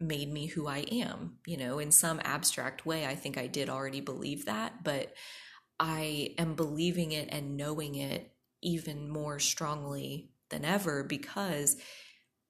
made 0.00 0.32
me 0.32 0.46
who 0.46 0.66
I 0.68 0.78
am, 0.92 1.38
you 1.46 1.56
know, 1.56 1.78
in 1.78 1.90
some 1.90 2.20
abstract 2.22 2.86
way. 2.86 3.06
I 3.06 3.14
think 3.14 3.36
I 3.36 3.46
did 3.46 3.68
already 3.68 4.00
believe 4.00 4.44
that, 4.44 4.84
but 4.84 5.14
I 5.80 6.34
am 6.38 6.54
believing 6.54 7.12
it 7.12 7.28
and 7.30 7.56
knowing 7.56 7.96
it 7.96 8.32
even 8.62 9.08
more 9.08 9.38
strongly 9.38 10.30
than 10.50 10.64
ever 10.64 11.02
because 11.02 11.76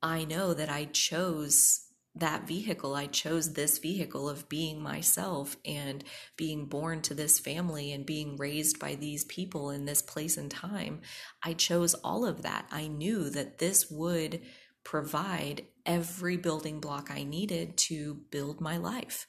I 0.02 0.24
know 0.24 0.54
that 0.54 0.68
I 0.68 0.86
chose 0.86 1.87
that 2.20 2.46
vehicle. 2.46 2.94
I 2.94 3.06
chose 3.06 3.52
this 3.52 3.78
vehicle 3.78 4.28
of 4.28 4.48
being 4.48 4.82
myself 4.82 5.56
and 5.64 6.04
being 6.36 6.66
born 6.66 7.02
to 7.02 7.14
this 7.14 7.38
family 7.38 7.92
and 7.92 8.04
being 8.06 8.36
raised 8.36 8.78
by 8.78 8.94
these 8.94 9.24
people 9.24 9.70
in 9.70 9.84
this 9.84 10.02
place 10.02 10.36
and 10.36 10.50
time. 10.50 11.00
I 11.42 11.54
chose 11.54 11.94
all 11.94 12.24
of 12.24 12.42
that. 12.42 12.66
I 12.70 12.88
knew 12.88 13.30
that 13.30 13.58
this 13.58 13.90
would 13.90 14.40
provide 14.84 15.66
every 15.84 16.36
building 16.36 16.80
block 16.80 17.10
I 17.10 17.22
needed 17.22 17.76
to 17.76 18.20
build 18.30 18.60
my 18.60 18.76
life. 18.76 19.26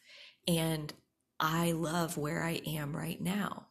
And 0.48 0.94
I 1.40 1.72
love 1.72 2.18
where 2.18 2.44
I 2.44 2.62
am 2.68 2.96
right 2.96 3.20
now. 3.22 3.68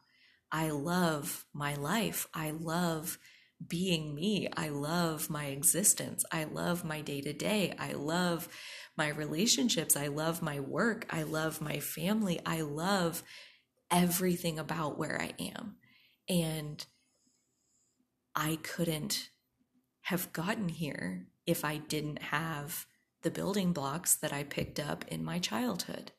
I 0.51 0.71
love 0.71 1.45
my 1.53 1.75
life. 1.75 2.27
I 2.33 2.51
love 2.51 3.19
being 3.67 4.15
me. 4.15 4.47
I 4.55 4.69
love 4.69 5.29
my 5.29 5.47
existence. 5.47 6.23
I 6.31 6.45
love 6.45 6.83
my 6.83 7.01
day 7.01 7.21
to 7.21 7.33
day. 7.33 7.75
I 7.77 7.93
love 7.93 8.47
my 8.99 9.07
relationships. 9.07 9.95
I 9.97 10.07
love 10.07 10.43
my 10.43 10.59
work. 10.59 11.07
I 11.09 11.23
love 11.23 11.61
my 11.61 11.79
family. 11.79 12.39
I 12.45 12.61
love 12.61 13.23
everything 13.89 14.59
about 14.59 14.99
where 14.99 15.19
I 15.19 15.31
am. 15.39 15.77
And 16.27 16.85
I 18.35 18.59
couldn't 18.61 19.29
have 20.01 20.31
gotten 20.33 20.69
here 20.69 21.27
if 21.47 21.65
I 21.65 21.77
didn't 21.77 22.21
have 22.21 22.85
the 23.23 23.31
building 23.31 23.71
blocks 23.71 24.15
that 24.15 24.33
I 24.33 24.43
picked 24.43 24.79
up 24.79 25.05
in 25.07 25.23
my 25.23 25.39
childhood. 25.39 26.11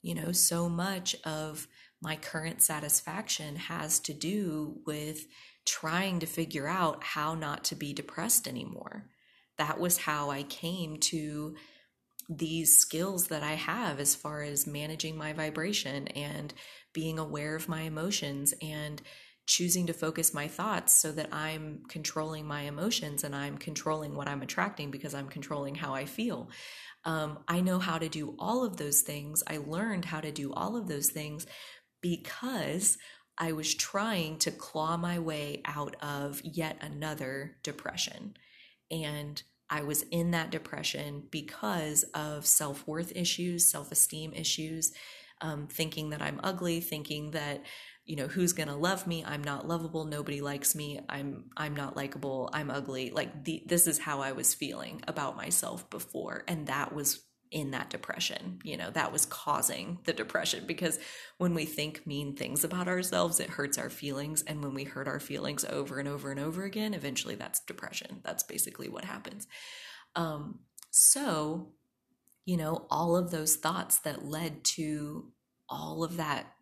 You 0.00 0.14
know, 0.14 0.32
so 0.32 0.68
much 0.68 1.16
of 1.24 1.66
my 2.00 2.16
current 2.16 2.62
satisfaction 2.62 3.56
has 3.56 3.98
to 4.00 4.14
do 4.14 4.80
with 4.86 5.26
trying 5.66 6.20
to 6.20 6.26
figure 6.26 6.68
out 6.68 7.02
how 7.02 7.34
not 7.34 7.64
to 7.64 7.74
be 7.74 7.92
depressed 7.92 8.46
anymore. 8.46 9.06
That 9.58 9.80
was 9.80 9.98
how 9.98 10.30
I 10.30 10.44
came 10.44 10.98
to 10.98 11.56
these 12.38 12.78
skills 12.78 13.28
that 13.28 13.42
I 13.42 13.54
have 13.54 14.00
as 14.00 14.14
far 14.14 14.42
as 14.42 14.66
managing 14.66 15.16
my 15.16 15.32
vibration 15.32 16.08
and 16.08 16.52
being 16.92 17.18
aware 17.18 17.56
of 17.56 17.68
my 17.68 17.82
emotions 17.82 18.54
and 18.62 19.00
choosing 19.46 19.86
to 19.86 19.92
focus 19.92 20.32
my 20.32 20.46
thoughts 20.46 20.94
so 20.94 21.10
that 21.12 21.32
I'm 21.32 21.82
controlling 21.88 22.46
my 22.46 22.62
emotions 22.62 23.24
and 23.24 23.34
I'm 23.34 23.58
controlling 23.58 24.14
what 24.14 24.28
I'm 24.28 24.42
attracting 24.42 24.90
because 24.90 25.14
I'm 25.14 25.28
controlling 25.28 25.74
how 25.74 25.94
I 25.94 26.04
feel. 26.04 26.48
Um, 27.04 27.40
I 27.48 27.60
know 27.60 27.78
how 27.78 27.98
to 27.98 28.08
do 28.08 28.36
all 28.38 28.64
of 28.64 28.76
those 28.76 29.00
things. 29.00 29.42
I 29.46 29.58
learned 29.58 30.04
how 30.04 30.20
to 30.20 30.30
do 30.30 30.52
all 30.52 30.76
of 30.76 30.86
those 30.86 31.10
things 31.10 31.46
because 32.00 32.98
I 33.36 33.52
was 33.52 33.74
trying 33.74 34.38
to 34.38 34.50
claw 34.52 34.96
my 34.96 35.18
way 35.18 35.62
out 35.64 35.96
of 36.00 36.40
yet 36.44 36.76
another 36.80 37.56
depression. 37.64 38.34
And 38.90 39.42
I 39.72 39.80
was 39.82 40.02
in 40.10 40.32
that 40.32 40.50
depression 40.50 41.22
because 41.30 42.02
of 42.12 42.44
self 42.44 42.86
worth 42.86 43.16
issues, 43.16 43.66
self 43.66 43.90
esteem 43.90 44.34
issues, 44.34 44.92
um, 45.40 45.66
thinking 45.66 46.10
that 46.10 46.20
I'm 46.20 46.40
ugly, 46.44 46.80
thinking 46.80 47.30
that 47.30 47.64
you 48.04 48.16
know 48.16 48.26
who's 48.26 48.52
gonna 48.52 48.76
love 48.76 49.06
me? 49.06 49.24
I'm 49.24 49.42
not 49.42 49.66
lovable. 49.66 50.04
Nobody 50.04 50.42
likes 50.42 50.74
me. 50.74 51.00
I'm 51.08 51.44
i'm 51.56 51.74
not 51.74 51.96
likable. 51.96 52.50
I'm 52.52 52.70
ugly. 52.70 53.10
Like 53.10 53.44
the, 53.44 53.62
this 53.66 53.86
is 53.86 53.98
how 53.98 54.20
i 54.20 54.32
was 54.32 54.52
feeling 54.52 55.00
about 55.08 55.36
myself 55.36 55.88
before 55.88 56.44
and 56.46 56.66
that 56.66 56.94
was 56.94 57.24
in 57.52 57.70
that 57.72 57.90
depression. 57.90 58.58
You 58.64 58.78
know, 58.78 58.90
that 58.90 59.12
was 59.12 59.26
causing 59.26 59.98
the 60.04 60.12
depression 60.12 60.64
because 60.66 60.98
when 61.36 61.54
we 61.54 61.66
think 61.66 62.06
mean 62.06 62.34
things 62.34 62.64
about 62.64 62.88
ourselves, 62.88 63.38
it 63.38 63.50
hurts 63.50 63.78
our 63.78 63.90
feelings. 63.90 64.42
And 64.42 64.64
when 64.64 64.74
we 64.74 64.84
hurt 64.84 65.06
our 65.06 65.20
feelings 65.20 65.64
over 65.66 65.98
and 65.98 66.08
over 66.08 66.30
and 66.30 66.40
over 66.40 66.64
again, 66.64 66.94
eventually 66.94 67.34
that's 67.34 67.60
depression. 67.60 68.20
That's 68.24 68.42
basically 68.42 68.88
what 68.88 69.04
happens. 69.04 69.46
Um, 70.16 70.60
so, 70.90 71.72
you 72.46 72.56
know, 72.56 72.86
all 72.90 73.16
of 73.16 73.30
those 73.30 73.56
thoughts 73.56 73.98
that 74.00 74.24
led 74.24 74.64
to 74.64 75.30
all 75.68 76.02
of 76.02 76.16
that, 76.16 76.54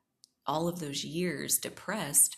all 0.47 0.67
of 0.69 0.81
those 0.81 1.05
years 1.05 1.59
depressed, 1.59 2.37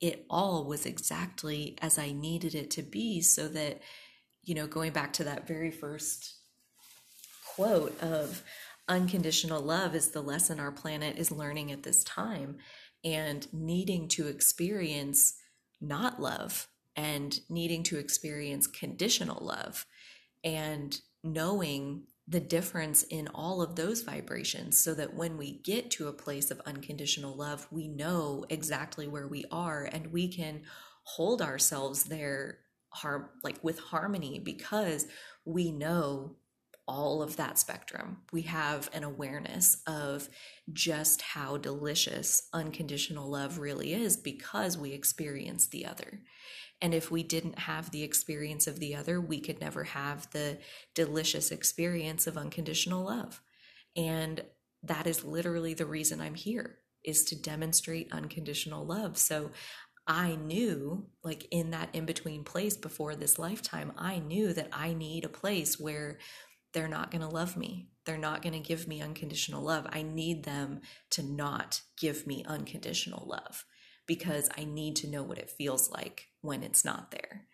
it 0.00 0.24
all 0.30 0.64
was 0.64 0.86
exactly 0.86 1.76
as 1.82 1.98
I 1.98 2.12
needed 2.12 2.54
it 2.54 2.70
to 2.72 2.82
be 2.82 3.20
so 3.20 3.48
that, 3.48 3.80
you 4.42 4.54
know, 4.54 4.66
going 4.66 4.92
back 4.92 5.12
to 5.14 5.24
that 5.24 5.48
very 5.48 5.70
first 5.70 6.36
quote 7.54 8.00
of 8.02 8.42
unconditional 8.88 9.62
love 9.62 9.94
is 9.94 10.08
the 10.08 10.22
lesson 10.22 10.60
our 10.60 10.72
planet 10.72 11.16
is 11.16 11.30
learning 11.30 11.72
at 11.72 11.82
this 11.82 12.02
time 12.04 12.56
and 13.04 13.46
needing 13.52 14.08
to 14.08 14.26
experience 14.26 15.34
not 15.80 16.20
love 16.20 16.68
and 16.96 17.40
needing 17.48 17.82
to 17.82 17.98
experience 17.98 18.66
conditional 18.66 19.44
love 19.44 19.86
and 20.42 21.00
knowing 21.22 22.04
the 22.26 22.40
difference 22.40 23.02
in 23.04 23.28
all 23.34 23.60
of 23.60 23.76
those 23.76 24.02
vibrations 24.02 24.80
so 24.80 24.94
that 24.94 25.14
when 25.14 25.36
we 25.36 25.60
get 25.62 25.90
to 25.90 26.08
a 26.08 26.12
place 26.12 26.50
of 26.50 26.60
unconditional 26.64 27.36
love, 27.36 27.66
we 27.70 27.86
know 27.86 28.46
exactly 28.48 29.06
where 29.06 29.28
we 29.28 29.44
are 29.50 29.84
and 29.92 30.06
we 30.12 30.28
can 30.28 30.62
hold 31.02 31.42
ourselves 31.42 32.04
there 32.04 32.58
like 33.42 33.62
with 33.62 33.78
harmony 33.78 34.38
because 34.38 35.06
we 35.44 35.70
know 35.70 36.36
all 36.86 37.22
of 37.22 37.36
that 37.36 37.58
spectrum. 37.58 38.18
We 38.32 38.42
have 38.42 38.90
an 38.92 39.04
awareness 39.04 39.82
of 39.86 40.28
just 40.72 41.22
how 41.22 41.56
delicious 41.56 42.48
unconditional 42.52 43.30
love 43.30 43.58
really 43.58 43.94
is 43.94 44.16
because 44.16 44.76
we 44.76 44.92
experience 44.92 45.66
the 45.66 45.86
other. 45.86 46.20
And 46.82 46.92
if 46.92 47.10
we 47.10 47.22
didn't 47.22 47.60
have 47.60 47.90
the 47.90 48.02
experience 48.02 48.66
of 48.66 48.80
the 48.80 48.94
other, 48.94 49.20
we 49.20 49.40
could 49.40 49.60
never 49.60 49.84
have 49.84 50.30
the 50.32 50.58
delicious 50.94 51.50
experience 51.50 52.26
of 52.26 52.36
unconditional 52.36 53.04
love. 53.04 53.40
And 53.96 54.44
that 54.82 55.06
is 55.06 55.24
literally 55.24 55.72
the 55.72 55.86
reason 55.86 56.20
I'm 56.20 56.34
here 56.34 56.78
is 57.04 57.24
to 57.24 57.40
demonstrate 57.40 58.12
unconditional 58.12 58.84
love. 58.84 59.16
So 59.16 59.50
I 60.06 60.34
knew, 60.34 61.06
like 61.22 61.46
in 61.50 61.70
that 61.70 61.88
in 61.94 62.04
between 62.04 62.44
place 62.44 62.76
before 62.76 63.16
this 63.16 63.38
lifetime, 63.38 63.92
I 63.96 64.18
knew 64.18 64.52
that 64.52 64.68
I 64.72 64.92
need 64.92 65.24
a 65.24 65.30
place 65.30 65.80
where 65.80 66.18
they're 66.74 66.88
not 66.88 67.10
going 67.10 67.22
to 67.22 67.28
love 67.28 67.56
me. 67.56 67.88
They're 68.04 68.18
not 68.18 68.42
going 68.42 68.52
to 68.52 68.58
give 68.58 68.86
me 68.86 69.00
unconditional 69.00 69.62
love. 69.62 69.86
I 69.90 70.02
need 70.02 70.44
them 70.44 70.82
to 71.10 71.22
not 71.22 71.80
give 71.98 72.26
me 72.26 72.44
unconditional 72.46 73.26
love 73.26 73.64
because 74.06 74.50
I 74.58 74.64
need 74.64 74.96
to 74.96 75.08
know 75.08 75.22
what 75.22 75.38
it 75.38 75.50
feels 75.50 75.90
like 75.90 76.26
when 76.42 76.62
it's 76.62 76.84
not 76.84 77.10
there. 77.10 77.46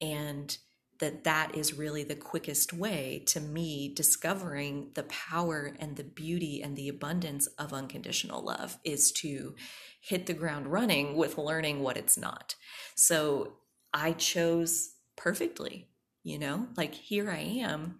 And 0.00 0.56
that 1.00 1.24
that 1.24 1.54
is 1.54 1.74
really 1.74 2.04
the 2.04 2.14
quickest 2.14 2.72
way 2.72 3.22
to 3.26 3.40
me 3.40 3.92
discovering 3.94 4.90
the 4.94 5.02
power 5.04 5.74
and 5.78 5.96
the 5.96 6.04
beauty 6.04 6.62
and 6.62 6.76
the 6.76 6.88
abundance 6.88 7.46
of 7.58 7.72
unconditional 7.72 8.42
love 8.42 8.78
is 8.84 9.12
to 9.12 9.54
hit 10.00 10.26
the 10.26 10.32
ground 10.32 10.68
running 10.68 11.16
with 11.16 11.36
learning 11.36 11.82
what 11.82 11.96
it's 11.96 12.16
not. 12.16 12.54
So 12.94 13.54
I 13.92 14.12
chose 14.12 14.94
perfectly, 15.16 15.88
you 16.22 16.38
know, 16.38 16.68
like 16.76 16.94
here 16.94 17.30
I 17.30 17.40
am 17.40 17.98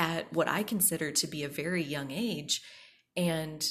at 0.00 0.32
what 0.32 0.48
I 0.48 0.62
consider 0.62 1.12
to 1.12 1.26
be 1.26 1.44
a 1.44 1.48
very 1.48 1.82
young 1.82 2.10
age 2.10 2.62
and 3.14 3.62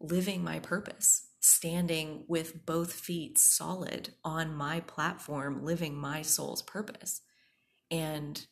living 0.00 0.42
my 0.42 0.60
purpose, 0.60 1.26
standing 1.40 2.24
with 2.26 2.64
both 2.64 2.94
feet 2.94 3.36
solid 3.36 4.14
on 4.24 4.56
my 4.56 4.80
platform, 4.80 5.62
living 5.62 5.94
my 5.94 6.22
soul's 6.22 6.62
purpose. 6.62 7.20
And 7.90 8.46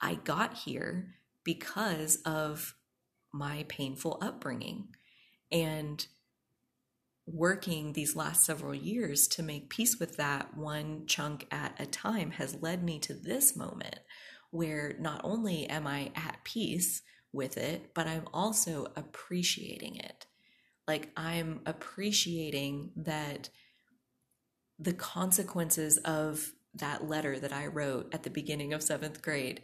I 0.00 0.14
got 0.14 0.58
here 0.58 1.16
because 1.42 2.22
of 2.24 2.76
my 3.32 3.64
painful 3.68 4.18
upbringing 4.22 4.90
and 5.50 6.06
working 7.26 7.92
these 7.92 8.14
last 8.14 8.44
several 8.44 8.74
years 8.74 9.26
to 9.26 9.42
make 9.42 9.68
peace 9.68 9.98
with 9.98 10.16
that 10.16 10.56
one 10.56 11.06
chunk 11.06 11.44
at 11.50 11.74
a 11.80 11.86
time 11.86 12.30
has 12.32 12.62
led 12.62 12.84
me 12.84 13.00
to 13.00 13.14
this 13.14 13.56
moment 13.56 13.98
where 14.52 14.94
not 15.00 15.22
only 15.24 15.66
am 15.66 15.86
I 15.86 16.12
at 16.14 16.44
peace 16.44 17.02
with 17.32 17.56
it, 17.56 17.92
but 17.94 18.06
I'm 18.06 18.28
also 18.32 18.86
appreciating 18.94 19.96
it. 19.96 20.26
Like 20.86 21.10
I'm 21.16 21.60
appreciating 21.64 22.92
that 22.96 23.48
the 24.78 24.92
consequences 24.92 25.96
of 25.98 26.52
that 26.74 27.08
letter 27.08 27.38
that 27.38 27.52
I 27.52 27.66
wrote 27.66 28.14
at 28.14 28.24
the 28.24 28.30
beginning 28.30 28.74
of 28.74 28.82
seventh 28.82 29.22
grade, 29.22 29.62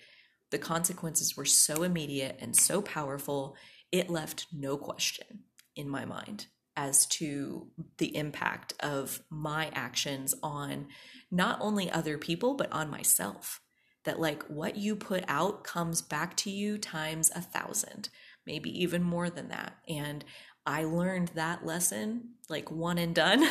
the 0.51 0.59
consequences 0.59 1.36
were 1.36 1.45
so 1.45 1.82
immediate 1.82 2.39
and 2.41 2.57
so 2.57 2.80
powerful, 2.80 3.57
it 3.93 4.09
left 4.09 4.47
no 4.53 4.78
question 4.78 5.41
in 5.76 5.89
my 5.89 6.07
mind 6.07 6.47
as 6.76 7.05
to 7.07 7.68
the 7.99 8.16
impact 8.16 8.72
of 8.80 9.20
my 9.28 9.70
actions 9.74 10.34
on 10.43 10.86
not 11.30 11.59
only 11.61 11.91
other 11.91 12.16
people, 12.16 12.55
but 12.55 12.72
on 12.72 12.89
myself 12.89 13.61
that 14.09 14.19
like 14.19 14.43
what 14.45 14.77
you 14.77 14.97
put 14.97 15.23
out 15.29 15.63
comes 15.65 16.01
back 16.01 16.35
to 16.35 16.51
you 16.51 16.79
times 16.79 17.31
a 17.35 17.43
thousand, 17.43 18.09
maybe 18.47 18.71
even 18.83 19.03
more 19.03 19.29
than 19.29 19.49
that. 19.51 19.77
And 19.87 20.25
I 20.65 20.85
learned 20.85 21.29
that 21.35 21.67
lesson 21.67 22.31
like 22.49 22.71
one 22.71 22.97
and 22.97 23.15
done. 23.15 23.47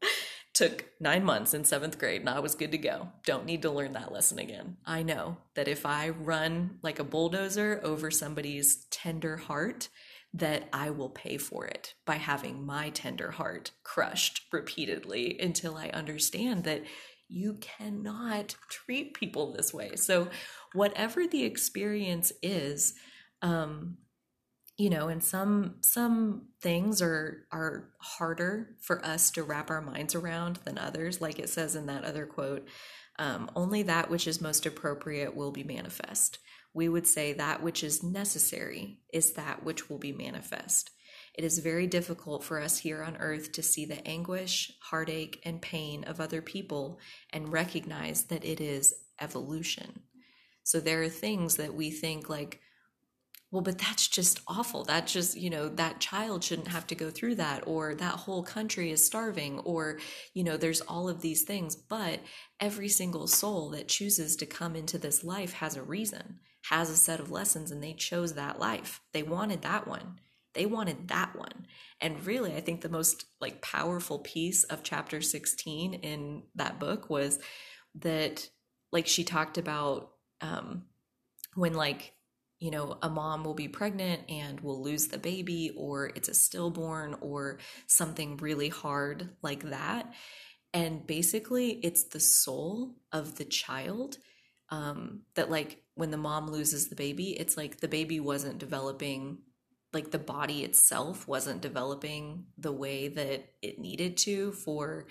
Took 0.52 0.84
nine 1.00 1.24
months 1.24 1.54
in 1.54 1.64
seventh 1.64 1.98
grade 1.98 2.20
and 2.20 2.28
I 2.28 2.40
was 2.40 2.54
good 2.54 2.70
to 2.72 2.78
go. 2.78 3.08
Don't 3.24 3.46
need 3.46 3.62
to 3.62 3.70
learn 3.70 3.94
that 3.94 4.12
lesson 4.12 4.38
again. 4.38 4.76
I 4.84 5.02
know 5.02 5.38
that 5.54 5.68
if 5.68 5.86
I 5.86 6.10
run 6.10 6.80
like 6.82 6.98
a 6.98 7.04
bulldozer 7.04 7.80
over 7.82 8.10
somebody's 8.10 8.84
tender 8.90 9.38
heart, 9.38 9.88
that 10.34 10.68
I 10.70 10.90
will 10.90 11.08
pay 11.08 11.38
for 11.38 11.64
it 11.64 11.94
by 12.04 12.16
having 12.16 12.66
my 12.66 12.90
tender 12.90 13.30
heart 13.30 13.70
crushed 13.84 14.42
repeatedly 14.52 15.38
until 15.40 15.76
I 15.76 15.88
understand 15.88 16.64
that 16.64 16.82
you 17.28 17.58
cannot 17.60 18.56
treat 18.68 19.14
people 19.14 19.52
this 19.52 19.72
way. 19.72 19.96
So, 19.96 20.28
whatever 20.72 21.26
the 21.26 21.44
experience 21.44 22.32
is, 22.42 22.94
um, 23.42 23.98
you 24.76 24.90
know, 24.90 25.08
and 25.08 25.22
some 25.22 25.76
some 25.80 26.48
things 26.60 27.00
are 27.00 27.46
are 27.52 27.90
harder 28.00 28.76
for 28.80 29.04
us 29.04 29.30
to 29.32 29.42
wrap 29.44 29.70
our 29.70 29.80
minds 29.80 30.14
around 30.14 30.58
than 30.64 30.78
others. 30.78 31.20
Like 31.20 31.38
it 31.38 31.48
says 31.48 31.76
in 31.76 31.86
that 31.86 32.04
other 32.04 32.26
quote, 32.26 32.66
um, 33.18 33.50
only 33.54 33.82
that 33.84 34.10
which 34.10 34.26
is 34.26 34.40
most 34.40 34.66
appropriate 34.66 35.36
will 35.36 35.52
be 35.52 35.62
manifest. 35.62 36.38
We 36.72 36.88
would 36.88 37.06
say 37.06 37.32
that 37.34 37.62
which 37.62 37.84
is 37.84 38.02
necessary 38.02 38.98
is 39.12 39.34
that 39.34 39.62
which 39.62 39.88
will 39.88 39.98
be 39.98 40.12
manifest. 40.12 40.90
It 41.34 41.44
is 41.44 41.58
very 41.58 41.86
difficult 41.86 42.44
for 42.44 42.60
us 42.60 42.78
here 42.78 43.02
on 43.02 43.16
earth 43.16 43.52
to 43.52 43.62
see 43.62 43.84
the 43.84 44.06
anguish, 44.06 44.72
heartache, 44.80 45.40
and 45.44 45.60
pain 45.60 46.04
of 46.04 46.20
other 46.20 46.40
people 46.40 47.00
and 47.30 47.52
recognize 47.52 48.24
that 48.24 48.44
it 48.44 48.60
is 48.60 48.94
evolution. 49.20 50.02
So 50.62 50.80
there 50.80 51.02
are 51.02 51.08
things 51.08 51.56
that 51.56 51.74
we 51.74 51.90
think 51.90 52.28
like, 52.28 52.60
well, 53.50 53.62
but 53.62 53.78
that's 53.78 54.08
just 54.08 54.40
awful. 54.48 54.84
That 54.84 55.06
just, 55.06 55.36
you 55.36 55.48
know, 55.48 55.68
that 55.68 56.00
child 56.00 56.42
shouldn't 56.42 56.68
have 56.68 56.88
to 56.88 56.96
go 56.96 57.10
through 57.10 57.36
that, 57.36 57.64
or 57.68 57.94
that 57.94 58.14
whole 58.14 58.42
country 58.42 58.90
is 58.90 59.06
starving, 59.06 59.60
or, 59.60 60.00
you 60.32 60.42
know, 60.42 60.56
there's 60.56 60.80
all 60.80 61.08
of 61.08 61.20
these 61.20 61.42
things. 61.42 61.76
But 61.76 62.18
every 62.58 62.88
single 62.88 63.28
soul 63.28 63.70
that 63.70 63.86
chooses 63.86 64.34
to 64.36 64.46
come 64.46 64.74
into 64.74 64.98
this 64.98 65.22
life 65.22 65.52
has 65.54 65.76
a 65.76 65.84
reason, 65.84 66.40
has 66.62 66.90
a 66.90 66.96
set 66.96 67.20
of 67.20 67.30
lessons, 67.30 67.70
and 67.70 67.80
they 67.80 67.92
chose 67.92 68.34
that 68.34 68.58
life. 68.58 69.00
They 69.12 69.22
wanted 69.22 69.62
that 69.62 69.86
one. 69.86 70.18
They 70.54 70.66
wanted 70.66 71.08
that 71.08 71.36
one. 71.36 71.66
And 72.00 72.24
really, 72.26 72.54
I 72.54 72.60
think 72.60 72.80
the 72.80 72.88
most 72.88 73.26
like 73.40 73.62
powerful 73.62 74.20
piece 74.20 74.64
of 74.64 74.82
chapter 74.82 75.20
16 75.20 75.94
in 75.94 76.44
that 76.54 76.78
book 76.78 77.10
was 77.10 77.38
that 77.96 78.48
like 78.92 79.06
she 79.06 79.24
talked 79.24 79.58
about 79.58 80.10
um 80.40 80.84
when 81.54 81.74
like 81.74 82.14
you 82.64 82.70
know, 82.70 82.96
a 83.02 83.10
mom 83.10 83.44
will 83.44 83.52
be 83.52 83.68
pregnant 83.68 84.22
and 84.30 84.58
will 84.60 84.82
lose 84.82 85.08
the 85.08 85.18
baby, 85.18 85.72
or 85.76 86.06
it's 86.14 86.30
a 86.30 86.34
stillborn, 86.34 87.14
or 87.20 87.58
something 87.86 88.38
really 88.38 88.70
hard 88.70 89.36
like 89.42 89.64
that. 89.64 90.14
And 90.72 91.06
basically, 91.06 91.72
it's 91.82 92.04
the 92.04 92.20
soul 92.20 92.94
of 93.12 93.36
the 93.36 93.44
child 93.44 94.16
um, 94.70 95.24
that, 95.34 95.50
like, 95.50 95.82
when 95.94 96.10
the 96.10 96.16
mom 96.16 96.50
loses 96.50 96.88
the 96.88 96.96
baby, 96.96 97.38
it's 97.38 97.58
like 97.58 97.80
the 97.80 97.88
baby 97.88 98.18
wasn't 98.18 98.58
developing 98.58 99.38
like 99.94 100.10
the 100.10 100.18
body 100.18 100.64
itself 100.64 101.26
wasn't 101.28 101.60
developing 101.60 102.46
the 102.58 102.72
way 102.72 103.08
that 103.08 103.48
it 103.62 103.78
needed 103.78 104.16
to 104.18 104.52
for 104.52 105.06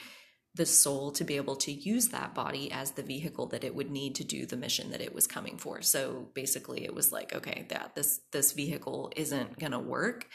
the 0.55 0.65
soul 0.65 1.11
to 1.11 1.23
be 1.23 1.35
able 1.37 1.55
to 1.55 1.71
use 1.71 2.09
that 2.09 2.35
body 2.35 2.71
as 2.71 2.91
the 2.91 3.01
vehicle 3.01 3.47
that 3.47 3.63
it 3.63 3.73
would 3.73 3.89
need 3.89 4.13
to 4.15 4.23
do 4.23 4.45
the 4.45 4.55
mission 4.55 4.91
that 4.91 5.01
it 5.01 5.15
was 5.15 5.25
coming 5.25 5.57
for. 5.57 5.81
So 5.81 6.27
basically 6.35 6.83
it 6.85 6.93
was 6.93 7.11
like, 7.11 7.33
okay, 7.33 7.65
that 7.69 7.95
this 7.95 8.19
this 8.31 8.51
vehicle 8.51 9.11
isn't 9.15 9.57
going 9.57 9.71
to 9.71 9.79
work 9.79 10.27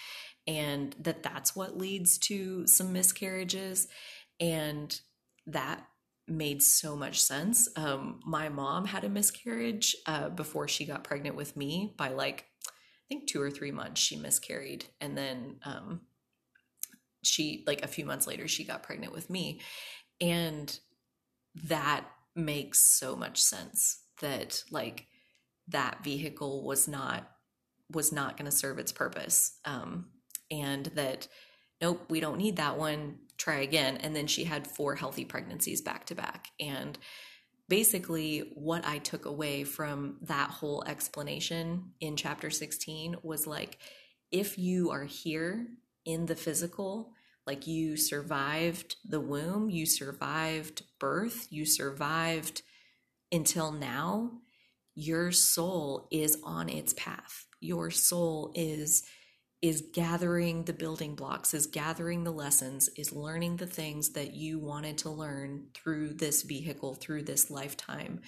and 0.49 0.95
that 0.99 1.23
that's 1.23 1.55
what 1.55 1.79
leads 1.79 2.19
to 2.19 2.67
some 2.67 2.93
miscarriages 2.93 3.87
and 4.41 4.99
that 5.47 5.87
made 6.27 6.63
so 6.63 6.97
much 6.97 7.21
sense. 7.21 7.69
Um, 7.77 8.21
my 8.25 8.49
mom 8.49 8.87
had 8.87 9.05
a 9.05 9.09
miscarriage 9.09 9.97
uh, 10.07 10.29
before 10.29 10.69
she 10.69 10.85
got 10.85 11.05
pregnant 11.05 11.37
with 11.37 11.57
me 11.57 11.95
by 11.97 12.09
like 12.09 12.45
think 13.09 13.27
two 13.27 13.41
or 13.41 13.51
three 13.51 13.71
months 13.71 14.01
she 14.01 14.17
miscarried 14.17 14.85
and 15.01 15.17
then 15.17 15.57
um, 15.65 16.01
she 17.23 17.65
like 17.67 17.83
a 17.83 17.89
few 17.89 18.05
months 18.05 18.27
later 18.27 18.47
she 18.47 18.65
got 18.65 18.83
pregnant 18.83 19.13
with 19.13 19.31
me 19.31 19.61
and 20.21 20.81
that 21.65 22.05
makes 22.35 22.81
so 22.81 23.17
much 23.17 23.41
sense 23.41 24.03
that 24.21 24.63
like 24.71 25.07
that 25.69 26.03
vehicle 26.05 26.65
was 26.65 26.89
not 26.89 27.31
was 27.91 28.13
not 28.13 28.37
going 28.37 28.51
to 28.51 28.57
serve 28.57 28.79
its 28.79 28.93
purpose 28.93 29.59
um 29.65 30.07
and 30.51 30.87
that 30.87 31.27
nope 31.81 32.05
we 32.09 32.21
don't 32.21 32.39
need 32.39 32.57
that 32.57 32.79
one 32.79 33.17
try 33.37 33.61
again 33.61 33.97
and 33.99 34.15
then 34.15 34.27
she 34.27 34.45
had 34.45 34.67
four 34.67 34.95
healthy 34.95 35.25
pregnancies 35.25 35.81
back 35.81 36.07
to 36.07 36.15
back 36.15 36.49
and 36.61 36.99
basically 37.69 38.51
what 38.55 38.85
i 38.87 38.99
took 38.99 39.25
away 39.25 39.65
from 39.65 40.17
that 40.23 40.51
whole 40.51 40.83
explanation 40.87 41.93
in 42.01 42.17
chapter 42.17 42.51
16 42.51 43.17
was 43.23 43.47
like 43.47 43.79
if 44.31 44.59
you 44.59 44.91
are 44.91 45.05
here 45.05 45.67
in 46.05 46.27
the 46.27 46.37
physical 46.37 47.13
like 47.49 47.67
you 47.67 47.97
survived 47.97 48.97
the 49.09 49.21
womb, 49.23 49.71
you 49.71 49.87
survived 49.87 50.83
birth, 51.01 51.47
you 51.49 51.65
survived 51.65 52.61
until 53.33 53.73
now. 53.73 54.33
Your 54.95 55.33
soul 55.33 56.09
is 56.11 56.37
on 56.45 56.69
its 56.69 56.93
path. 56.93 57.47
Your 57.59 57.91
soul 57.91 58.53
is 58.55 59.03
is 59.61 59.89
gathering 59.93 60.65
the 60.65 60.73
building 60.73 61.15
blocks, 61.15 61.53
is 61.53 61.67
gathering 61.67 62.25
the 62.25 62.31
lessons, 62.31 62.89
is 62.97 63.13
learning 63.13 63.57
the 63.57 63.67
things 63.67 64.11
that 64.11 64.35
you 64.35 64.59
wanted 64.59 64.99
to 64.99 65.11
learn 65.11 65.67
through 65.75 66.15
this 66.15 66.43
vehicle, 66.43 66.95
through 66.95 67.23
this 67.23 67.51
lifetime. 67.51 68.21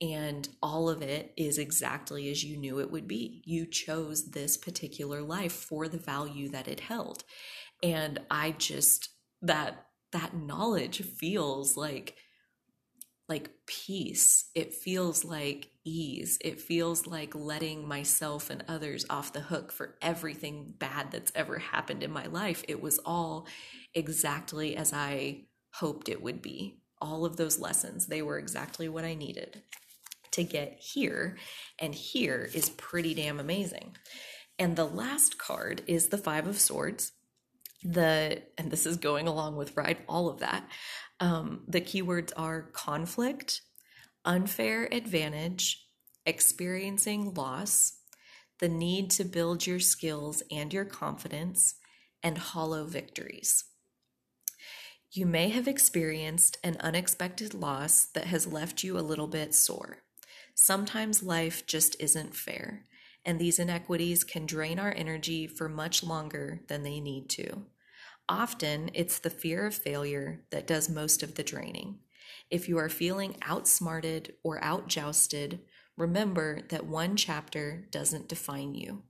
And 0.00 0.48
all 0.62 0.88
of 0.88 1.02
it 1.02 1.34
is 1.36 1.58
exactly 1.58 2.30
as 2.30 2.42
you 2.42 2.56
knew 2.56 2.80
it 2.80 2.90
would 2.90 3.06
be. 3.06 3.42
You 3.44 3.66
chose 3.66 4.30
this 4.30 4.56
particular 4.56 5.20
life 5.20 5.52
for 5.52 5.88
the 5.88 5.98
value 5.98 6.48
that 6.48 6.68
it 6.68 6.80
held 6.80 7.24
and 7.82 8.18
i 8.30 8.52
just 8.52 9.10
that 9.42 9.86
that 10.12 10.34
knowledge 10.34 11.02
feels 11.02 11.76
like 11.76 12.16
like 13.28 13.50
peace 13.66 14.50
it 14.54 14.74
feels 14.74 15.24
like 15.24 15.70
ease. 15.84 16.38
It 16.40 16.60
feels 16.60 17.06
like 17.06 17.34
letting 17.34 17.86
myself 17.86 18.50
and 18.50 18.64
others 18.68 19.06
off 19.08 19.32
the 19.32 19.40
hook 19.40 19.72
for 19.72 19.96
everything 20.02 20.74
bad 20.78 21.10
that's 21.10 21.32
ever 21.34 21.58
happened 21.58 22.02
in 22.02 22.10
my 22.10 22.26
life. 22.26 22.62
It 22.68 22.82
was 22.82 22.98
all 23.04 23.46
exactly 23.94 24.76
as 24.76 24.92
i 24.92 25.42
hoped 25.74 26.08
it 26.08 26.22
would 26.22 26.42
be. 26.42 26.80
All 27.00 27.24
of 27.24 27.36
those 27.36 27.58
lessons 27.58 28.06
they 28.06 28.22
were 28.22 28.38
exactly 28.38 28.88
what 28.88 29.04
i 29.04 29.14
needed 29.14 29.62
to 30.32 30.44
get 30.44 30.78
here. 30.80 31.38
And 31.78 31.94
here 31.94 32.48
is 32.54 32.70
pretty 32.70 33.14
damn 33.14 33.40
amazing. 33.40 33.96
And 34.58 34.76
the 34.76 34.84
last 34.84 35.38
card 35.38 35.82
is 35.86 36.08
the 36.08 36.18
5 36.18 36.46
of 36.46 36.60
swords. 36.60 37.12
The 37.82 38.42
and 38.58 38.70
this 38.70 38.84
is 38.84 38.98
going 38.98 39.26
along 39.26 39.56
with 39.56 39.76
right 39.76 39.98
all 40.06 40.28
of 40.28 40.40
that. 40.40 40.68
Um, 41.18 41.62
the 41.66 41.80
keywords 41.80 42.30
are 42.36 42.62
conflict 42.62 43.62
unfair 44.24 44.88
advantage 44.92 45.86
experiencing 46.26 47.32
loss 47.34 47.94
the 48.58 48.68
need 48.68 49.10
to 49.10 49.24
build 49.24 49.66
your 49.66 49.80
skills 49.80 50.42
and 50.50 50.72
your 50.72 50.84
confidence 50.84 51.74
and 52.22 52.36
hollow 52.38 52.84
victories 52.84 53.64
you 55.12 55.26
may 55.26 55.48
have 55.48 55.66
experienced 55.66 56.58
an 56.62 56.76
unexpected 56.80 57.54
loss 57.54 58.04
that 58.04 58.26
has 58.26 58.46
left 58.46 58.84
you 58.84 58.98
a 58.98 59.00
little 59.00 59.26
bit 59.26 59.54
sore 59.54 59.98
sometimes 60.54 61.22
life 61.22 61.66
just 61.66 61.96
isn't 61.98 62.34
fair 62.34 62.84
and 63.24 63.38
these 63.38 63.58
inequities 63.58 64.24
can 64.24 64.46
drain 64.46 64.78
our 64.78 64.94
energy 64.96 65.46
for 65.46 65.68
much 65.68 66.02
longer 66.02 66.60
than 66.68 66.82
they 66.82 67.00
need 67.00 67.28
to. 67.30 67.66
Often, 68.28 68.90
it's 68.94 69.18
the 69.18 69.30
fear 69.30 69.66
of 69.66 69.74
failure 69.74 70.44
that 70.50 70.66
does 70.66 70.88
most 70.88 71.22
of 71.22 71.34
the 71.34 71.42
draining. 71.42 71.98
If 72.50 72.68
you 72.68 72.78
are 72.78 72.88
feeling 72.88 73.36
outsmarted 73.42 74.34
or 74.42 74.60
outjousted, 74.60 75.60
remember 75.96 76.62
that 76.68 76.86
one 76.86 77.16
chapter 77.16 77.86
doesn't 77.90 78.28
define 78.28 78.74
you. 78.74 79.02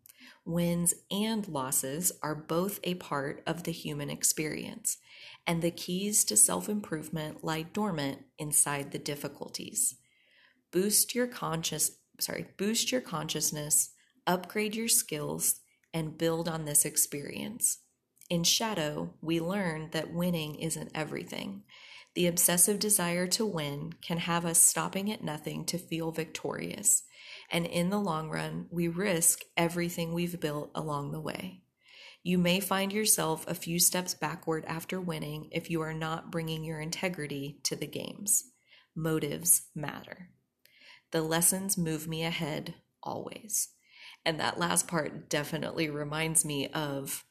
Wins 0.44 0.94
and 1.10 1.46
losses 1.48 2.12
are 2.22 2.34
both 2.34 2.80
a 2.82 2.94
part 2.94 3.42
of 3.46 3.64
the 3.64 3.72
human 3.72 4.10
experience, 4.10 4.98
and 5.46 5.62
the 5.62 5.70
keys 5.70 6.24
to 6.24 6.36
self 6.36 6.68
improvement 6.68 7.44
lie 7.44 7.62
dormant 7.62 8.24
inside 8.38 8.90
the 8.92 8.98
difficulties. 8.98 9.96
Boost 10.70 11.14
your 11.14 11.26
conscious 11.26 11.92
sorry, 12.18 12.46
boost 12.58 12.92
your 12.92 13.00
consciousness 13.00 13.90
upgrade 14.26 14.76
your 14.76 14.88
skills, 14.88 15.60
and 15.92 16.16
build 16.16 16.48
on 16.48 16.64
this 16.64 16.84
experience. 16.84 17.78
In 18.28 18.44
Shadow, 18.44 19.14
we 19.20 19.40
learn 19.40 19.88
that 19.90 20.14
winning 20.14 20.54
isn't 20.54 20.92
everything. 20.94 21.64
The 22.14 22.26
obsessive 22.26 22.78
desire 22.78 23.26
to 23.28 23.46
win 23.46 23.92
can 24.02 24.18
have 24.18 24.44
us 24.44 24.58
stopping 24.58 25.12
at 25.12 25.22
nothing 25.22 25.64
to 25.66 25.78
feel 25.78 26.10
victorious, 26.10 27.04
and 27.50 27.66
in 27.66 27.90
the 27.90 28.00
long 28.00 28.30
run, 28.30 28.66
we 28.70 28.88
risk 28.88 29.42
everything 29.56 30.12
we've 30.12 30.40
built 30.40 30.70
along 30.74 31.12
the 31.12 31.20
way. 31.20 31.62
You 32.22 32.36
may 32.36 32.60
find 32.60 32.92
yourself 32.92 33.46
a 33.46 33.54
few 33.54 33.78
steps 33.78 34.12
backward 34.12 34.64
after 34.66 35.00
winning 35.00 35.48
if 35.52 35.70
you 35.70 35.80
are 35.80 35.94
not 35.94 36.30
bringing 36.30 36.64
your 36.64 36.80
integrity 36.80 37.60
to 37.62 37.76
the 37.76 37.86
games. 37.86 38.44
Motives 38.94 39.68
matter. 39.74 40.30
The 41.12 41.22
lessons 41.22 41.78
move 41.78 42.06
me 42.06 42.24
ahead 42.24 42.74
always. 43.02 43.68
And 44.24 44.38
that 44.38 44.58
last 44.58 44.86
part 44.86 45.30
definitely 45.30 45.88
reminds 45.88 46.44
me 46.44 46.68
of 46.68 47.24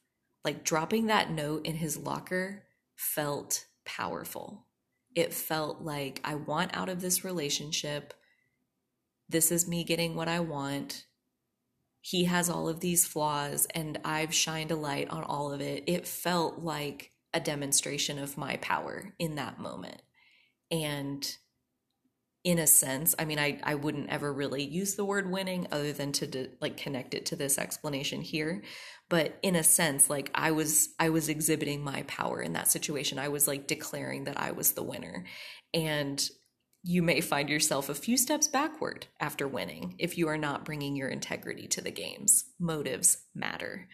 like 0.44 0.64
dropping 0.64 1.06
that 1.06 1.30
note 1.30 1.64
in 1.66 1.76
his 1.76 1.96
locker 1.96 2.64
felt 2.96 3.66
powerful. 3.84 4.66
It 5.14 5.34
felt 5.34 5.82
like 5.82 6.20
I 6.24 6.34
want 6.34 6.76
out 6.76 6.88
of 6.88 7.00
this 7.00 7.24
relationship. 7.24 8.14
This 9.28 9.50
is 9.50 9.68
me 9.68 9.84
getting 9.84 10.14
what 10.14 10.28
I 10.28 10.40
want. 10.40 11.06
He 12.00 12.24
has 12.24 12.48
all 12.48 12.68
of 12.68 12.80
these 12.80 13.06
flaws, 13.06 13.66
and 13.74 13.98
I've 14.04 14.34
shined 14.34 14.70
a 14.70 14.76
light 14.76 15.10
on 15.10 15.22
all 15.22 15.52
of 15.52 15.60
it. 15.60 15.84
It 15.86 16.06
felt 16.06 16.60
like 16.60 17.12
a 17.34 17.40
demonstration 17.40 18.18
of 18.18 18.38
my 18.38 18.56
power 18.56 19.14
in 19.18 19.34
that 19.34 19.58
moment. 19.58 20.02
And 20.70 21.36
in 22.42 22.58
a 22.58 22.66
sense 22.66 23.14
i 23.18 23.24
mean 23.24 23.38
i 23.38 23.58
i 23.62 23.74
wouldn't 23.74 24.08
ever 24.08 24.32
really 24.32 24.62
use 24.62 24.94
the 24.94 25.04
word 25.04 25.30
winning 25.30 25.66
other 25.70 25.92
than 25.92 26.10
to 26.10 26.26
de, 26.26 26.48
like 26.60 26.76
connect 26.76 27.14
it 27.14 27.26
to 27.26 27.36
this 27.36 27.58
explanation 27.58 28.22
here. 28.22 28.62
But 29.08 29.38
in 29.42 29.56
a 29.56 29.64
sense 29.64 30.08
like 30.08 30.30
i 30.34 30.50
was 30.50 30.90
i 30.98 31.10
was 31.10 31.28
exhibiting 31.28 31.82
my 31.82 32.02
power 32.02 32.40
in 32.40 32.54
that 32.54 32.70
situation. 32.70 33.18
I 33.18 33.28
was 33.28 33.46
like 33.46 33.66
declaring 33.66 34.24
that 34.24 34.40
i 34.40 34.52
was 34.52 34.72
the 34.72 34.82
winner. 34.82 35.26
And 35.74 36.28
you 36.82 37.02
may 37.02 37.20
find 37.20 37.50
yourself 37.50 37.90
a 37.90 37.94
few 37.94 38.16
steps 38.16 38.48
backward 38.48 39.06
after 39.20 39.46
winning 39.46 39.96
if 39.98 40.16
you 40.16 40.28
are 40.28 40.38
not 40.38 40.64
bringing 40.64 40.96
your 40.96 41.10
integrity 41.10 41.68
to 41.68 41.82
the 41.82 41.90
games. 41.90 42.46
Motives 42.58 43.18
matter. 43.34 43.86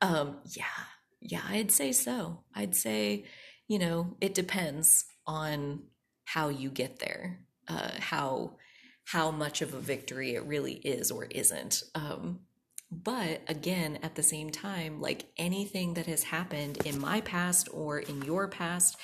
Um 0.00 0.38
yeah. 0.44 0.84
Yeah 1.20 1.42
i'd 1.48 1.72
say 1.72 1.90
so. 1.90 2.44
I'd 2.54 2.76
say 2.76 3.24
you 3.66 3.80
know 3.80 4.16
it 4.20 4.34
depends 4.34 5.04
on 5.26 5.82
how 6.24 6.48
you 6.48 6.70
get 6.70 7.00
there 7.00 7.40
uh, 7.68 7.90
how 7.98 8.56
how 9.04 9.30
much 9.30 9.62
of 9.62 9.72
a 9.72 9.80
victory 9.80 10.34
it 10.34 10.44
really 10.44 10.74
is 10.74 11.10
or 11.10 11.24
isn't. 11.24 11.82
Um, 11.94 12.40
but 12.90 13.40
again, 13.48 13.98
at 14.02 14.14
the 14.14 14.22
same 14.22 14.50
time, 14.50 15.00
like 15.00 15.26
anything 15.36 15.94
that 15.94 16.06
has 16.06 16.24
happened 16.24 16.78
in 16.86 17.00
my 17.00 17.22
past 17.22 17.68
or 17.72 17.98
in 17.98 18.22
your 18.22 18.48
past, 18.48 18.96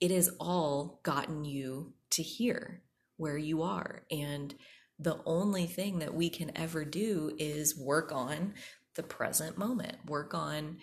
it 0.00 0.10
has 0.10 0.30
all 0.38 1.00
gotten 1.02 1.44
you 1.44 1.94
to 2.10 2.22
here 2.22 2.82
where 3.16 3.38
you 3.38 3.62
are. 3.62 4.02
And 4.10 4.54
the 4.98 5.20
only 5.26 5.66
thing 5.66 5.98
that 6.00 6.14
we 6.14 6.30
can 6.30 6.56
ever 6.56 6.84
do 6.84 7.32
is 7.38 7.78
work 7.78 8.12
on 8.12 8.54
the 8.94 9.02
present 9.02 9.56
moment, 9.56 9.96
work 10.06 10.34
on 10.34 10.78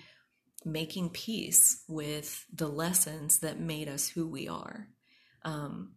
making 0.66 1.10
peace 1.10 1.84
with 1.88 2.46
the 2.54 2.68
lessons 2.68 3.40
that 3.40 3.60
made 3.60 3.88
us 3.88 4.10
who 4.10 4.28
we 4.28 4.48
are. 4.48 4.88
Um, 5.44 5.94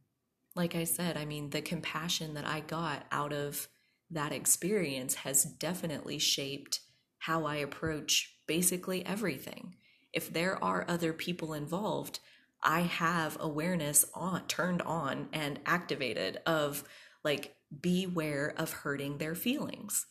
like 0.61 0.75
I 0.75 0.85
said, 0.85 1.17
I 1.17 1.25
mean, 1.25 1.49
the 1.49 1.63
compassion 1.63 2.35
that 2.35 2.47
I 2.47 2.61
got 2.61 3.07
out 3.11 3.33
of 3.33 3.67
that 4.11 4.31
experience 4.31 5.15
has 5.15 5.43
definitely 5.43 6.19
shaped 6.19 6.81
how 7.21 7.47
I 7.47 7.57
approach 7.57 8.37
basically 8.47 9.05
everything. 9.07 9.77
If 10.13 10.31
there 10.31 10.63
are 10.63 10.85
other 10.87 11.15
people 11.15 11.55
involved, 11.55 12.19
I 12.63 12.81
have 12.81 13.39
awareness 13.41 14.05
on 14.13 14.47
turned 14.49 14.83
on 14.83 15.31
and 15.33 15.61
activated 15.65 16.41
of 16.45 16.85
like 17.25 17.55
beware 17.81 18.53
of 18.59 18.71
hurting 18.71 19.17
their 19.17 19.35
feelings. 19.35 20.05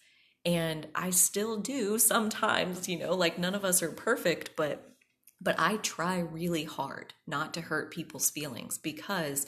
And 0.44 0.88
I 0.96 1.12
still 1.12 1.58
do 1.58 2.00
sometimes, 2.00 2.90
you 2.90 2.98
know, 2.98 3.14
like 3.14 3.38
none 3.38 3.54
of 3.54 3.64
us 3.64 3.84
are 3.84 3.92
perfect, 3.92 4.56
but 4.56 4.84
but 5.42 5.56
I 5.58 5.78
try 5.78 6.20
really 6.20 6.66
hard 6.66 7.14
not 7.26 7.54
to 7.54 7.62
hurt 7.62 7.92
people's 7.92 8.30
feelings 8.30 8.78
because 8.78 9.46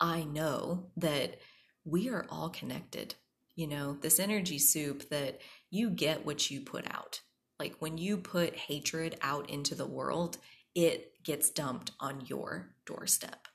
I 0.00 0.24
know 0.24 0.90
that 0.96 1.38
we 1.84 2.08
are 2.08 2.26
all 2.30 2.48
connected. 2.48 3.14
You 3.54 3.66
know, 3.66 3.96
this 4.00 4.18
energy 4.18 4.58
soup 4.58 5.08
that 5.10 5.40
you 5.70 5.90
get 5.90 6.24
what 6.24 6.50
you 6.50 6.60
put 6.60 6.86
out. 6.92 7.20
Like 7.58 7.76
when 7.78 7.98
you 7.98 8.16
put 8.16 8.56
hatred 8.56 9.16
out 9.20 9.50
into 9.50 9.74
the 9.74 9.86
world, 9.86 10.38
it 10.74 11.12
gets 11.24 11.50
dumped 11.50 11.90
on 12.00 12.22
your 12.26 12.70
doorstep. 12.86 13.48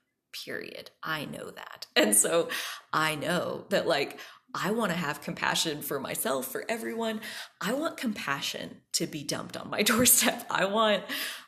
Period. 0.46 0.92
I 1.02 1.26
know 1.26 1.50
that. 1.50 1.88
And 1.96 2.14
so 2.14 2.50
I 2.92 3.16
know 3.16 3.66
that, 3.70 3.88
like, 3.88 4.20
I 4.54 4.72
want 4.72 4.92
to 4.92 4.98
have 4.98 5.22
compassion 5.22 5.82
for 5.82 6.00
myself, 6.00 6.52
for 6.52 6.66
everyone. 6.70 7.22
I 7.62 7.74
want 7.74 7.98
compassion 7.98 8.82
to 8.94 9.08
be 9.08 9.24
dumped 9.24 9.58
on 9.58 9.70
my 9.70 9.82
doorstep. 9.84 10.46
I 10.50 10.66
want 10.66 11.04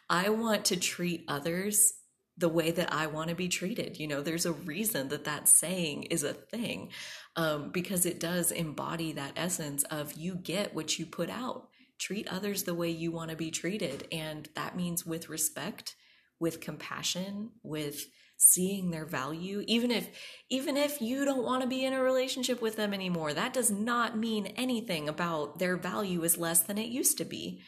I 0.09 0.29
want 0.29 0.65
to 0.65 0.77
treat 0.77 1.25
others 1.27 1.93
the 2.37 2.49
way 2.49 2.71
that 2.71 2.93
I 2.93 3.07
want 3.07 3.29
to 3.29 3.35
be 3.35 3.47
treated. 3.47 3.99
You 3.99 4.07
know, 4.07 4.21
there's 4.21 4.45
a 4.45 4.51
reason 4.51 5.09
that 5.09 5.23
that 5.23 5.47
saying 5.47 6.03
is 6.03 6.23
a 6.23 6.33
thing 6.33 6.89
um, 7.35 7.71
because 7.71 8.05
it 8.05 8.19
does 8.19 8.51
embody 8.51 9.13
that 9.13 9.33
essence 9.35 9.83
of 9.85 10.13
you 10.13 10.35
get 10.35 10.75
what 10.75 10.99
you 10.99 11.05
put 11.05 11.29
out 11.29 11.69
treat 11.99 12.27
others 12.27 12.63
the 12.63 12.75
way 12.75 12.89
you 12.89 13.11
want 13.11 13.31
to 13.31 13.35
be 13.35 13.51
treated. 13.51 14.07
And 14.11 14.47
that 14.55 14.75
means 14.75 15.05
with 15.05 15.29
respect, 15.29 15.95
with 16.39 16.61
compassion, 16.61 17.49
with 17.63 18.05
seeing 18.39 18.91
their 18.91 19.05
value 19.05 19.63
even 19.65 19.89
if 19.89 20.09
even 20.47 20.77
if 20.77 21.01
you 21.01 21.25
don't 21.25 21.43
want 21.43 21.63
to 21.63 21.67
be 21.67 21.83
in 21.83 21.91
a 21.91 21.99
relationship 21.99 22.61
with 22.61 22.75
them 22.75 22.93
anymore 22.93 23.33
that 23.33 23.51
does 23.51 23.71
not 23.71 24.15
mean 24.15 24.45
anything 24.55 25.09
about 25.09 25.57
their 25.57 25.75
value 25.75 26.23
is 26.23 26.37
less 26.37 26.59
than 26.59 26.77
it 26.77 26.87
used 26.87 27.17
to 27.17 27.25
be 27.25 27.59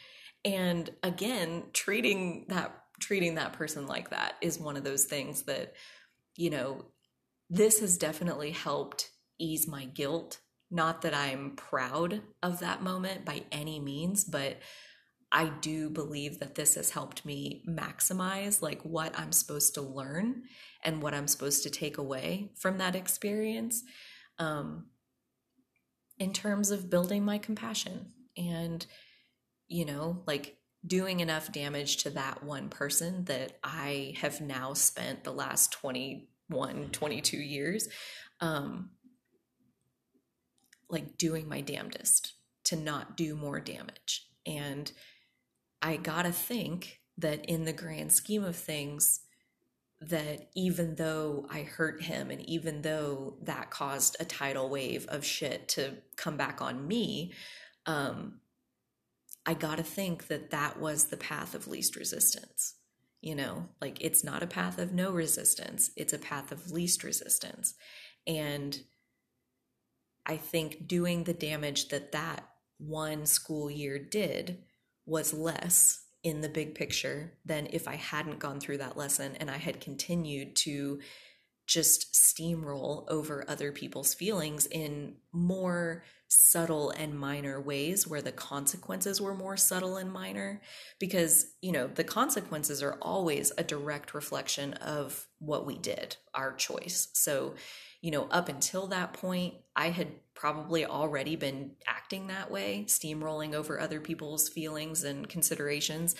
and 0.44 0.90
again 1.02 1.64
treating 1.72 2.46
that 2.48 2.79
treating 3.00 3.34
that 3.34 3.54
person 3.54 3.86
like 3.86 4.10
that 4.10 4.34
is 4.40 4.60
one 4.60 4.76
of 4.76 4.84
those 4.84 5.06
things 5.06 5.42
that 5.42 5.74
you 6.36 6.50
know 6.50 6.84
this 7.50 7.80
has 7.80 7.98
definitely 7.98 8.52
helped 8.52 9.10
ease 9.38 9.66
my 9.66 9.86
guilt. 9.86 10.38
Not 10.70 11.02
that 11.02 11.14
I'm 11.14 11.56
proud 11.56 12.22
of 12.44 12.60
that 12.60 12.82
moment 12.82 13.24
by 13.24 13.42
any 13.50 13.80
means, 13.80 14.22
but 14.22 14.58
I 15.32 15.48
do 15.60 15.90
believe 15.90 16.38
that 16.38 16.54
this 16.54 16.76
has 16.76 16.90
helped 16.90 17.24
me 17.24 17.64
maximize 17.68 18.62
like 18.62 18.82
what 18.82 19.18
I'm 19.18 19.32
supposed 19.32 19.74
to 19.74 19.80
learn 19.80 20.42
and 20.84 21.02
what 21.02 21.14
I'm 21.14 21.26
supposed 21.26 21.64
to 21.64 21.70
take 21.70 21.98
away 21.98 22.52
from 22.56 22.78
that 22.78 22.96
experience 22.96 23.82
um, 24.38 24.86
in 26.18 26.32
terms 26.32 26.70
of 26.70 26.90
building 26.90 27.24
my 27.24 27.38
compassion. 27.38 28.12
And, 28.36 28.84
you 29.68 29.84
know, 29.84 30.22
like 30.26 30.56
doing 30.86 31.20
enough 31.20 31.52
damage 31.52 31.98
to 31.98 32.10
that 32.10 32.42
one 32.42 32.68
person 32.68 33.24
that 33.24 33.58
I 33.62 34.14
have 34.20 34.40
now 34.40 34.72
spent 34.72 35.24
the 35.24 35.32
last 35.32 35.72
21, 35.72 36.88
22 36.90 37.36
years 37.36 37.88
um, 38.40 38.90
like 40.88 41.18
doing 41.18 41.48
my 41.48 41.60
damnedest 41.60 42.34
to 42.64 42.76
not 42.76 43.16
do 43.16 43.36
more 43.36 43.60
damage. 43.60 44.26
And 44.46 44.90
I 45.82 45.96
gotta 45.96 46.32
think 46.32 47.00
that 47.18 47.44
in 47.44 47.64
the 47.64 47.72
grand 47.72 48.12
scheme 48.12 48.44
of 48.44 48.56
things, 48.56 49.20
that 50.00 50.48
even 50.54 50.94
though 50.94 51.46
I 51.50 51.62
hurt 51.62 52.02
him 52.02 52.30
and 52.30 52.40
even 52.48 52.80
though 52.80 53.36
that 53.42 53.70
caused 53.70 54.16
a 54.18 54.24
tidal 54.24 54.70
wave 54.70 55.06
of 55.08 55.24
shit 55.24 55.68
to 55.70 55.98
come 56.16 56.38
back 56.38 56.62
on 56.62 56.88
me, 56.88 57.34
um, 57.84 58.40
I 59.46 59.54
gotta 59.54 59.82
think 59.82 60.28
that 60.28 60.50
that 60.50 60.78
was 60.78 61.06
the 61.06 61.16
path 61.16 61.54
of 61.54 61.66
least 61.66 61.96
resistance. 61.96 62.74
You 63.20 63.34
know, 63.34 63.68
like 63.80 64.00
it's 64.00 64.24
not 64.24 64.42
a 64.42 64.46
path 64.46 64.78
of 64.78 64.92
no 64.92 65.10
resistance, 65.10 65.90
it's 65.96 66.12
a 66.12 66.18
path 66.18 66.52
of 66.52 66.70
least 66.70 67.04
resistance. 67.04 67.74
And 68.26 68.78
I 70.26 70.36
think 70.36 70.86
doing 70.86 71.24
the 71.24 71.34
damage 71.34 71.88
that 71.88 72.12
that 72.12 72.46
one 72.78 73.26
school 73.26 73.70
year 73.70 73.98
did 73.98 74.62
was 75.06 75.34
less 75.34 76.04
in 76.22 76.40
the 76.40 76.48
big 76.48 76.74
picture 76.74 77.32
than 77.44 77.68
if 77.72 77.88
I 77.88 77.96
hadn't 77.96 78.38
gone 78.38 78.60
through 78.60 78.78
that 78.78 78.96
lesson 78.96 79.36
and 79.36 79.50
I 79.50 79.56
had 79.56 79.80
continued 79.80 80.56
to 80.56 81.00
just 81.66 82.12
steamroll 82.12 83.04
over 83.08 83.44
other 83.48 83.72
people's 83.72 84.12
feelings 84.12 84.66
in 84.66 85.16
more 85.32 86.04
subtle 86.30 86.90
and 86.90 87.18
minor 87.18 87.60
ways 87.60 88.06
where 88.06 88.22
the 88.22 88.32
consequences 88.32 89.20
were 89.20 89.34
more 89.34 89.56
subtle 89.56 89.96
and 89.96 90.12
minor 90.12 90.60
because 90.98 91.46
you 91.60 91.72
know 91.72 91.88
the 91.88 92.04
consequences 92.04 92.82
are 92.82 92.96
always 93.02 93.52
a 93.58 93.64
direct 93.64 94.14
reflection 94.14 94.72
of 94.74 95.26
what 95.40 95.66
we 95.66 95.76
did 95.76 96.16
our 96.34 96.54
choice 96.54 97.08
so 97.14 97.54
you 98.00 98.10
know, 98.10 98.26
up 98.30 98.48
until 98.48 98.86
that 98.88 99.12
point, 99.12 99.54
I 99.76 99.90
had 99.90 100.08
probably 100.34 100.86
already 100.86 101.36
been 101.36 101.72
acting 101.86 102.28
that 102.28 102.50
way, 102.50 102.84
steamrolling 102.86 103.54
over 103.54 103.78
other 103.78 104.00
people's 104.00 104.48
feelings 104.48 105.04
and 105.04 105.28
considerations. 105.28 106.14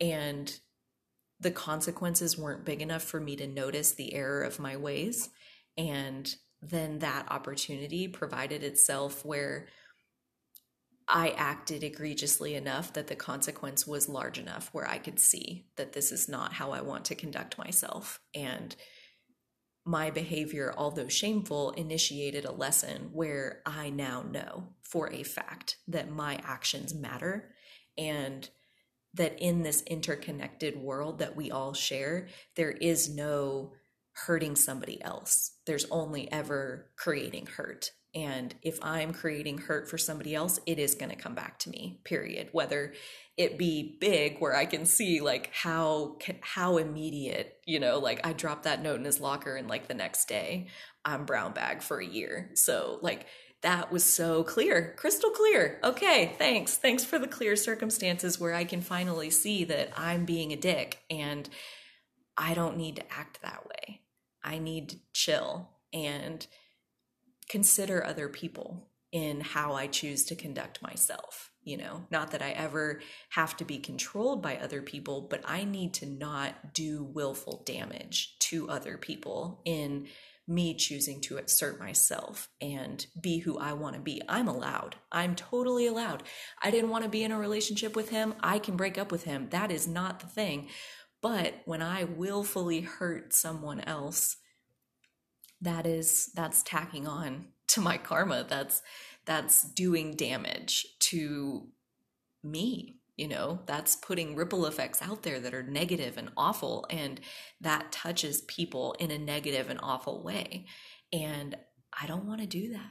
And 0.00 0.54
the 1.40 1.50
consequences 1.50 2.36
weren't 2.36 2.66
big 2.66 2.82
enough 2.82 3.02
for 3.02 3.20
me 3.20 3.36
to 3.36 3.46
notice 3.46 3.92
the 3.92 4.14
error 4.14 4.42
of 4.42 4.60
my 4.60 4.76
ways. 4.76 5.30
And 5.78 6.34
then 6.70 7.00
that 7.00 7.30
opportunity 7.30 8.08
provided 8.08 8.62
itself 8.62 9.24
where 9.24 9.66
I 11.06 11.30
acted 11.30 11.84
egregiously 11.84 12.54
enough 12.54 12.94
that 12.94 13.08
the 13.08 13.16
consequence 13.16 13.86
was 13.86 14.08
large 14.08 14.38
enough 14.38 14.70
where 14.72 14.88
I 14.88 14.98
could 14.98 15.20
see 15.20 15.66
that 15.76 15.92
this 15.92 16.10
is 16.10 16.28
not 16.28 16.54
how 16.54 16.70
I 16.70 16.80
want 16.80 17.04
to 17.06 17.14
conduct 17.14 17.58
myself. 17.58 18.20
And 18.34 18.74
my 19.84 20.10
behavior, 20.10 20.72
although 20.78 21.08
shameful, 21.08 21.72
initiated 21.72 22.46
a 22.46 22.52
lesson 22.52 23.10
where 23.12 23.60
I 23.66 23.90
now 23.90 24.22
know 24.22 24.68
for 24.82 25.12
a 25.12 25.22
fact 25.22 25.76
that 25.88 26.10
my 26.10 26.36
actions 26.42 26.94
matter 26.94 27.50
and 27.98 28.48
that 29.12 29.38
in 29.38 29.62
this 29.62 29.82
interconnected 29.82 30.76
world 30.76 31.18
that 31.18 31.36
we 31.36 31.50
all 31.50 31.74
share, 31.74 32.28
there 32.56 32.72
is 32.72 33.14
no 33.14 33.72
hurting 34.26 34.56
somebody 34.56 35.02
else. 35.02 35.52
There's 35.66 35.86
only 35.90 36.30
ever 36.30 36.90
creating 36.96 37.46
hurt. 37.46 37.90
And 38.14 38.54
if 38.62 38.78
I'm 38.80 39.12
creating 39.12 39.58
hurt 39.58 39.88
for 39.88 39.98
somebody 39.98 40.34
else, 40.36 40.60
it 40.66 40.78
is 40.78 40.94
going 40.94 41.10
to 41.10 41.16
come 41.16 41.34
back 41.34 41.58
to 41.60 41.70
me, 41.70 42.00
period. 42.04 42.48
Whether 42.52 42.94
it 43.36 43.58
be 43.58 43.96
big 44.00 44.38
where 44.38 44.54
I 44.54 44.66
can 44.66 44.86
see 44.86 45.20
like 45.20 45.50
how 45.52 46.16
how 46.40 46.76
immediate, 46.76 47.58
you 47.66 47.80
know, 47.80 47.98
like 47.98 48.24
I 48.24 48.32
dropped 48.32 48.62
that 48.64 48.82
note 48.82 49.00
in 49.00 49.04
his 49.04 49.20
locker 49.20 49.56
and 49.56 49.68
like 49.68 49.88
the 49.88 49.94
next 49.94 50.28
day 50.28 50.68
I'm 51.04 51.24
brown 51.24 51.52
bag 51.52 51.82
for 51.82 51.98
a 51.98 52.06
year. 52.06 52.50
So 52.54 53.00
like 53.02 53.26
that 53.62 53.90
was 53.90 54.04
so 54.04 54.44
clear, 54.44 54.94
crystal 54.96 55.30
clear. 55.30 55.80
Okay, 55.82 56.34
thanks. 56.38 56.76
Thanks 56.76 57.04
for 57.04 57.18
the 57.18 57.26
clear 57.26 57.56
circumstances 57.56 58.38
where 58.38 58.54
I 58.54 58.64
can 58.64 58.82
finally 58.82 59.30
see 59.30 59.64
that 59.64 59.90
I'm 59.96 60.24
being 60.24 60.52
a 60.52 60.56
dick 60.56 61.00
and 61.10 61.48
I 62.36 62.54
don't 62.54 62.76
need 62.76 62.96
to 62.96 63.12
act 63.12 63.40
that 63.42 63.66
way. 63.66 64.02
I 64.44 64.58
need 64.58 64.90
to 64.90 64.98
chill 65.12 65.70
and 65.92 66.46
consider 67.48 68.04
other 68.04 68.28
people 68.28 68.88
in 69.12 69.40
how 69.40 69.74
I 69.74 69.86
choose 69.86 70.24
to 70.24 70.36
conduct 70.36 70.82
myself. 70.82 71.50
You 71.62 71.78
know, 71.78 72.04
not 72.10 72.32
that 72.32 72.42
I 72.42 72.50
ever 72.50 73.00
have 73.30 73.56
to 73.56 73.64
be 73.64 73.78
controlled 73.78 74.42
by 74.42 74.56
other 74.56 74.82
people, 74.82 75.22
but 75.30 75.40
I 75.46 75.64
need 75.64 75.94
to 75.94 76.06
not 76.06 76.74
do 76.74 77.04
willful 77.04 77.62
damage 77.64 78.36
to 78.40 78.68
other 78.68 78.98
people 78.98 79.62
in 79.64 80.08
me 80.46 80.74
choosing 80.74 81.20
to 81.22 81.38
assert 81.38 81.80
myself 81.80 82.48
and 82.60 83.06
be 83.18 83.38
who 83.38 83.56
I 83.58 83.72
want 83.72 83.94
to 83.94 84.00
be. 84.00 84.20
I'm 84.28 84.48
allowed. 84.48 84.96
I'm 85.10 85.34
totally 85.34 85.86
allowed. 85.86 86.22
I 86.62 86.70
didn't 86.70 86.90
want 86.90 87.04
to 87.04 87.10
be 87.10 87.24
in 87.24 87.32
a 87.32 87.38
relationship 87.38 87.96
with 87.96 88.10
him. 88.10 88.34
I 88.40 88.58
can 88.58 88.76
break 88.76 88.98
up 88.98 89.10
with 89.10 89.24
him. 89.24 89.48
That 89.50 89.70
is 89.70 89.88
not 89.88 90.20
the 90.20 90.26
thing. 90.26 90.68
But 91.24 91.62
when 91.64 91.80
I 91.80 92.04
willfully 92.04 92.82
hurt 92.82 93.32
someone 93.32 93.80
else, 93.80 94.36
that 95.62 95.86
is 95.86 96.30
that's 96.34 96.62
tacking 96.62 97.08
on 97.08 97.46
to 97.68 97.80
my 97.80 97.96
karma. 97.96 98.44
That's 98.46 98.82
that's 99.24 99.62
doing 99.62 100.16
damage 100.16 100.86
to 101.00 101.68
me 102.42 103.00
you 103.16 103.28
know? 103.28 103.60
That's 103.66 103.94
putting 103.94 104.34
ripple 104.34 104.66
effects 104.66 105.00
out 105.00 105.22
there 105.22 105.38
that 105.38 105.54
are 105.54 105.62
negative 105.62 106.18
and 106.18 106.32
awful 106.36 106.84
and 106.90 107.20
that 107.60 107.92
touches 107.92 108.40
people 108.42 108.96
in 108.98 109.12
a 109.12 109.18
negative 109.18 109.70
and 109.70 109.78
awful 109.80 110.20
way. 110.24 110.66
And 111.12 111.56
i 111.96 112.08
don't 112.08 112.26
want 112.26 112.40
to 112.40 112.46
do 112.48 112.72
that. 112.72 112.90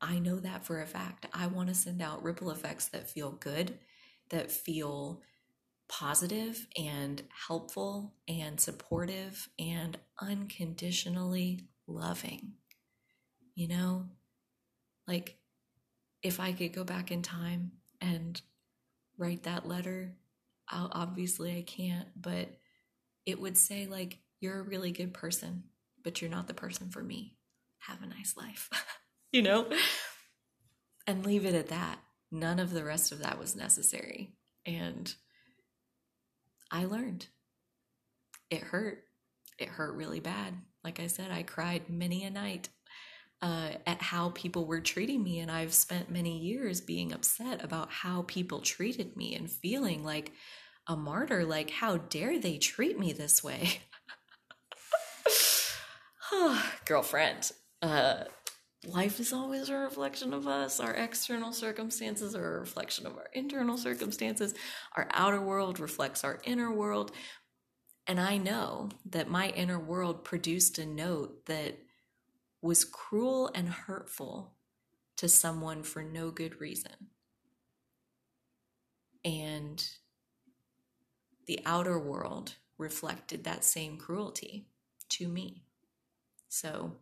I 0.00 0.18
know 0.18 0.40
that 0.40 0.66
for 0.66 0.82
a 0.82 0.86
fact. 0.86 1.26
I 1.32 1.46
want 1.46 1.68
to 1.68 1.74
send 1.76 2.02
out 2.02 2.24
ripple 2.24 2.50
effects 2.50 2.88
that 2.88 3.08
feel 3.08 3.30
good 3.30 3.78
that 4.30 4.50
feel 4.50 5.22
positive 5.88 6.66
and 6.76 7.22
helpful 7.48 8.14
and 8.28 8.58
supportive 8.58 9.48
and 9.58 9.98
unconditionally 10.20 11.66
loving. 11.86 12.54
You 13.54 13.68
know, 13.68 14.06
like 15.06 15.36
if 16.22 16.40
I 16.40 16.52
could 16.52 16.72
go 16.72 16.84
back 16.84 17.10
in 17.10 17.22
time 17.22 17.72
and 18.00 18.40
write 19.18 19.44
that 19.44 19.68
letter, 19.68 20.16
I'll, 20.68 20.90
obviously 20.92 21.56
I 21.56 21.62
can't, 21.62 22.08
but 22.16 22.48
it 23.26 23.40
would 23.40 23.56
say, 23.56 23.86
like, 23.86 24.18
you're 24.40 24.60
a 24.60 24.62
really 24.62 24.92
good 24.92 25.14
person, 25.14 25.64
but 26.02 26.20
you're 26.20 26.30
not 26.30 26.48
the 26.48 26.54
person 26.54 26.90
for 26.90 27.02
me. 27.02 27.36
Have 27.80 28.02
a 28.02 28.06
nice 28.06 28.36
life, 28.36 28.70
you 29.32 29.42
know? 29.42 29.70
And 31.06 31.24
leave 31.24 31.44
it 31.44 31.54
at 31.54 31.68
that. 31.68 31.98
None 32.30 32.58
of 32.58 32.72
the 32.72 32.84
rest 32.84 33.12
of 33.12 33.20
that 33.20 33.38
was 33.38 33.54
necessary. 33.54 34.34
And 34.66 35.14
I 36.74 36.86
learned. 36.86 37.28
It 38.50 38.60
hurt. 38.62 39.04
It 39.60 39.68
hurt 39.68 39.94
really 39.94 40.18
bad. 40.18 40.54
Like 40.82 40.98
I 40.98 41.06
said, 41.06 41.30
I 41.30 41.44
cried 41.44 41.88
many 41.88 42.24
a 42.24 42.30
night 42.30 42.68
uh, 43.40 43.70
at 43.86 44.02
how 44.02 44.30
people 44.30 44.66
were 44.66 44.80
treating 44.80 45.22
me. 45.22 45.38
And 45.38 45.52
I've 45.52 45.72
spent 45.72 46.10
many 46.10 46.36
years 46.38 46.80
being 46.80 47.12
upset 47.12 47.62
about 47.62 47.92
how 47.92 48.22
people 48.22 48.60
treated 48.60 49.16
me 49.16 49.36
and 49.36 49.48
feeling 49.48 50.04
like 50.04 50.32
a 50.88 50.96
martyr. 50.96 51.44
Like, 51.44 51.70
how 51.70 51.98
dare 51.98 52.40
they 52.40 52.58
treat 52.58 52.98
me 52.98 53.12
this 53.12 53.44
way? 53.44 53.78
Girlfriend, 56.86 57.52
uh, 57.82 58.24
life 58.86 59.20
is 59.20 59.32
always 59.32 59.68
a 59.68 59.76
reflection 59.76 60.32
of 60.32 60.46
us. 60.46 60.80
Our 60.80 60.92
external 60.92 61.52
circumstances 61.52 62.34
are 62.34 62.56
a 62.56 62.60
reflection 62.60 63.06
of 63.06 63.16
our 63.16 63.28
internal 63.32 63.76
circumstances. 63.76 64.54
Our 64.96 65.08
outer 65.12 65.40
world 65.40 65.80
reflects 65.80 66.24
our 66.24 66.40
inner 66.44 66.72
world. 66.72 67.12
And 68.06 68.20
I 68.20 68.36
know 68.36 68.90
that 69.06 69.30
my 69.30 69.48
inner 69.50 69.78
world 69.78 70.24
produced 70.24 70.78
a 70.78 70.86
note 70.86 71.46
that 71.46 71.78
was 72.60 72.84
cruel 72.84 73.50
and 73.54 73.68
hurtful 73.68 74.54
to 75.16 75.28
someone 75.28 75.82
for 75.82 76.02
no 76.02 76.30
good 76.30 76.60
reason. 76.60 76.92
And 79.24 79.86
the 81.46 81.60
outer 81.64 81.98
world 81.98 82.54
reflected 82.78 83.44
that 83.44 83.64
same 83.64 83.96
cruelty 83.96 84.66
to 85.10 85.28
me. 85.28 85.64
So 86.48 86.92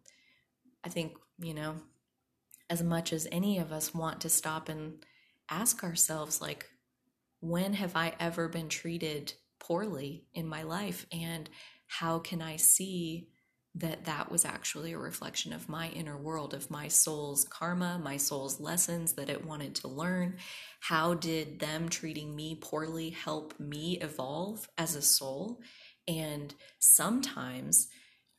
I 0.85 0.89
think, 0.89 1.17
you 1.43 1.55
know, 1.55 1.77
as 2.71 2.83
much 2.83 3.13
as 3.13 3.29
any 3.31 3.59
of 3.59 3.73
us 3.73 3.95
want 3.95 4.21
to 4.23 4.29
stop 4.29 4.69
and 4.69 5.05
ask 5.51 5.85
ourselves, 5.85 6.41
like, 6.41 6.69
when 7.41 7.75
have 7.75 7.97
I 7.97 8.15
ever 8.21 8.49
been 8.49 8.69
treated 8.69 9.35
poorly 9.59 10.27
in 10.33 10.47
my 10.47 10.63
life? 10.63 11.07
And 11.13 11.51
how 11.87 12.19
can 12.19 12.41
I 12.41 12.57
see 12.57 13.29
that 13.75 14.05
that 14.05 14.31
was 14.31 14.45
actually 14.45 14.93
a 14.93 14.99
reflection 14.99 15.53
of 15.53 15.69
my 15.69 15.89
inner 15.91 16.17
world, 16.17 16.53
of 16.53 16.71
my 16.71 16.89
soul's 16.89 17.45
karma, 17.45 17.99
my 18.03 18.19
soul's 18.19 18.61
lessons 18.61 19.15
that 19.15 19.31
it 19.31 19.47
wanted 19.47 19.75
to 19.75 19.89
learn. 19.89 20.37
How 20.81 21.15
did 21.15 21.59
them 21.59 21.89
treating 21.89 22.37
me 22.37 22.59
poorly 22.61 23.11
help 23.11 23.59
me 23.59 23.99
evolve 24.01 24.69
as 24.77 24.95
a 24.95 25.03
soul? 25.03 25.61
And 26.07 26.55
sometimes, 26.81 27.89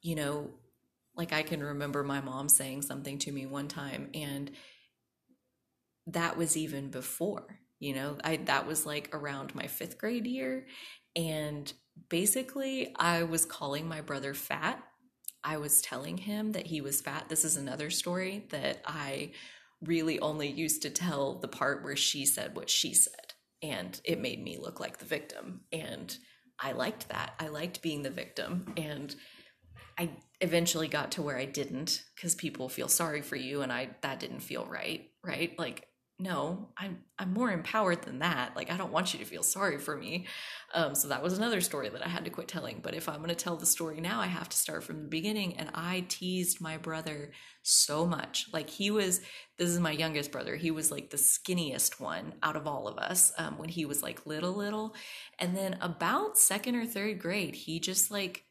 you 0.02 0.16
know, 0.16 0.52
like 1.16 1.34
I 1.34 1.44
can 1.44 1.64
remember 1.64 2.04
my 2.04 2.22
mom 2.22 2.50
saying 2.50 2.84
something 2.84 3.20
to 3.20 3.32
me 3.32 3.46
one 3.46 3.68
time, 3.68 4.10
and 4.14 4.52
that 6.08 6.38
was 6.38 6.58
even 6.58 6.90
before, 6.90 7.60
you 7.80 7.94
know, 7.94 8.18
I 8.24 8.38
that 8.46 8.68
was 8.68 8.86
like 8.86 9.10
around 9.14 9.56
my 9.56 9.68
fifth 9.68 9.98
grade 9.98 10.28
year. 10.28 10.68
And 11.16 11.72
basically, 12.10 12.94
I 12.96 13.24
was 13.24 13.46
calling 13.46 13.88
my 13.88 14.02
brother 14.02 14.34
fat 14.34 14.84
I 15.44 15.58
was 15.58 15.82
telling 15.82 16.18
him 16.18 16.54
that 16.54 16.68
he 16.68 16.82
was 16.82 17.02
fat. 17.02 17.28
This 17.28 17.44
is 17.44 17.58
another 17.58 17.90
story 17.90 18.46
that 18.50 18.82
I 18.86 19.32
really 19.82 20.20
only 20.20 20.50
used 20.50 20.84
to 20.84 20.90
tell 20.90 21.40
the 21.40 21.50
part 21.50 21.84
where 21.84 21.98
she 21.98 22.26
said 22.26 22.56
what 22.56 22.70
she 22.70 22.94
said. 22.94 23.34
And 23.62 24.00
it 24.06 24.22
made 24.22 24.42
me 24.42 24.58
look 24.58 24.80
like 24.80 24.98
the 24.98 25.06
victim. 25.06 25.62
And 25.72 26.16
I 26.60 26.72
liked 26.72 27.10
that. 27.10 27.34
I 27.40 27.48
liked 27.48 27.82
being 27.82 28.04
the 28.04 28.10
victim. 28.10 28.74
And 28.78 29.14
I 29.98 30.12
eventually 30.44 30.90
got 30.90 31.12
to 31.14 31.22
where 31.22 31.38
I 31.38 31.46
didn't 31.46 32.04
because 32.16 32.36
people 32.36 32.68
feel 32.68 32.90
sorry 32.90 33.22
for 33.22 33.38
you 33.38 33.62
and 33.62 33.72
I 33.72 33.90
that 34.02 34.20
didn't 34.20 34.42
feel 34.42 34.66
right, 34.66 35.10
right? 35.24 35.58
Like 35.58 35.88
no 36.20 36.70
i'm 36.78 37.00
i'm 37.18 37.34
more 37.34 37.50
empowered 37.50 38.04
than 38.04 38.20
that. 38.20 38.56
Like 38.56 38.72
i 38.72 38.78
don't 38.78 38.92
want 38.92 39.14
you 39.14 39.20
to 39.20 39.26
feel 39.26 39.42
sorry 39.42 39.80
for 39.80 39.98
me. 39.98 40.28
Um, 40.74 40.94
so 40.94 41.08
that 41.08 41.24
was 41.24 41.38
another 41.38 41.60
story 41.60 41.90
that 41.90 42.06
i 42.06 42.10
had 42.10 42.26
to 42.26 42.30
quit 42.30 42.48
telling. 42.48 42.82
But 42.84 42.94
if 42.94 43.10
i'm 43.10 43.18
going 43.18 43.30
to 43.30 43.36
tell 43.36 43.56
the 43.56 43.66
story 43.66 44.00
now 44.00 44.20
i 44.20 44.28
have 44.28 44.48
to 44.50 44.58
start 44.58 44.84
from 44.84 45.02
the 45.02 45.08
beginning. 45.08 45.58
And 45.58 45.70
i 45.74 46.06
teased 46.10 46.62
my 46.62 46.78
brother 46.78 47.32
so 47.64 48.06
much. 48.06 48.48
Like 48.54 48.70
he 48.70 48.92
was 48.92 49.22
this 49.58 49.70
is 49.70 49.80
my 49.80 49.92
youngest 49.92 50.32
brother. 50.32 50.56
He 50.56 50.72
was 50.72 50.92
like 50.92 51.10
the 51.10 51.18
skinniest 51.18 52.00
one 52.00 52.34
out 52.44 52.58
of 52.58 52.68
all 52.68 52.88
of 52.88 52.98
us 52.98 53.32
um, 53.38 53.58
when 53.58 53.70
he 53.70 53.86
was 53.86 54.04
like 54.04 54.26
little 54.26 54.54
little. 54.54 54.94
And 55.40 55.56
then 55.58 55.78
about 55.82 56.38
second 56.38 56.76
or 56.76 56.86
third 56.86 57.20
grade 57.20 57.56
he 57.56 57.80
just 57.80 58.12
like 58.12 58.46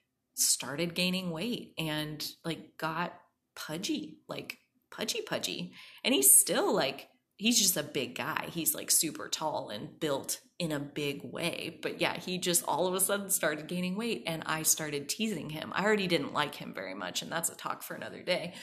started 0.49 0.95
gaining 0.95 1.31
weight 1.31 1.75
and 1.79 2.25
like 2.45 2.77
got 2.79 3.15
pudgy 3.55 4.19
like 4.29 4.59
pudgy 4.91 5.21
pudgy 5.23 5.73
and 6.05 6.15
he's 6.15 6.35
still 6.35 6.75
like 6.75 7.09
he's 7.43 7.59
just 7.59 7.77
a 7.77 7.83
big 7.83 8.15
guy. 8.15 8.47
He's 8.53 8.73
like 8.73 8.91
super 8.91 9.29
tall 9.29 9.71
and 9.71 9.99
built 9.99 10.41
in 10.61 10.71
a 10.71 10.79
big 10.79 11.23
way. 11.25 11.79
But 11.83 12.01
yeah, 12.01 12.17
he 12.17 12.39
just 12.39 12.65
all 12.69 12.87
of 12.87 12.95
a 12.95 13.01
sudden 13.01 13.31
started 13.31 13.67
gaining 13.67 13.97
weight 13.97 14.23
and 14.27 14.45
I 14.47 14.63
started 14.63 15.09
teasing 15.09 15.51
him. 15.51 15.73
I 15.75 15.85
already 15.85 16.07
didn't 16.07 16.33
like 16.33 16.55
him 16.55 16.73
very 16.73 16.95
much, 16.95 17.21
and 17.21 17.33
that's 17.33 17.51
a 17.51 17.57
talk 17.57 17.83
for 17.83 17.95
another 17.95 18.23
day. 18.23 18.55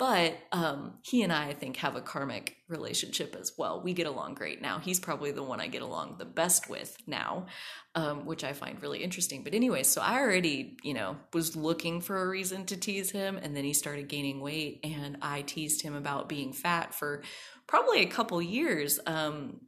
But 0.00 0.38
um, 0.50 0.94
he 1.02 1.22
and 1.22 1.30
I, 1.30 1.48
I 1.48 1.52
think, 1.52 1.76
have 1.76 1.94
a 1.94 2.00
karmic 2.00 2.56
relationship 2.68 3.36
as 3.38 3.52
well. 3.58 3.82
We 3.84 3.92
get 3.92 4.06
along 4.06 4.32
great 4.32 4.62
now. 4.62 4.78
He's 4.78 4.98
probably 4.98 5.30
the 5.30 5.42
one 5.42 5.60
I 5.60 5.66
get 5.66 5.82
along 5.82 6.16
the 6.16 6.24
best 6.24 6.70
with 6.70 6.96
now, 7.06 7.48
um, 7.94 8.24
which 8.24 8.42
I 8.42 8.54
find 8.54 8.80
really 8.80 9.04
interesting. 9.04 9.44
But 9.44 9.52
anyway, 9.52 9.82
so 9.82 10.00
I 10.00 10.18
already, 10.20 10.78
you 10.82 10.94
know, 10.94 11.18
was 11.34 11.54
looking 11.54 12.00
for 12.00 12.22
a 12.22 12.26
reason 12.26 12.64
to 12.66 12.78
tease 12.78 13.10
him, 13.10 13.36
and 13.36 13.54
then 13.54 13.64
he 13.64 13.74
started 13.74 14.08
gaining 14.08 14.40
weight, 14.40 14.80
and 14.84 15.18
I 15.20 15.42
teased 15.42 15.82
him 15.82 15.94
about 15.94 16.30
being 16.30 16.54
fat 16.54 16.94
for 16.94 17.22
probably 17.66 18.00
a 18.00 18.06
couple 18.06 18.40
years 18.40 19.00
um, 19.06 19.60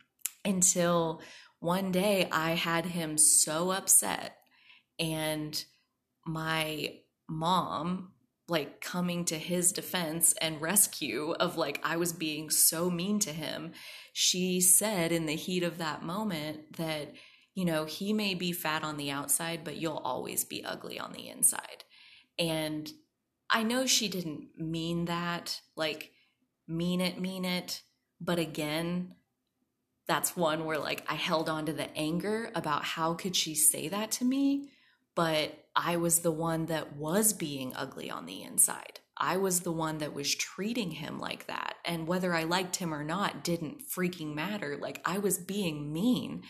until 0.47 1.21
one 1.61 1.93
day 1.93 2.27
I 2.33 2.53
had 2.53 2.87
him 2.87 3.19
so 3.19 3.71
upset 3.71 4.39
and 4.99 5.63
my 6.25 6.95
mom 7.29 8.12
like 8.53 8.83
coming 8.83 9.25
to 9.25 9.39
his 9.39 9.73
defense 9.73 10.35
and 10.43 10.61
rescue 10.61 11.33
of 11.41 11.57
like 11.57 11.81
I 11.83 11.97
was 11.97 12.13
being 12.13 12.51
so 12.51 12.91
mean 12.91 13.19
to 13.21 13.33
him 13.33 13.73
she 14.13 14.61
said 14.61 15.11
in 15.11 15.25
the 15.25 15.37
heat 15.37 15.63
of 15.63 15.79
that 15.79 16.03
moment 16.03 16.77
that 16.77 17.15
you 17.55 17.65
know 17.65 17.87
he 17.87 18.13
may 18.13 18.35
be 18.35 18.53
fat 18.53 18.85
on 18.85 18.99
the 18.99 19.11
outside 19.11 19.65
but 19.65 19.79
you'll 19.79 20.03
always 20.05 20.45
be 20.45 20.63
ugly 20.65 21.01
on 21.01 21.13
the 21.13 21.29
inside. 21.29 21.85
And 22.39 22.91
I 23.49 23.63
know 23.63 23.87
she 23.87 24.09
didn't 24.09 24.49
mean 24.59 25.07
that 25.07 25.63
like 25.75 26.11
mean 26.69 27.01
it 27.01 27.19
mean 27.19 27.47
it 27.47 27.81
but 28.21 28.39
again, 28.39 29.15
that's 30.07 30.37
one 30.37 30.67
where 30.67 30.79
like 30.79 31.05
I 31.09 31.15
held 31.15 31.49
on 31.49 31.67
to 31.67 31.73
the 31.73 31.91
anger 31.97 32.51
about 32.55 32.85
how 32.85 33.15
could 33.15 33.35
she 33.35 33.55
say 33.55 33.89
that 33.89 34.11
to 34.13 34.25
me, 34.25 34.69
but 35.15 35.62
I 35.75 35.97
was 35.97 36.21
the 36.21 36.33
one 36.33 36.67
that 36.67 36.97
was 36.97 37.33
being 37.33 37.73
ugly 37.75 38.11
on 38.11 38.27
the 38.27 38.43
inside. 38.43 39.01
I 39.17 39.37
was 39.37 39.61
the 39.61 39.73
one 39.73 39.99
that 39.99 40.15
was 40.15 40.35
treating 40.35 40.91
him 40.91 41.19
like 41.19 41.47
that. 41.47 41.77
And 41.85 42.09
whether 42.09 42.35
I 42.35 42.45
liked 42.45 42.77
him 42.77 42.93
or 42.93 43.05
not 43.05 43.45
didn't 43.45 43.83
freaking 43.89 44.35
matter. 44.35 44.77
Like 44.81 45.01
I 45.05 45.19
was 45.19 45.39
being 45.39 45.93
mean. 45.93 46.43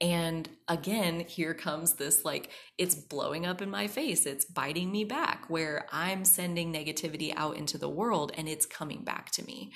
And 0.00 0.48
again, 0.66 1.20
here 1.20 1.54
comes 1.54 1.94
this 1.94 2.24
like, 2.24 2.50
it's 2.78 2.94
blowing 2.94 3.46
up 3.46 3.62
in 3.62 3.70
my 3.70 3.86
face. 3.86 4.26
It's 4.26 4.44
biting 4.44 4.90
me 4.90 5.04
back 5.04 5.44
where 5.48 5.86
I'm 5.92 6.24
sending 6.24 6.72
negativity 6.72 7.32
out 7.36 7.56
into 7.56 7.78
the 7.78 7.88
world 7.88 8.32
and 8.36 8.48
it's 8.48 8.66
coming 8.66 9.04
back 9.04 9.30
to 9.32 9.44
me. 9.44 9.72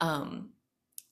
Um, 0.00 0.50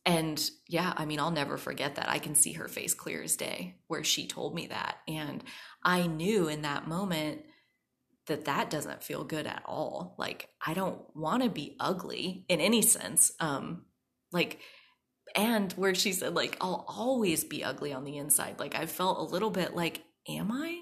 and 0.05 0.51
yeah, 0.69 0.93
I 0.97 1.05
mean, 1.05 1.21
I'll 1.21 1.31
never 1.31 1.57
forget 1.57 1.95
that. 1.95 2.09
I 2.09 2.19
can 2.19 2.35
see 2.35 2.55
her 2.55 2.69
face 2.69 2.95
clear 2.95 3.23
as 3.23 3.37
day 3.37 3.77
where 3.87 4.03
she 4.03 4.27
told 4.27 4.55
me 4.55 4.67
that. 4.69 4.97
And 5.07 5.45
I 5.85 6.07
knew 6.07 6.49
in 6.49 6.63
that 6.63 6.89
moment 6.89 7.43
that 8.27 8.47
that 8.47 8.69
doesn't 8.69 9.05
feel 9.05 9.25
good 9.25 9.47
at 9.47 9.63
all. 9.65 10.17
Like, 10.19 10.49
I 10.65 10.75
don't 10.75 11.01
want 11.15 11.43
to 11.45 11.51
be 11.51 11.77
ugly 11.79 12.45
in 12.49 12.61
any 12.61 12.83
sense. 12.83 13.33
Um, 13.39 13.85
like, 14.33 14.59
and 15.37 15.73
where 15.75 15.95
she 15.95 16.13
said, 16.13 16.35
like, 16.35 16.57
I'll 16.61 16.85
always 16.89 17.45
be 17.45 17.63
ugly 17.63 17.93
on 17.93 18.05
the 18.05 18.17
inside. 18.17 18.59
Like, 18.59 18.75
I 18.75 18.87
felt 18.87 19.19
a 19.19 19.33
little 19.33 19.51
bit 19.51 19.75
like, 19.75 20.03
am 20.29 20.51
I? 20.51 20.81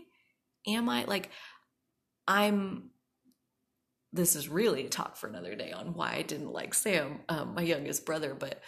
Am 0.66 0.88
I? 0.88 1.04
Like, 1.04 1.30
I'm 2.26 2.90
this 4.12 4.34
is 4.34 4.48
really 4.48 4.86
a 4.86 4.88
talk 4.88 5.16
for 5.16 5.28
another 5.28 5.54
day 5.54 5.72
on 5.72 5.94
why 5.94 6.14
I 6.14 6.22
didn't 6.22 6.52
like 6.52 6.74
Sam, 6.74 7.20
um, 7.28 7.54
my 7.54 7.62
youngest 7.62 8.04
brother, 8.04 8.34
but 8.34 8.60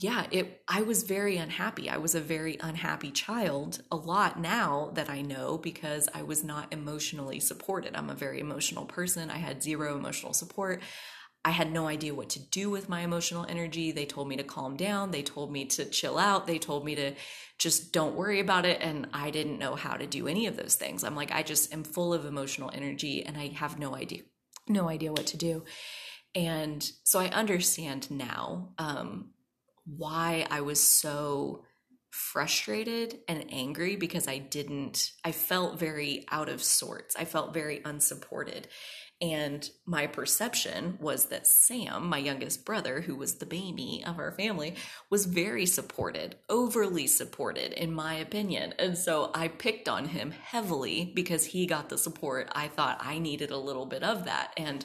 yeah, 0.00 0.26
it 0.30 0.62
I 0.68 0.82
was 0.82 1.02
very 1.02 1.38
unhappy. 1.38 1.90
I 1.90 1.96
was 1.96 2.14
a 2.14 2.20
very 2.20 2.56
unhappy 2.60 3.10
child 3.10 3.82
a 3.90 3.96
lot 3.96 4.38
now 4.38 4.92
that 4.94 5.10
I 5.10 5.22
know 5.22 5.58
because 5.58 6.08
I 6.14 6.22
was 6.22 6.44
not 6.44 6.72
emotionally 6.72 7.40
supported. 7.40 7.96
I'm 7.96 8.08
a 8.08 8.14
very 8.14 8.38
emotional 8.38 8.84
person. 8.84 9.28
I 9.28 9.38
had 9.38 9.62
zero 9.62 9.96
emotional 9.96 10.32
support. 10.32 10.82
I 11.44 11.50
had 11.50 11.72
no 11.72 11.88
idea 11.88 12.14
what 12.14 12.30
to 12.30 12.40
do 12.40 12.70
with 12.70 12.88
my 12.88 13.00
emotional 13.00 13.44
energy. 13.48 13.90
They 13.90 14.06
told 14.06 14.28
me 14.28 14.36
to 14.36 14.44
calm 14.44 14.76
down. 14.76 15.10
They 15.10 15.22
told 15.22 15.50
me 15.50 15.64
to 15.66 15.84
chill 15.86 16.16
out. 16.16 16.46
They 16.46 16.58
told 16.58 16.84
me 16.84 16.94
to 16.94 17.14
just 17.58 17.92
don't 17.92 18.14
worry 18.14 18.38
about 18.38 18.66
it. 18.66 18.78
And 18.80 19.08
I 19.12 19.30
didn't 19.30 19.58
know 19.58 19.74
how 19.74 19.96
to 19.96 20.06
do 20.06 20.28
any 20.28 20.46
of 20.46 20.56
those 20.56 20.76
things. 20.76 21.02
I'm 21.02 21.16
like, 21.16 21.32
I 21.32 21.42
just 21.42 21.72
am 21.72 21.82
full 21.82 22.14
of 22.14 22.24
emotional 22.24 22.70
energy 22.72 23.24
and 23.24 23.36
I 23.36 23.48
have 23.48 23.78
no 23.78 23.96
idea, 23.96 24.22
no 24.68 24.88
idea 24.88 25.10
what 25.10 25.26
to 25.28 25.36
do. 25.36 25.64
And 26.34 26.88
so 27.02 27.18
I 27.18 27.28
understand 27.28 28.10
now 28.10 28.74
um, 28.78 29.30
why 29.96 30.46
I 30.50 30.60
was 30.60 30.80
so 30.80 31.64
frustrated 32.10 33.20
and 33.28 33.44
angry 33.50 33.96
because 33.96 34.26
I 34.26 34.38
didn't, 34.38 35.12
I 35.24 35.32
felt 35.32 35.78
very 35.78 36.26
out 36.30 36.48
of 36.48 36.62
sorts. 36.62 37.16
I 37.16 37.24
felt 37.24 37.54
very 37.54 37.80
unsupported. 37.84 38.68
And 39.20 39.68
my 39.84 40.06
perception 40.06 40.96
was 41.00 41.26
that 41.26 41.46
Sam, 41.46 42.06
my 42.06 42.18
youngest 42.18 42.64
brother, 42.64 43.00
who 43.00 43.16
was 43.16 43.34
the 43.34 43.46
baby 43.46 44.04
of 44.06 44.18
our 44.18 44.30
family, 44.30 44.76
was 45.10 45.26
very 45.26 45.66
supported, 45.66 46.36
overly 46.48 47.08
supported, 47.08 47.72
in 47.72 47.92
my 47.92 48.14
opinion. 48.14 48.74
And 48.78 48.96
so 48.96 49.32
I 49.34 49.48
picked 49.48 49.88
on 49.88 50.06
him 50.06 50.30
heavily 50.30 51.12
because 51.16 51.46
he 51.46 51.66
got 51.66 51.88
the 51.88 51.98
support. 51.98 52.48
I 52.52 52.68
thought 52.68 53.00
I 53.00 53.18
needed 53.18 53.50
a 53.50 53.58
little 53.58 53.86
bit 53.86 54.04
of 54.04 54.26
that. 54.26 54.52
And 54.56 54.84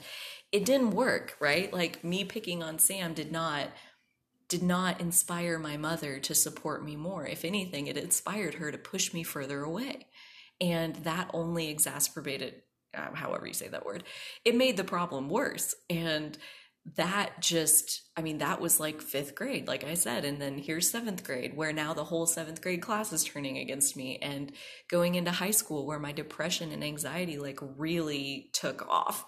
it 0.51 0.65
didn't 0.65 0.91
work, 0.91 1.38
right? 1.39 1.71
Like 1.71 2.03
me 2.03 2.23
picking 2.25 2.63
on 2.63 2.80
Sam 2.80 3.13
did 3.13 3.31
not 3.31 3.69
did 4.53 4.61
not 4.61 5.01
inspire 5.01 5.57
my 5.57 5.77
mother 5.77 6.19
to 6.19 6.35
support 6.35 6.85
me 6.85 6.95
more. 6.95 7.25
If 7.25 7.43
anything, 7.43 7.88
it 7.88 7.97
inspired 7.97 8.53
her 8.55 8.71
to 8.71 8.77
push 8.77 9.11
me 9.11 9.23
further 9.23 9.63
away. 9.63 10.05
And 10.61 10.95
that 10.97 11.31
only 11.34 11.69
exacerbated 11.69 12.61
uh, 12.95 13.15
however 13.15 13.47
you 13.47 13.53
say 13.55 13.67
that 13.67 13.84
word, 13.84 14.03
it 14.45 14.55
made 14.55 14.77
the 14.77 14.84
problem 14.84 15.27
worse. 15.27 15.73
And 15.89 16.38
that 16.95 17.39
just, 17.39 18.03
I 18.15 18.21
mean, 18.21 18.38
that 18.38 18.61
was 18.61 18.80
like 18.80 19.01
fifth 19.01 19.34
grade, 19.34 19.67
like 19.67 19.84
I 19.84 19.95
said. 19.95 20.23
And 20.23 20.39
then 20.39 20.59
here's 20.59 20.91
seventh 20.91 21.23
grade, 21.23 21.57
where 21.57 21.73
now 21.73 21.95
the 21.95 22.03
whole 22.03 22.27
seventh 22.27 22.61
grade 22.61 22.84
class 22.84 23.11
is 23.11 23.23
turning 23.23 23.57
against 23.57 23.97
me. 23.97 24.19
And 24.21 24.51
going 24.88 25.15
into 25.15 25.31
high 25.31 25.51
school, 25.51 25.88
where 25.88 25.97
my 25.97 26.11
depression 26.11 26.71
and 26.71 26.84
anxiety 26.84 27.39
like 27.39 27.57
really 27.61 28.51
took 28.53 28.88
off. 28.88 29.25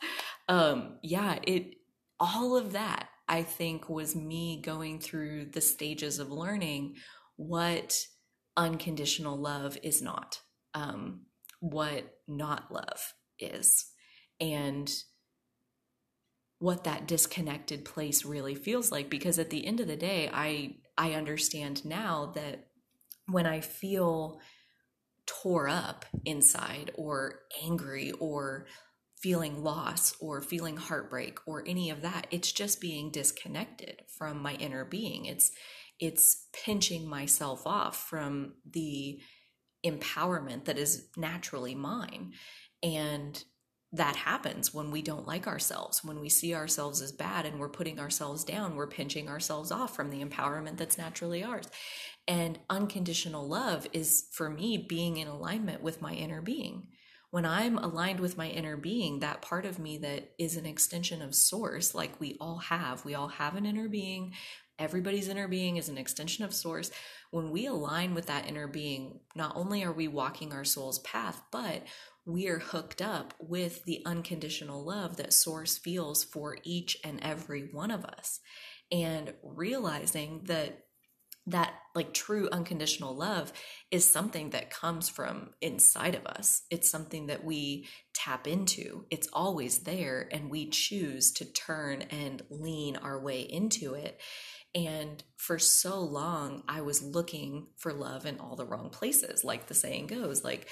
Um, 0.48 1.00
yeah, 1.02 1.40
it, 1.42 1.78
all 2.20 2.56
of 2.56 2.74
that, 2.74 3.08
I 3.28 3.44
think, 3.44 3.90
was 3.90 4.16
me 4.16 4.62
going 4.62 5.00
through 5.00 5.46
the 5.46 5.62
stages 5.62 6.20
of 6.20 6.32
learning 6.32 6.96
what 7.38 7.98
unconditional 8.56 9.38
love 9.38 9.78
is 9.84 10.02
not, 10.02 10.40
um, 10.74 11.22
what 11.60 12.04
not 12.28 12.72
love 12.72 13.14
is 13.40 13.86
and 14.40 14.92
what 16.60 16.84
that 16.86 17.08
disconnected 17.08 17.86
place 17.86 18.26
really 18.26 18.56
feels 18.56 18.92
like 18.92 19.10
because 19.10 19.40
at 19.40 19.50
the 19.50 19.66
end 19.66 19.80
of 19.80 19.88
the 19.88 19.96
day 19.96 20.30
i 20.34 20.74
i 20.98 21.14
understand 21.14 21.84
now 21.86 22.32
that 22.36 22.68
when 23.28 23.46
i 23.46 23.60
feel 23.60 24.40
tore 25.26 25.68
up 25.68 26.06
inside 26.24 26.92
or 26.96 27.40
angry 27.64 28.12
or 28.20 28.68
feeling 29.22 29.64
loss 29.64 30.16
or 30.20 30.42
feeling 30.42 30.78
heartbreak 30.78 31.40
or 31.46 31.64
any 31.66 31.90
of 31.90 32.02
that 32.02 32.28
it's 32.32 32.52
just 32.52 32.82
being 32.82 33.12
disconnected 33.12 34.02
from 34.18 34.42
my 34.42 34.54
inner 34.56 34.86
being 34.86 35.26
it's 35.26 35.52
it's 36.00 36.48
pinching 36.54 37.08
myself 37.08 37.66
off 37.66 38.10
from 38.10 38.54
the 38.70 39.20
empowerment 39.86 40.66
that 40.66 40.78
is 40.78 41.08
naturally 41.16 41.76
mine 41.76 42.34
and 42.84 43.44
that 43.96 44.16
happens 44.16 44.74
when 44.74 44.92
we 44.92 45.02
don't 45.02 45.28
like 45.28 45.48
ourselves, 45.48 46.04
when 46.04 46.20
we 46.20 46.28
see 46.28 46.54
ourselves 46.54 47.02
as 47.02 47.12
bad 47.12 47.46
and 47.46 47.60
we're 47.60 47.70
putting 47.70 48.00
ourselves 48.00 48.44
down, 48.44 48.76
we're 48.76 48.88
pinching 48.88 49.30
ourselves 49.30 49.72
off 49.72 49.96
from 49.96 50.10
the 50.10 50.24
empowerment 50.24 50.78
that's 50.78 50.98
naturally 50.98 51.44
ours. 51.44 51.70
And 52.28 52.60
unconditional 52.70 53.48
love 53.48 53.88
is 53.94 54.28
for 54.34 54.50
me 54.50 54.86
being 54.90 55.18
in 55.18 55.28
alignment 55.28 55.82
with 55.82 56.02
my 56.02 56.14
inner 56.14 56.42
being. 56.42 56.88
When 57.36 57.44
I'm 57.46 57.78
aligned 57.78 58.22
with 58.22 58.38
my 58.38 58.48
inner 58.48 58.78
being, 58.78 59.20
that 59.20 59.42
part 59.42 59.66
of 59.66 59.78
me 59.78 59.98
that 59.98 60.32
is 60.40 60.56
an 60.56 60.66
extension 60.66 61.22
of 61.22 61.36
source, 61.36 61.94
like 61.94 62.18
we 62.18 62.38
all 62.40 62.60
have, 62.60 63.04
we 63.04 63.14
all 63.14 63.28
have 63.28 63.58
an 63.58 63.66
inner 63.66 63.90
being. 63.90 64.32
Everybody's 64.80 65.28
inner 65.28 65.50
being 65.50 65.76
is 65.76 65.90
an 65.90 65.98
extension 65.98 66.46
of 66.46 66.54
source. 66.54 66.92
When 67.32 67.52
we 67.52 67.66
align 67.66 68.14
with 68.14 68.28
that 68.28 68.48
inner 68.48 68.70
being, 68.70 69.20
not 69.36 69.52
only 69.58 69.84
are 69.84 69.92
we 69.92 70.08
walking 70.08 70.54
our 70.54 70.64
soul's 70.64 71.00
path, 71.00 71.42
but 71.52 71.84
we 72.26 72.48
are 72.48 72.60
hooked 72.60 73.02
up 73.02 73.34
with 73.38 73.84
the 73.84 74.02
unconditional 74.06 74.86
love 74.86 75.18
that 75.18 75.34
Source 75.34 75.78
feels 75.78 76.24
for 76.24 76.58
each 76.64 76.96
and 77.04 77.20
every 77.22 77.68
one 77.74 77.92
of 77.92 78.06
us. 78.06 78.40
And 78.94 79.34
realizing 79.44 80.44
that 80.46 80.86
that 81.48 81.74
like 81.94 82.14
true 82.14 82.50
unconditional 82.52 83.16
love 83.16 83.54
is 83.92 84.06
something 84.06 84.50
that 84.50 84.72
comes 84.72 85.10
from 85.10 85.52
inside 85.62 86.16
of 86.16 86.26
us. 86.26 86.64
It's 86.72 86.90
something 86.90 87.28
that 87.28 87.44
we 87.44 87.88
tap 88.14 88.48
into. 88.48 89.06
It's 89.12 89.30
always 89.32 89.80
there 89.80 90.28
and 90.32 90.50
we 90.50 90.70
choose 90.70 91.32
to 91.34 91.46
turn 91.46 92.02
and 92.04 92.42
lean 92.50 92.96
our 92.96 93.20
way 93.20 93.42
into 93.42 93.94
it. 93.94 94.20
And 94.74 95.24
for 95.38 95.58
so 95.58 96.02
long, 96.02 96.64
I 96.68 96.82
was 96.82 97.02
looking 97.02 97.68
for 97.78 97.94
love 97.94 98.26
in 98.26 98.40
all 98.40 98.58
the 98.58 98.66
wrong 98.66 98.90
places, 98.90 99.44
like 99.44 99.68
the 99.68 99.74
saying 99.74 100.08
goes. 100.08 100.44
Like, 100.44 100.68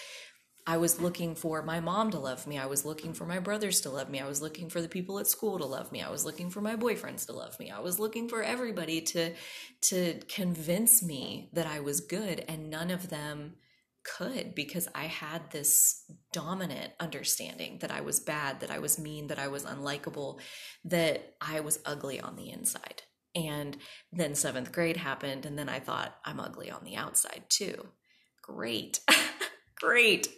I 0.66 0.78
was 0.78 1.02
looking 1.02 1.36
for 1.36 1.62
my 1.62 1.82
mom 1.82 2.12
to 2.12 2.20
love 2.20 2.48
me. 2.48 2.58
I 2.58 2.68
was 2.68 2.86
looking 2.86 3.14
for 3.14 3.26
my 3.26 3.40
brothers 3.40 3.82
to 3.82 3.90
love 3.90 4.10
me. 4.10 4.22
I 4.22 4.28
was 4.28 4.42
looking 4.42 4.70
for 4.70 4.82
the 4.82 4.88
people 4.88 5.20
at 5.20 5.28
school 5.28 5.60
to 5.60 5.66
love 5.66 5.92
me. 5.92 6.02
I 6.02 6.10
was 6.10 6.24
looking 6.24 6.50
for 6.50 6.62
my 6.62 6.76
boyfriends 6.76 7.26
to 7.26 7.34
love 7.34 7.60
me. 7.60 7.70
I 7.70 7.80
was 7.80 8.00
looking 8.00 8.30
for 8.30 8.42
everybody 8.42 9.02
to 9.02 9.34
to 9.82 10.20
convince 10.30 11.04
me 11.04 11.50
that 11.54 11.68
I 11.68 11.82
was 11.82 12.00
good 12.00 12.46
and 12.48 12.70
none 12.70 12.92
of 12.92 13.10
them 13.10 13.56
could 14.04 14.54
because 14.56 14.88
I 14.94 15.06
had 15.06 15.52
this 15.52 16.04
dominant 16.32 16.92
understanding 17.00 17.80
that 17.80 17.92
I 17.92 18.02
was 18.02 18.20
bad, 18.20 18.60
that 18.62 18.72
I 18.72 18.80
was 18.80 19.00
mean, 19.00 19.28
that 19.28 19.40
I 19.40 19.48
was 19.48 19.66
unlikable, 19.66 20.40
that 20.86 21.36
I 21.42 21.62
was 21.62 21.80
ugly 21.86 22.20
on 22.20 22.36
the 22.36 22.50
inside. 22.50 23.04
And 23.36 23.78
then 24.12 24.34
7th 24.34 24.72
grade 24.72 24.98
happened 24.98 25.46
and 25.46 25.58
then 25.58 25.70
I 25.70 25.80
thought 25.80 26.16
I'm 26.24 26.40
ugly 26.40 26.70
on 26.70 26.84
the 26.84 26.96
outside 26.96 27.44
too. 27.50 27.88
Great. 28.42 29.00
Great. 29.84 30.30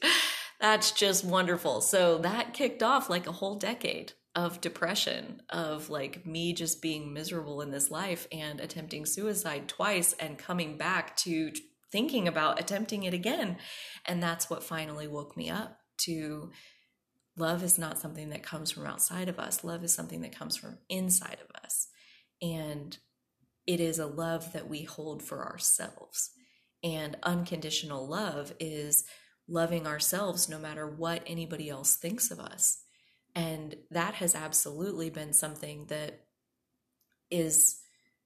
That's 0.60 0.92
just 0.92 1.24
wonderful. 1.24 1.82
So 1.82 2.18
that 2.20 2.54
kicked 2.54 2.82
off 2.82 3.12
like 3.12 3.28
a 3.28 3.32
whole 3.32 3.60
decade 3.60 4.14
of 4.34 4.60
depression, 4.60 5.44
of 5.50 5.90
like 5.92 6.26
me 6.26 6.52
just 6.52 6.82
being 6.82 7.14
miserable 7.14 7.62
in 7.62 7.70
this 7.70 7.92
life 7.92 8.28
and 8.32 8.60
attempting 8.60 9.06
suicide 9.06 9.68
twice 9.68 10.14
and 10.14 10.40
coming 10.40 10.78
back 10.78 11.16
to 11.18 11.52
thinking 11.92 12.28
about 12.28 12.60
attempting 12.60 13.04
it 13.04 13.14
again. 13.14 13.58
And 14.06 14.22
that's 14.22 14.50
what 14.50 14.64
finally 14.64 15.08
woke 15.08 15.38
me 15.38 15.52
up 15.52 15.78
to 16.00 16.52
love 17.38 17.62
is 17.62 17.78
not 17.78 18.00
something 18.00 18.30
that 18.30 18.42
comes 18.42 18.72
from 18.72 18.88
outside 18.88 19.30
of 19.30 19.38
us. 19.38 19.64
Love 19.64 19.84
is 19.84 19.94
something 19.94 20.22
that 20.22 20.36
comes 20.36 20.58
from 20.58 20.80
inside 20.90 21.38
of 21.48 21.64
us. 21.64 21.88
And 22.42 22.98
it 23.68 23.80
is 23.80 24.00
a 24.00 24.08
love 24.08 24.54
that 24.54 24.68
we 24.68 24.84
hold 24.84 25.22
for 25.22 25.46
ourselves. 25.46 26.32
And 26.84 27.16
unconditional 27.22 28.08
love 28.08 28.54
is 28.60 29.06
loving 29.48 29.86
ourselves 29.86 30.50
no 30.50 30.58
matter 30.58 30.88
what 30.88 31.24
anybody 31.28 31.70
else 31.70 31.96
thinks 31.96 32.32
of 32.32 32.40
us. 32.40 32.80
And 33.36 33.76
that 33.92 34.16
has 34.16 34.34
absolutely 34.34 35.10
been 35.10 35.34
something 35.34 35.86
that 35.88 36.22
is 37.30 37.82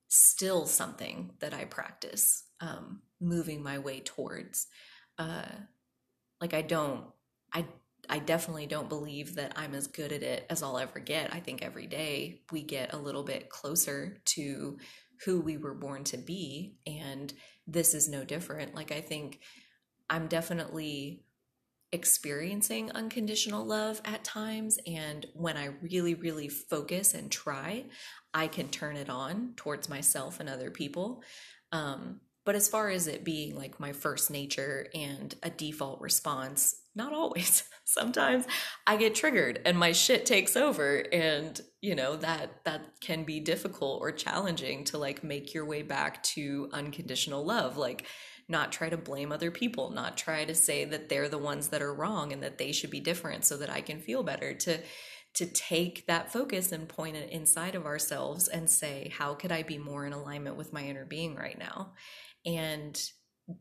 still 0.07 0.65
something 0.65 1.31
that 1.39 1.53
I 1.53 1.65
practice, 1.65 2.43
um, 2.61 3.01
moving 3.19 3.63
my 3.63 3.79
way 3.79 4.01
towards. 4.01 4.67
Uh, 5.17 5.45
like 6.39 6.53
I 6.53 6.61
don't, 6.61 7.05
I 7.53 7.65
I 8.09 8.19
definitely 8.19 8.65
don't 8.65 8.89
believe 8.89 9.35
that 9.35 9.53
I'm 9.55 9.75
as 9.75 9.87
good 9.87 10.11
at 10.11 10.23
it 10.23 10.45
as 10.49 10.63
I'll 10.63 10.79
ever 10.79 10.99
get. 10.99 11.33
I 11.33 11.39
think 11.39 11.61
every 11.61 11.85
day 11.85 12.41
we 12.51 12.63
get 12.63 12.93
a 12.93 12.97
little 12.97 13.23
bit 13.23 13.49
closer 13.49 14.21
to 14.25 14.77
who 15.25 15.41
we 15.41 15.57
were 15.57 15.75
born 15.75 16.03
to 16.05 16.17
be, 16.17 16.77
and 16.87 17.33
this 17.67 17.93
is 17.93 18.07
no 18.07 18.23
different. 18.23 18.73
Like 18.73 18.91
I 18.91 19.01
think 19.01 19.39
I'm 20.09 20.27
definitely 20.27 21.23
experiencing 21.91 22.91
unconditional 22.91 23.65
love 23.65 24.01
at 24.05 24.23
times. 24.23 24.77
And 24.85 25.25
when 25.33 25.57
I 25.57 25.69
really, 25.81 26.13
really 26.13 26.47
focus 26.47 27.13
and 27.13 27.31
try, 27.31 27.85
I 28.33 28.47
can 28.47 28.69
turn 28.69 28.95
it 28.95 29.09
on 29.09 29.53
towards 29.55 29.89
myself 29.89 30.39
and 30.39 30.49
other 30.49 30.69
people. 30.69 31.23
Um, 31.71 32.21
but 32.45 32.55
as 32.55 32.67
far 32.67 32.89
as 32.89 33.07
it 33.07 33.23
being 33.23 33.55
like 33.55 33.79
my 33.79 33.91
first 33.91 34.31
nature 34.31 34.87
and 34.95 35.35
a 35.43 35.49
default 35.49 36.01
response, 36.01 36.75
not 36.95 37.13
always. 37.13 37.63
Sometimes 37.85 38.45
I 38.87 38.97
get 38.97 39.15
triggered 39.15 39.61
and 39.65 39.77
my 39.77 39.91
shit 39.91 40.25
takes 40.25 40.55
over 40.55 41.03
and 41.11 41.59
you 41.81 41.95
know 41.95 42.15
that 42.17 42.63
that 42.65 43.01
can 43.01 43.23
be 43.23 43.39
difficult 43.39 44.01
or 44.01 44.11
challenging 44.11 44.83
to 44.85 44.97
like 44.97 45.23
make 45.23 45.53
your 45.53 45.65
way 45.65 45.81
back 45.81 46.21
to 46.23 46.69
unconditional 46.71 47.43
love 47.43 47.77
like 47.77 48.05
not 48.49 48.71
try 48.71 48.89
to 48.89 48.97
blame 48.97 49.31
other 49.31 49.51
people, 49.51 49.91
not 49.91 50.17
try 50.17 50.43
to 50.45 50.55
say 50.55 50.85
that 50.85 51.09
they're 51.09 51.29
the 51.29 51.37
ones 51.37 51.69
that 51.69 51.81
are 51.81 51.93
wrong 51.93 52.33
and 52.33 52.43
that 52.43 52.57
they 52.57 52.71
should 52.71 52.89
be 52.89 52.99
different 52.99 53.45
so 53.45 53.57
that 53.57 53.69
I 53.69 53.81
can 53.81 54.01
feel 54.01 54.23
better 54.23 54.53
to 54.53 54.79
to 55.35 55.45
take 55.45 56.07
that 56.07 56.33
focus 56.33 56.71
and 56.71 56.89
point 56.89 57.15
it 57.15 57.29
inside 57.29 57.75
of 57.75 57.85
ourselves 57.85 58.47
and 58.47 58.67
say 58.67 59.13
how 59.15 59.35
could 59.35 59.51
I 59.51 59.61
be 59.61 59.77
more 59.77 60.05
in 60.05 60.11
alignment 60.11 60.57
with 60.57 60.73
my 60.73 60.81
inner 60.81 61.05
being 61.05 61.35
right 61.35 61.57
now? 61.57 61.93
And 62.45 62.99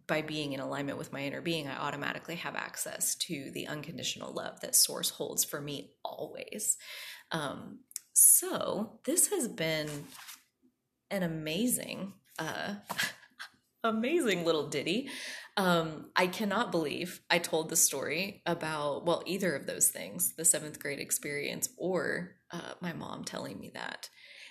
by 0.06 0.23
being 0.23 0.52
in 0.52 0.60
alignment 0.60 0.98
with 0.98 1.12
my 1.12 1.20
inner 1.20 1.40
being, 1.40 1.66
I 1.66 1.77
automatically 1.77 2.36
have 2.36 2.56
access 2.56 3.15
to 3.16 3.51
the 3.52 3.66
unconditional 3.66 4.32
love 4.32 4.60
that 4.60 4.74
Source 4.74 5.10
holds 5.10 5.44
for 5.44 5.60
me 5.60 5.93
always. 6.05 6.77
Um, 7.32 7.81
so, 8.12 8.98
this 9.05 9.28
has 9.28 9.48
been 9.48 9.89
an 11.10 11.23
amazing, 11.23 12.15
uh, 12.39 12.74
amazing 13.84 14.44
little 14.44 14.68
ditty. 14.68 15.09
Um, 15.56 16.10
I 16.14 16.26
cannot 16.26 16.70
believe 16.70 17.20
I 17.30 17.38
told 17.38 17.68
the 17.68 17.76
story 17.76 18.42
about, 18.46 19.05
well, 19.05 19.22
either 19.26 19.55
of 19.55 19.66
those 19.66 19.88
things 19.88 20.34
the 20.36 20.44
seventh 20.44 20.78
grade 20.78 21.00
experience 21.00 21.68
or 21.76 22.36
uh, 22.52 22.74
my 22.80 22.92
mom 22.92 23.24
telling 23.24 23.59
me 23.59 23.70
that. 23.74 24.09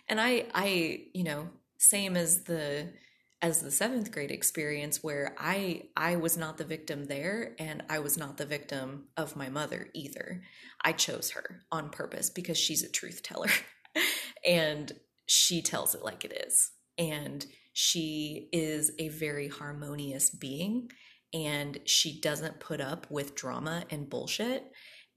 And 0.10 0.20
I, 0.20 0.46
I, 0.54 1.06
you 1.14 1.24
know, 1.24 1.50
same 1.78 2.18
as 2.18 2.44
the 2.44 2.94
as 3.42 3.62
the 3.62 3.72
seventh 3.72 4.12
grade 4.12 4.32
experience 4.32 5.04
where 5.04 5.36
I 5.38 5.84
I 5.96 6.16
was 6.16 6.38
not 6.38 6.58
the 6.58 6.64
victim 6.64 7.06
there 7.06 7.56
and 7.60 7.84
I 7.90 8.00
was 8.00 8.18
not 8.18 8.38
the 8.38 8.46
victim 8.46 9.10
of 9.16 9.36
my 9.36 9.50
mother 9.50 9.90
either. 9.94 10.42
I 10.84 10.94
chose 10.94 11.32
her 11.32 11.62
on 11.72 11.90
purpose 11.90 12.30
because 12.30 12.58
she's 12.58 12.84
a 12.84 12.90
truth 12.90 13.22
teller 13.22 13.52
and 14.46 14.92
she 15.28 15.62
tells 15.62 15.94
it 15.94 16.04
like 16.04 16.26
it 16.26 16.46
is. 16.48 16.72
And 16.98 17.46
she 17.80 18.50
is 18.52 18.92
a 18.98 19.10
very 19.10 19.50
harmonious 19.50 20.32
being 20.32 20.90
and 21.32 21.80
she 21.86 22.20
doesn't 22.20 22.60
put 22.60 22.82
up 22.82 23.06
with 23.12 23.36
drama 23.36 23.84
and 23.92 24.10
bullshit. 24.10 24.64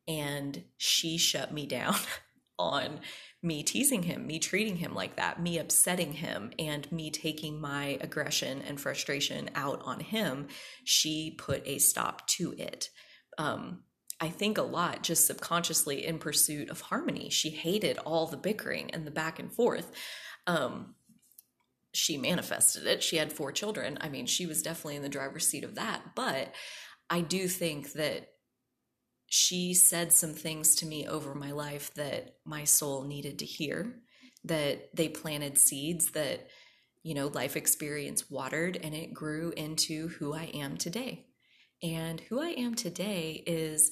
And 0.06 0.64
she 0.76 1.16
shut 1.16 1.54
me 1.54 1.64
down 1.64 1.94
on 2.58 3.00
me 3.42 3.62
teasing 3.62 4.02
him, 4.02 4.26
me 4.26 4.38
treating 4.38 4.76
him 4.76 4.94
like 4.94 5.16
that, 5.16 5.40
me 5.40 5.56
upsetting 5.56 6.12
him, 6.12 6.50
and 6.58 6.92
me 6.92 7.10
taking 7.10 7.62
my 7.62 7.96
aggression 8.02 8.60
and 8.60 8.78
frustration 8.78 9.48
out 9.54 9.80
on 9.86 10.00
him, 10.00 10.48
she 10.84 11.36
put 11.38 11.66
a 11.66 11.78
stop 11.78 12.26
to 12.26 12.52
it. 12.58 12.90
Um, 13.38 13.84
I 14.20 14.28
think 14.28 14.58
a 14.58 14.62
lot 14.62 15.02
just 15.02 15.26
subconsciously 15.26 16.06
in 16.06 16.18
pursuit 16.18 16.68
of 16.68 16.82
harmony. 16.82 17.30
She 17.30 17.48
hated 17.48 17.96
all 18.04 18.26
the 18.26 18.36
bickering 18.36 18.90
and 18.90 19.06
the 19.06 19.10
back 19.10 19.38
and 19.38 19.50
forth. 19.50 19.90
Um, 20.46 20.96
she 21.92 22.16
manifested 22.16 22.86
it. 22.86 23.02
She 23.02 23.16
had 23.16 23.32
four 23.32 23.52
children. 23.52 23.98
I 24.00 24.08
mean, 24.08 24.26
she 24.26 24.46
was 24.46 24.62
definitely 24.62 24.96
in 24.96 25.02
the 25.02 25.08
driver's 25.08 25.46
seat 25.46 25.64
of 25.64 25.74
that. 25.74 26.14
But 26.14 26.54
I 27.08 27.20
do 27.20 27.48
think 27.48 27.92
that 27.92 28.28
she 29.26 29.74
said 29.74 30.12
some 30.12 30.34
things 30.34 30.76
to 30.76 30.86
me 30.86 31.06
over 31.06 31.34
my 31.34 31.52
life 31.52 31.92
that 31.94 32.36
my 32.44 32.64
soul 32.64 33.04
needed 33.04 33.38
to 33.40 33.44
hear, 33.44 33.94
that 34.44 34.94
they 34.94 35.08
planted 35.08 35.58
seeds 35.58 36.12
that, 36.12 36.48
you 37.02 37.14
know, 37.14 37.28
life 37.28 37.56
experience 37.56 38.30
watered 38.30 38.78
and 38.82 38.94
it 38.94 39.14
grew 39.14 39.52
into 39.56 40.08
who 40.08 40.34
I 40.34 40.44
am 40.54 40.76
today. 40.76 41.26
And 41.82 42.20
who 42.20 42.40
I 42.40 42.50
am 42.50 42.74
today 42.74 43.42
is 43.46 43.90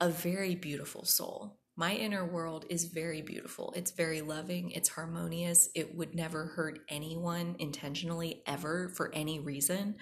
a 0.00 0.10
very 0.10 0.54
beautiful 0.54 1.04
soul. 1.04 1.58
My 1.78 1.94
inner 1.94 2.24
world 2.24 2.64
is 2.70 2.86
very 2.86 3.20
beautiful. 3.20 3.74
It's 3.76 3.90
very 3.90 4.22
loving. 4.22 4.70
It's 4.70 4.88
harmonious. 4.88 5.68
It 5.74 5.94
would 5.94 6.14
never 6.14 6.46
hurt 6.46 6.80
anyone 6.88 7.54
intentionally 7.58 8.42
ever 8.46 8.88
for 8.96 9.14
any 9.14 9.40
reason. 9.40 9.96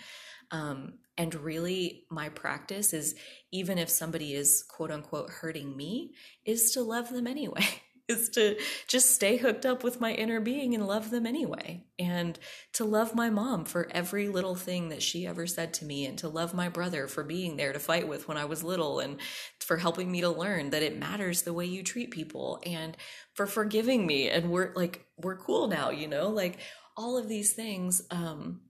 Um, 0.52 0.94
and 1.18 1.34
really, 1.34 2.04
my 2.10 2.28
practice 2.28 2.92
is 2.92 3.16
even 3.50 3.78
if 3.78 3.88
somebody 3.88 4.34
is 4.34 4.64
quote 4.68 4.92
unquote 4.92 5.30
hurting 5.30 5.76
me, 5.76 6.12
is 6.44 6.70
to 6.72 6.82
love 6.82 7.10
them 7.10 7.26
anyway, 7.26 7.66
is 8.08 8.28
to 8.30 8.58
just 8.86 9.14
stay 9.14 9.36
hooked 9.36 9.64
up 9.64 9.82
with 9.82 10.00
my 10.00 10.12
inner 10.12 10.40
being 10.40 10.74
and 10.74 10.86
love 10.86 11.10
them 11.10 11.26
anyway. 11.26 11.84
And 11.98 12.38
to 12.74 12.84
love 12.84 13.14
my 13.14 13.30
mom 13.30 13.64
for 13.64 13.88
every 13.90 14.28
little 14.28 14.54
thing 14.54 14.90
that 14.90 15.02
she 15.02 15.26
ever 15.26 15.46
said 15.46 15.72
to 15.74 15.84
me, 15.84 16.04
and 16.06 16.18
to 16.18 16.28
love 16.28 16.52
my 16.54 16.68
brother 16.68 17.08
for 17.08 17.24
being 17.24 17.56
there 17.56 17.72
to 17.72 17.78
fight 17.78 18.06
with 18.06 18.28
when 18.28 18.36
I 18.36 18.44
was 18.44 18.62
little, 18.62 19.00
and 19.00 19.18
for 19.60 19.76
helping 19.76 20.10
me 20.10 20.20
to 20.20 20.28
learn 20.28 20.70
that 20.70 20.82
it 20.82 20.98
matters 20.98 21.42
the 21.42 21.54
way 21.54 21.64
you 21.64 21.82
treat 21.82 22.10
people, 22.10 22.60
and 22.66 22.96
for 23.34 23.46
forgiving 23.46 24.06
me. 24.06 24.28
And 24.28 24.50
we're 24.50 24.72
like, 24.74 25.06
we're 25.16 25.36
cool 25.38 25.68
now, 25.68 25.90
you 25.90 26.08
know, 26.08 26.28
like 26.28 26.58
all 26.96 27.16
of 27.16 27.28
these 27.28 27.54
things. 27.54 28.02
Um, 28.10 28.60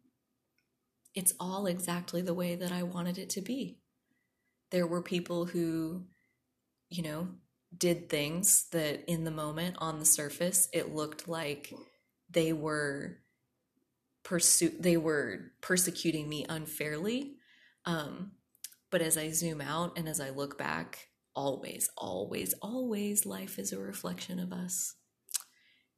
it's 1.15 1.35
all 1.39 1.67
exactly 1.67 2.23
the 2.23 2.35
way 2.35 2.57
that 2.57 2.73
I 2.73 2.83
wanted 2.83 3.19
it 3.19 3.31
to 3.31 3.41
be. 3.41 3.79
There 4.71 4.87
were 4.87 5.03
people 5.03 5.47
who, 5.47 6.07
you 6.91 7.03
know, 7.03 7.29
did 7.77 8.09
things 8.09 8.67
that 8.73 9.05
in 9.11 9.25
the 9.25 9.31
moment 9.31 9.77
on 9.79 9.99
the 9.99 10.05
surface 10.05 10.69
it 10.73 10.95
looked 10.95 11.27
like 11.27 11.73
they 12.31 12.53
were 12.53 13.19
pursue 14.23 14.73
they 14.79 14.97
were 14.97 15.53
persecuting 15.61 16.29
me 16.29 16.47
unfairly. 16.49 17.37
Um, 17.85 18.33
but 18.91 19.03
as 19.03 19.19
I 19.19 19.31
zoom 19.31 19.61
out 19.61 19.99
and 19.99 20.09
as 20.09 20.21
I 20.21 20.31
look 20.31 20.57
back, 20.57 21.09
always, 21.35 21.91
always, 21.99 22.55
always 22.63 23.27
life 23.27 23.59
is 23.59 23.73
a 23.73 23.79
reflection 23.79 24.39
of 24.39 24.53
us 24.53 24.95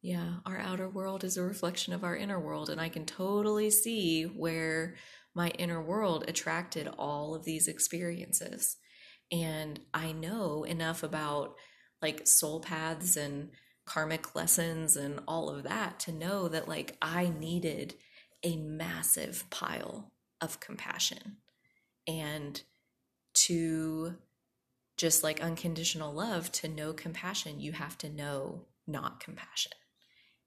yeah, 0.06 0.34
our 0.46 0.58
outer 0.58 0.88
world 0.88 1.24
is 1.24 1.36
a 1.36 1.42
reflection 1.42 1.92
of 1.92 2.04
our 2.04 2.14
inner 2.14 2.38
world. 2.38 2.70
And 2.70 2.80
I 2.80 2.88
can 2.88 3.06
totally 3.06 3.70
see 3.70 4.22
where 4.22 4.94
my 5.34 5.48
inner 5.58 5.82
world 5.82 6.24
attracted 6.28 6.88
all 6.96 7.34
of 7.34 7.44
these 7.44 7.66
experiences. 7.66 8.76
And 9.32 9.80
I 9.92 10.12
know 10.12 10.64
enough 10.64 11.02
about 11.02 11.56
like 12.00 12.26
soul 12.26 12.60
paths 12.60 13.16
and 13.16 13.50
karmic 13.84 14.34
lessons 14.34 14.96
and 14.96 15.20
all 15.26 15.48
of 15.48 15.62
that 15.62 16.00
to 16.00 16.12
know 16.12 16.48
that 16.48 16.68
like 16.68 16.96
I 17.00 17.28
needed 17.28 17.94
a 18.42 18.56
massive 18.56 19.44
pile 19.50 20.12
of 20.40 20.60
compassion. 20.60 21.38
And 22.06 22.60
to 23.34 24.16
just 24.96 25.22
like 25.22 25.42
unconditional 25.42 26.12
love, 26.12 26.50
to 26.52 26.68
know 26.68 26.92
compassion, 26.92 27.60
you 27.60 27.72
have 27.72 27.98
to 27.98 28.08
know 28.08 28.66
not 28.86 29.20
compassion. 29.20 29.72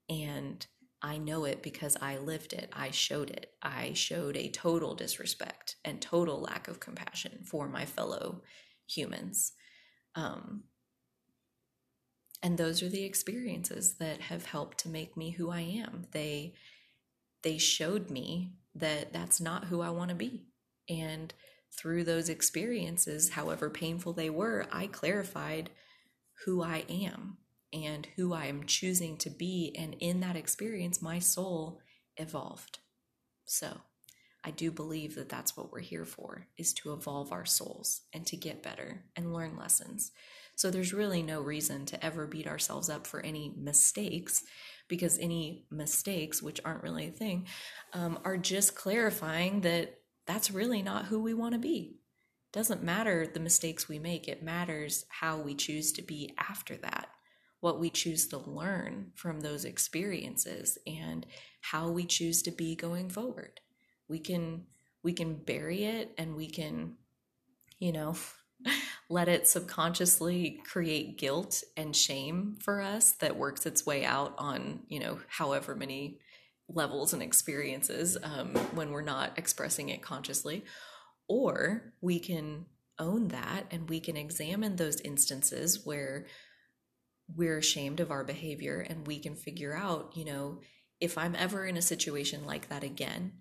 And 0.08 0.66
I 1.02 1.18
know 1.18 1.44
it 1.44 1.62
because 1.62 1.96
I 2.00 2.18
lived 2.18 2.52
it. 2.52 2.70
I 2.72 2.90
showed 2.90 3.30
it. 3.30 3.52
I 3.62 3.92
showed 3.94 4.36
a 4.36 4.50
total 4.50 4.94
disrespect 4.94 5.76
and 5.84 6.00
total 6.00 6.40
lack 6.40 6.68
of 6.68 6.80
compassion 6.80 7.40
for 7.44 7.68
my 7.68 7.86
fellow 7.86 8.42
humans. 8.90 9.52
Um, 10.14 10.64
and 12.42 12.56
those 12.56 12.82
are 12.82 12.88
the 12.88 13.04
experiences 13.04 13.94
that 13.94 14.20
have 14.22 14.46
helped 14.46 14.78
to 14.78 14.88
make 14.88 15.16
me 15.16 15.30
who 15.30 15.50
I 15.50 15.60
am. 15.60 16.06
They 16.12 16.54
they 17.42 17.58
showed 17.58 18.10
me 18.10 18.52
that 18.74 19.12
that's 19.12 19.40
not 19.40 19.64
who 19.66 19.80
I 19.80 19.90
want 19.90 20.10
to 20.10 20.14
be. 20.14 20.44
And 20.88 21.32
through 21.72 22.04
those 22.04 22.28
experiences, 22.28 23.30
however 23.30 23.70
painful 23.70 24.12
they 24.12 24.28
were, 24.28 24.66
I 24.70 24.86
clarified 24.88 25.70
who 26.44 26.62
I 26.62 26.84
am 26.88 27.38
and 27.72 28.06
who 28.16 28.32
I 28.32 28.46
am 28.46 28.66
choosing 28.66 29.16
to 29.18 29.30
be. 29.30 29.74
And 29.78 29.94
in 30.00 30.20
that 30.20 30.36
experience, 30.36 31.00
my 31.00 31.18
soul 31.18 31.80
evolved. 32.16 32.78
So 33.44 33.80
I 34.44 34.50
do 34.50 34.70
believe 34.70 35.14
that 35.16 35.28
that's 35.28 35.56
what 35.56 35.70
we're 35.70 35.80
here 35.80 36.04
for 36.04 36.46
is 36.56 36.72
to 36.74 36.92
evolve 36.92 37.32
our 37.32 37.44
souls 37.44 38.02
and 38.12 38.26
to 38.26 38.36
get 38.36 38.62
better 38.62 39.04
and 39.16 39.32
learn 39.32 39.56
lessons. 39.56 40.12
So 40.56 40.70
there's 40.70 40.92
really 40.92 41.22
no 41.22 41.40
reason 41.40 41.86
to 41.86 42.04
ever 42.04 42.26
beat 42.26 42.46
ourselves 42.46 42.88
up 42.90 43.06
for 43.06 43.20
any 43.20 43.54
mistakes 43.56 44.42
because 44.88 45.18
any 45.18 45.66
mistakes, 45.70 46.42
which 46.42 46.60
aren't 46.64 46.82
really 46.82 47.08
a 47.08 47.12
thing, 47.12 47.46
um, 47.92 48.18
are 48.24 48.36
just 48.36 48.74
clarifying 48.74 49.60
that 49.62 50.00
that's 50.26 50.50
really 50.50 50.82
not 50.82 51.06
who 51.06 51.20
we 51.22 51.34
want 51.34 51.54
to 51.54 51.58
be. 51.58 51.96
Doesn't 52.52 52.82
matter 52.82 53.26
the 53.26 53.40
mistakes 53.40 53.88
we 53.88 53.98
make, 53.98 54.26
it 54.26 54.42
matters 54.42 55.04
how 55.08 55.38
we 55.40 55.54
choose 55.54 55.92
to 55.92 56.02
be 56.02 56.34
after 56.38 56.76
that 56.78 57.08
what 57.60 57.78
we 57.78 57.90
choose 57.90 58.26
to 58.28 58.38
learn 58.38 59.12
from 59.14 59.40
those 59.40 59.64
experiences 59.64 60.78
and 60.86 61.26
how 61.60 61.90
we 61.90 62.04
choose 62.04 62.42
to 62.42 62.50
be 62.50 62.74
going 62.74 63.10
forward. 63.10 63.60
We 64.10 64.18
can 64.18 64.64
we 65.02 65.14
can 65.14 65.36
bury 65.36 65.84
it 65.84 66.12
and 66.18 66.36
we 66.36 66.48
can 66.48 66.96
you 67.78 67.92
know 67.92 68.14
let 69.08 69.28
it 69.28 69.46
subconsciously 69.46 70.60
create 70.66 71.16
guilt 71.16 71.62
and 71.76 71.96
shame 71.96 72.58
for 72.60 72.82
us 72.82 73.12
that 73.12 73.36
works 73.36 73.64
its 73.64 73.86
way 73.86 74.04
out 74.04 74.34
on 74.36 74.80
you 74.88 75.00
know 75.00 75.20
however 75.28 75.74
many 75.74 76.20
levels 76.74 77.12
and 77.12 77.22
experiences 77.22 78.16
um, 78.22 78.54
when 78.74 78.90
we're 78.90 79.02
not 79.02 79.38
expressing 79.38 79.88
it 79.88 80.02
consciously. 80.02 80.64
Or 81.28 81.94
we 82.00 82.18
can 82.18 82.66
own 82.98 83.28
that 83.28 83.66
and 83.70 83.88
we 83.88 84.00
can 84.00 84.16
examine 84.16 84.76
those 84.76 85.00
instances 85.00 85.84
where 85.84 86.26
we're 87.34 87.58
ashamed 87.58 88.00
of 88.00 88.10
our 88.10 88.24
behavior 88.24 88.80
and 88.80 89.06
we 89.06 89.18
can 89.18 89.36
figure 89.36 89.74
out, 89.74 90.16
you 90.16 90.24
know, 90.24 90.60
if 91.00 91.16
I'm 91.16 91.34
ever 91.34 91.64
in 91.64 91.76
a 91.76 91.82
situation 91.82 92.44
like 92.44 92.68
that 92.68 92.84
again, 92.84 93.32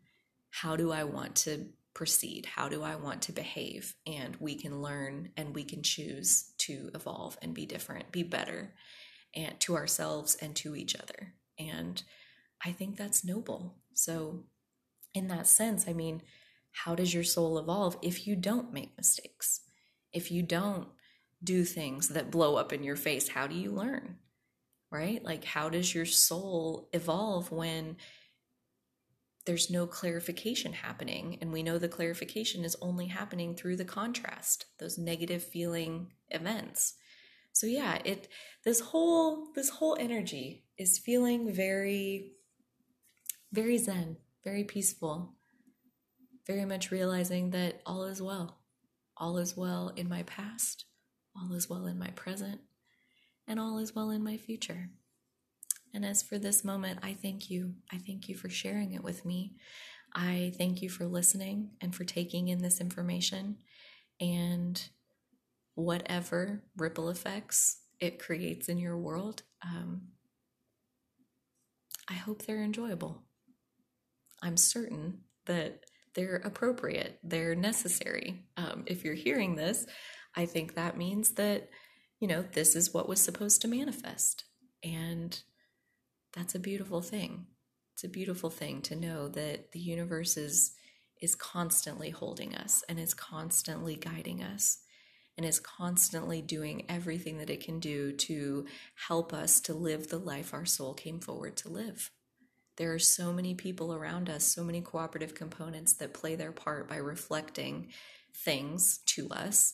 how 0.50 0.76
do 0.76 0.92
I 0.92 1.04
want 1.04 1.36
to 1.38 1.68
proceed? 1.94 2.46
How 2.46 2.70
do 2.70 2.84
I 2.84 2.96
want 2.96 3.24
to 3.24 3.32
behave? 3.32 3.96
And 4.08 4.36
we 4.40 4.56
can 4.56 4.82
learn 4.82 5.30
and 5.36 5.54
we 5.54 5.64
can 5.64 5.84
choose 5.84 6.54
to 6.60 6.92
evolve 6.94 7.38
and 7.42 7.54
be 7.54 7.66
different, 7.66 8.12
be 8.12 8.24
better 8.24 8.74
and 9.36 9.60
to 9.62 9.76
ourselves 9.76 10.36
and 10.36 10.56
to 10.58 10.76
each 10.76 10.96
other. 10.96 11.34
And 11.58 12.02
I 12.64 12.72
think 12.72 12.98
that's 12.98 13.26
noble. 13.26 13.76
So 13.94 14.46
in 15.14 15.28
that 15.28 15.48
sense, 15.48 15.88
I 15.88 15.94
mean, 15.94 16.22
how 16.72 16.96
does 16.96 17.14
your 17.14 17.24
soul 17.24 17.58
evolve 17.58 17.98
if 18.02 18.28
you 18.28 18.36
don't 18.36 18.74
make 18.74 18.96
mistakes? 18.98 19.62
If 20.14 20.32
you 20.32 20.44
don't 20.44 20.88
do 21.44 21.64
things 21.64 22.10
that 22.10 22.32
blow 22.32 22.56
up 22.56 22.74
in 22.74 22.84
your 22.84 22.96
face, 22.96 23.30
how 23.30 23.48
do 23.48 23.56
you 23.56 23.72
learn? 23.72 24.18
Right? 24.92 25.24
Like, 25.24 25.44
how 25.44 25.70
does 25.70 25.94
your 25.94 26.06
soul 26.06 26.90
evolve 26.94 27.52
when 27.52 27.98
there's 29.50 29.72
no 29.72 29.88
clarification 29.88 30.74
happening? 30.74 31.40
And 31.42 31.52
we 31.52 31.64
know 31.64 31.80
the 31.80 31.88
clarification 31.90 32.64
is 32.64 32.78
only 32.84 33.08
happening 33.08 33.56
through 33.56 33.78
the 33.78 33.84
contrast, 33.84 34.66
those 34.78 35.00
negative 35.00 35.44
feeling 35.44 36.12
events. 36.30 36.94
So 37.52 37.66
yeah, 37.66 37.98
it 38.06 38.28
this 38.64 38.80
whole 38.80 39.48
this 39.56 39.70
whole 39.70 39.98
energy 40.00 40.66
is 40.78 41.00
feeling 41.00 41.52
very 41.52 42.34
very 43.52 43.80
zen, 43.80 44.18
very 44.44 44.64
peaceful, 44.64 45.34
very 46.46 46.66
much 46.66 46.92
realizing 46.92 47.50
that 47.50 47.82
all 47.88 48.04
is 48.04 48.22
well. 48.22 48.60
All 49.18 49.40
is 49.40 49.58
well 49.58 49.92
in 49.96 50.08
my 50.08 50.22
past, 50.22 50.86
all 51.36 51.56
is 51.56 51.68
well 51.68 51.88
in 51.88 51.98
my 51.98 52.12
present, 52.12 52.62
and 53.48 53.60
all 53.60 53.80
is 53.80 53.96
well 53.96 54.12
in 54.12 54.24
my 54.24 54.38
future. 54.38 54.92
And 55.94 56.06
as 56.06 56.22
for 56.22 56.38
this 56.38 56.64
moment, 56.64 57.00
I 57.02 57.14
thank 57.14 57.50
you. 57.50 57.76
I 57.92 57.98
thank 57.98 58.30
you 58.30 58.36
for 58.36 58.50
sharing 58.50 58.94
it 58.94 59.04
with 59.04 59.26
me. 59.26 59.56
I 60.14 60.54
thank 60.58 60.82
you 60.82 60.90
for 60.90 61.06
listening 61.06 61.72
and 61.82 61.96
for 61.96 62.04
taking 62.04 62.48
in 62.48 62.62
this 62.62 62.82
information 62.82 63.58
and 64.20 64.82
whatever 65.76 66.64
ripple 66.78 67.10
effects 67.10 67.82
it 68.00 68.20
creates 68.20 68.70
in 68.70 68.78
your 68.78 68.98
world. 68.98 69.44
Um, 69.64 70.10
I 72.10 72.14
hope 72.14 72.44
they're 72.44 72.64
enjoyable. 72.64 73.24
I'm 74.42 74.58
certain 74.58 75.20
that 75.46 75.82
they're 76.16 76.38
appropriate, 76.38 77.20
they're 77.24 77.56
necessary. 77.56 78.46
Um, 78.58 78.84
if 78.88 79.04
you're 79.04 79.14
hearing 79.14 79.56
this, 79.56 79.86
I 80.36 80.46
think 80.46 80.76
that 80.76 80.98
means 80.98 81.32
that, 81.34 81.70
you 82.20 82.28
know, 82.28 82.42
this 82.42 82.76
is 82.76 82.94
what 82.94 83.08
was 83.08 83.22
supposed 83.22 83.62
to 83.62 83.68
manifest. 83.68 84.46
And 84.84 85.40
that's 86.34 86.56
a 86.56 86.60
beautiful 86.60 87.02
thing. 87.02 87.48
It's 87.94 88.04
a 88.04 88.10
beautiful 88.10 88.50
thing 88.50 88.82
to 88.84 88.96
know 88.96 89.28
that 89.30 89.72
the 89.72 89.80
universe 89.80 90.38
is 90.38 90.74
is 91.22 91.36
constantly 91.36 92.12
holding 92.12 92.56
us 92.56 92.82
and 92.88 92.98
is 92.98 93.14
constantly 93.14 93.98
guiding 93.98 94.42
us 94.42 94.80
and 95.38 95.46
is 95.46 95.60
constantly 95.60 96.42
doing 96.42 96.86
everything 96.88 97.38
that 97.38 97.50
it 97.50 97.64
can 97.64 97.80
do 97.80 98.12
to 98.14 98.66
help 99.08 99.34
us 99.34 99.60
to 99.62 99.74
live 99.74 100.08
the 100.08 100.18
life 100.18 100.54
our 100.54 100.66
soul 100.66 100.94
came 100.94 101.20
forward 101.20 101.58
to 101.58 101.70
live. 101.70 102.12
There 102.78 102.94
are 102.94 103.00
so 103.00 103.34
many 103.34 103.54
people 103.54 103.94
around 103.94 104.30
us, 104.30 104.46
so 104.46 104.64
many 104.64 104.80
cooperative 104.82 105.36
components 105.36 105.94
that 105.96 106.14
play 106.14 106.36
their 106.36 106.54
part 106.54 106.88
by 106.88 106.98
reflecting 106.98 107.88
things 108.34 109.00
to 109.08 109.30
us 109.30 109.74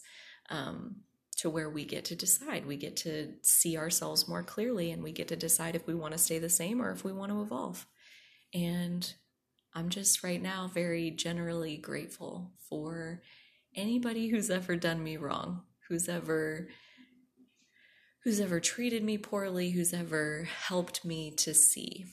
um, 0.50 0.98
to 1.38 1.50
where 1.50 1.70
we 1.70 1.86
get 1.86 2.06
to 2.06 2.16
decide. 2.16 2.66
We 2.66 2.78
get 2.78 2.96
to 2.98 3.34
see 3.42 3.78
ourselves 3.78 4.28
more 4.28 4.44
clearly 4.44 4.92
and 4.92 5.04
we 5.04 5.12
get 5.12 5.28
to 5.30 5.36
decide 5.36 5.76
if 5.76 5.86
we 5.86 5.94
want 5.94 6.14
to 6.14 6.18
stay 6.18 6.40
the 6.40 6.50
same 6.50 6.82
or 6.82 6.92
if 6.92 7.04
we 7.04 7.12
want 7.12 7.32
to 7.32 7.42
evolve. 7.42 7.86
And 8.54 9.14
I'm 9.74 9.90
just 9.90 10.24
right 10.24 10.42
now 10.42 10.70
very 10.74 11.12
generally 11.12 11.76
grateful 11.76 12.54
for 12.70 13.22
anybody 13.76 14.30
who's 14.30 14.50
ever 14.50 14.78
done 14.78 15.04
me 15.04 15.18
wrong, 15.18 15.64
who's 15.90 16.08
ever 16.08 16.70
who's 18.24 18.40
ever 18.40 18.60
treated 18.60 19.04
me 19.04 19.20
poorly, 19.20 19.70
who's 19.70 19.94
ever 19.94 20.48
helped 20.68 21.06
me 21.06 21.30
to 21.30 21.54
see 21.54 22.06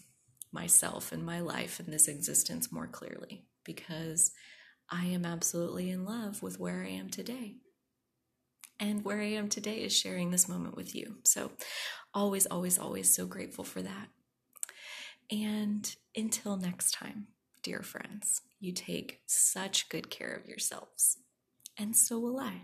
myself 0.53 1.11
and 1.11 1.24
my 1.24 1.40
life 1.40 1.81
and 1.81 1.90
this 1.90 2.07
existence 2.07 2.70
more 2.70 2.86
clearly 2.86 3.47
because 3.65 4.32
I 4.90 5.07
am 5.07 5.24
absolutely 5.24 5.90
in 5.90 6.05
love 6.05 6.43
with 6.43 6.61
where 6.61 6.82
I 6.82 6.90
am 6.90 7.09
today. 7.09 7.61
And 8.82 9.04
where 9.04 9.20
I 9.20 9.34
am 9.34 9.48
today 9.48 9.76
is 9.76 9.96
sharing 9.96 10.32
this 10.32 10.48
moment 10.48 10.76
with 10.76 10.92
you. 10.92 11.18
So, 11.22 11.52
always, 12.12 12.46
always, 12.46 12.80
always 12.80 13.14
so 13.14 13.26
grateful 13.26 13.62
for 13.62 13.80
that. 13.80 14.09
And 15.30 15.94
until 16.16 16.56
next 16.56 16.90
time, 16.90 17.28
dear 17.62 17.82
friends, 17.82 18.40
you 18.59 18.72
take 18.72 19.20
such 19.24 19.88
good 19.88 20.10
care 20.10 20.34
of 20.34 20.48
yourselves. 20.48 21.18
And 21.78 21.96
so 21.96 22.18
will 22.18 22.40
I. 22.40 22.62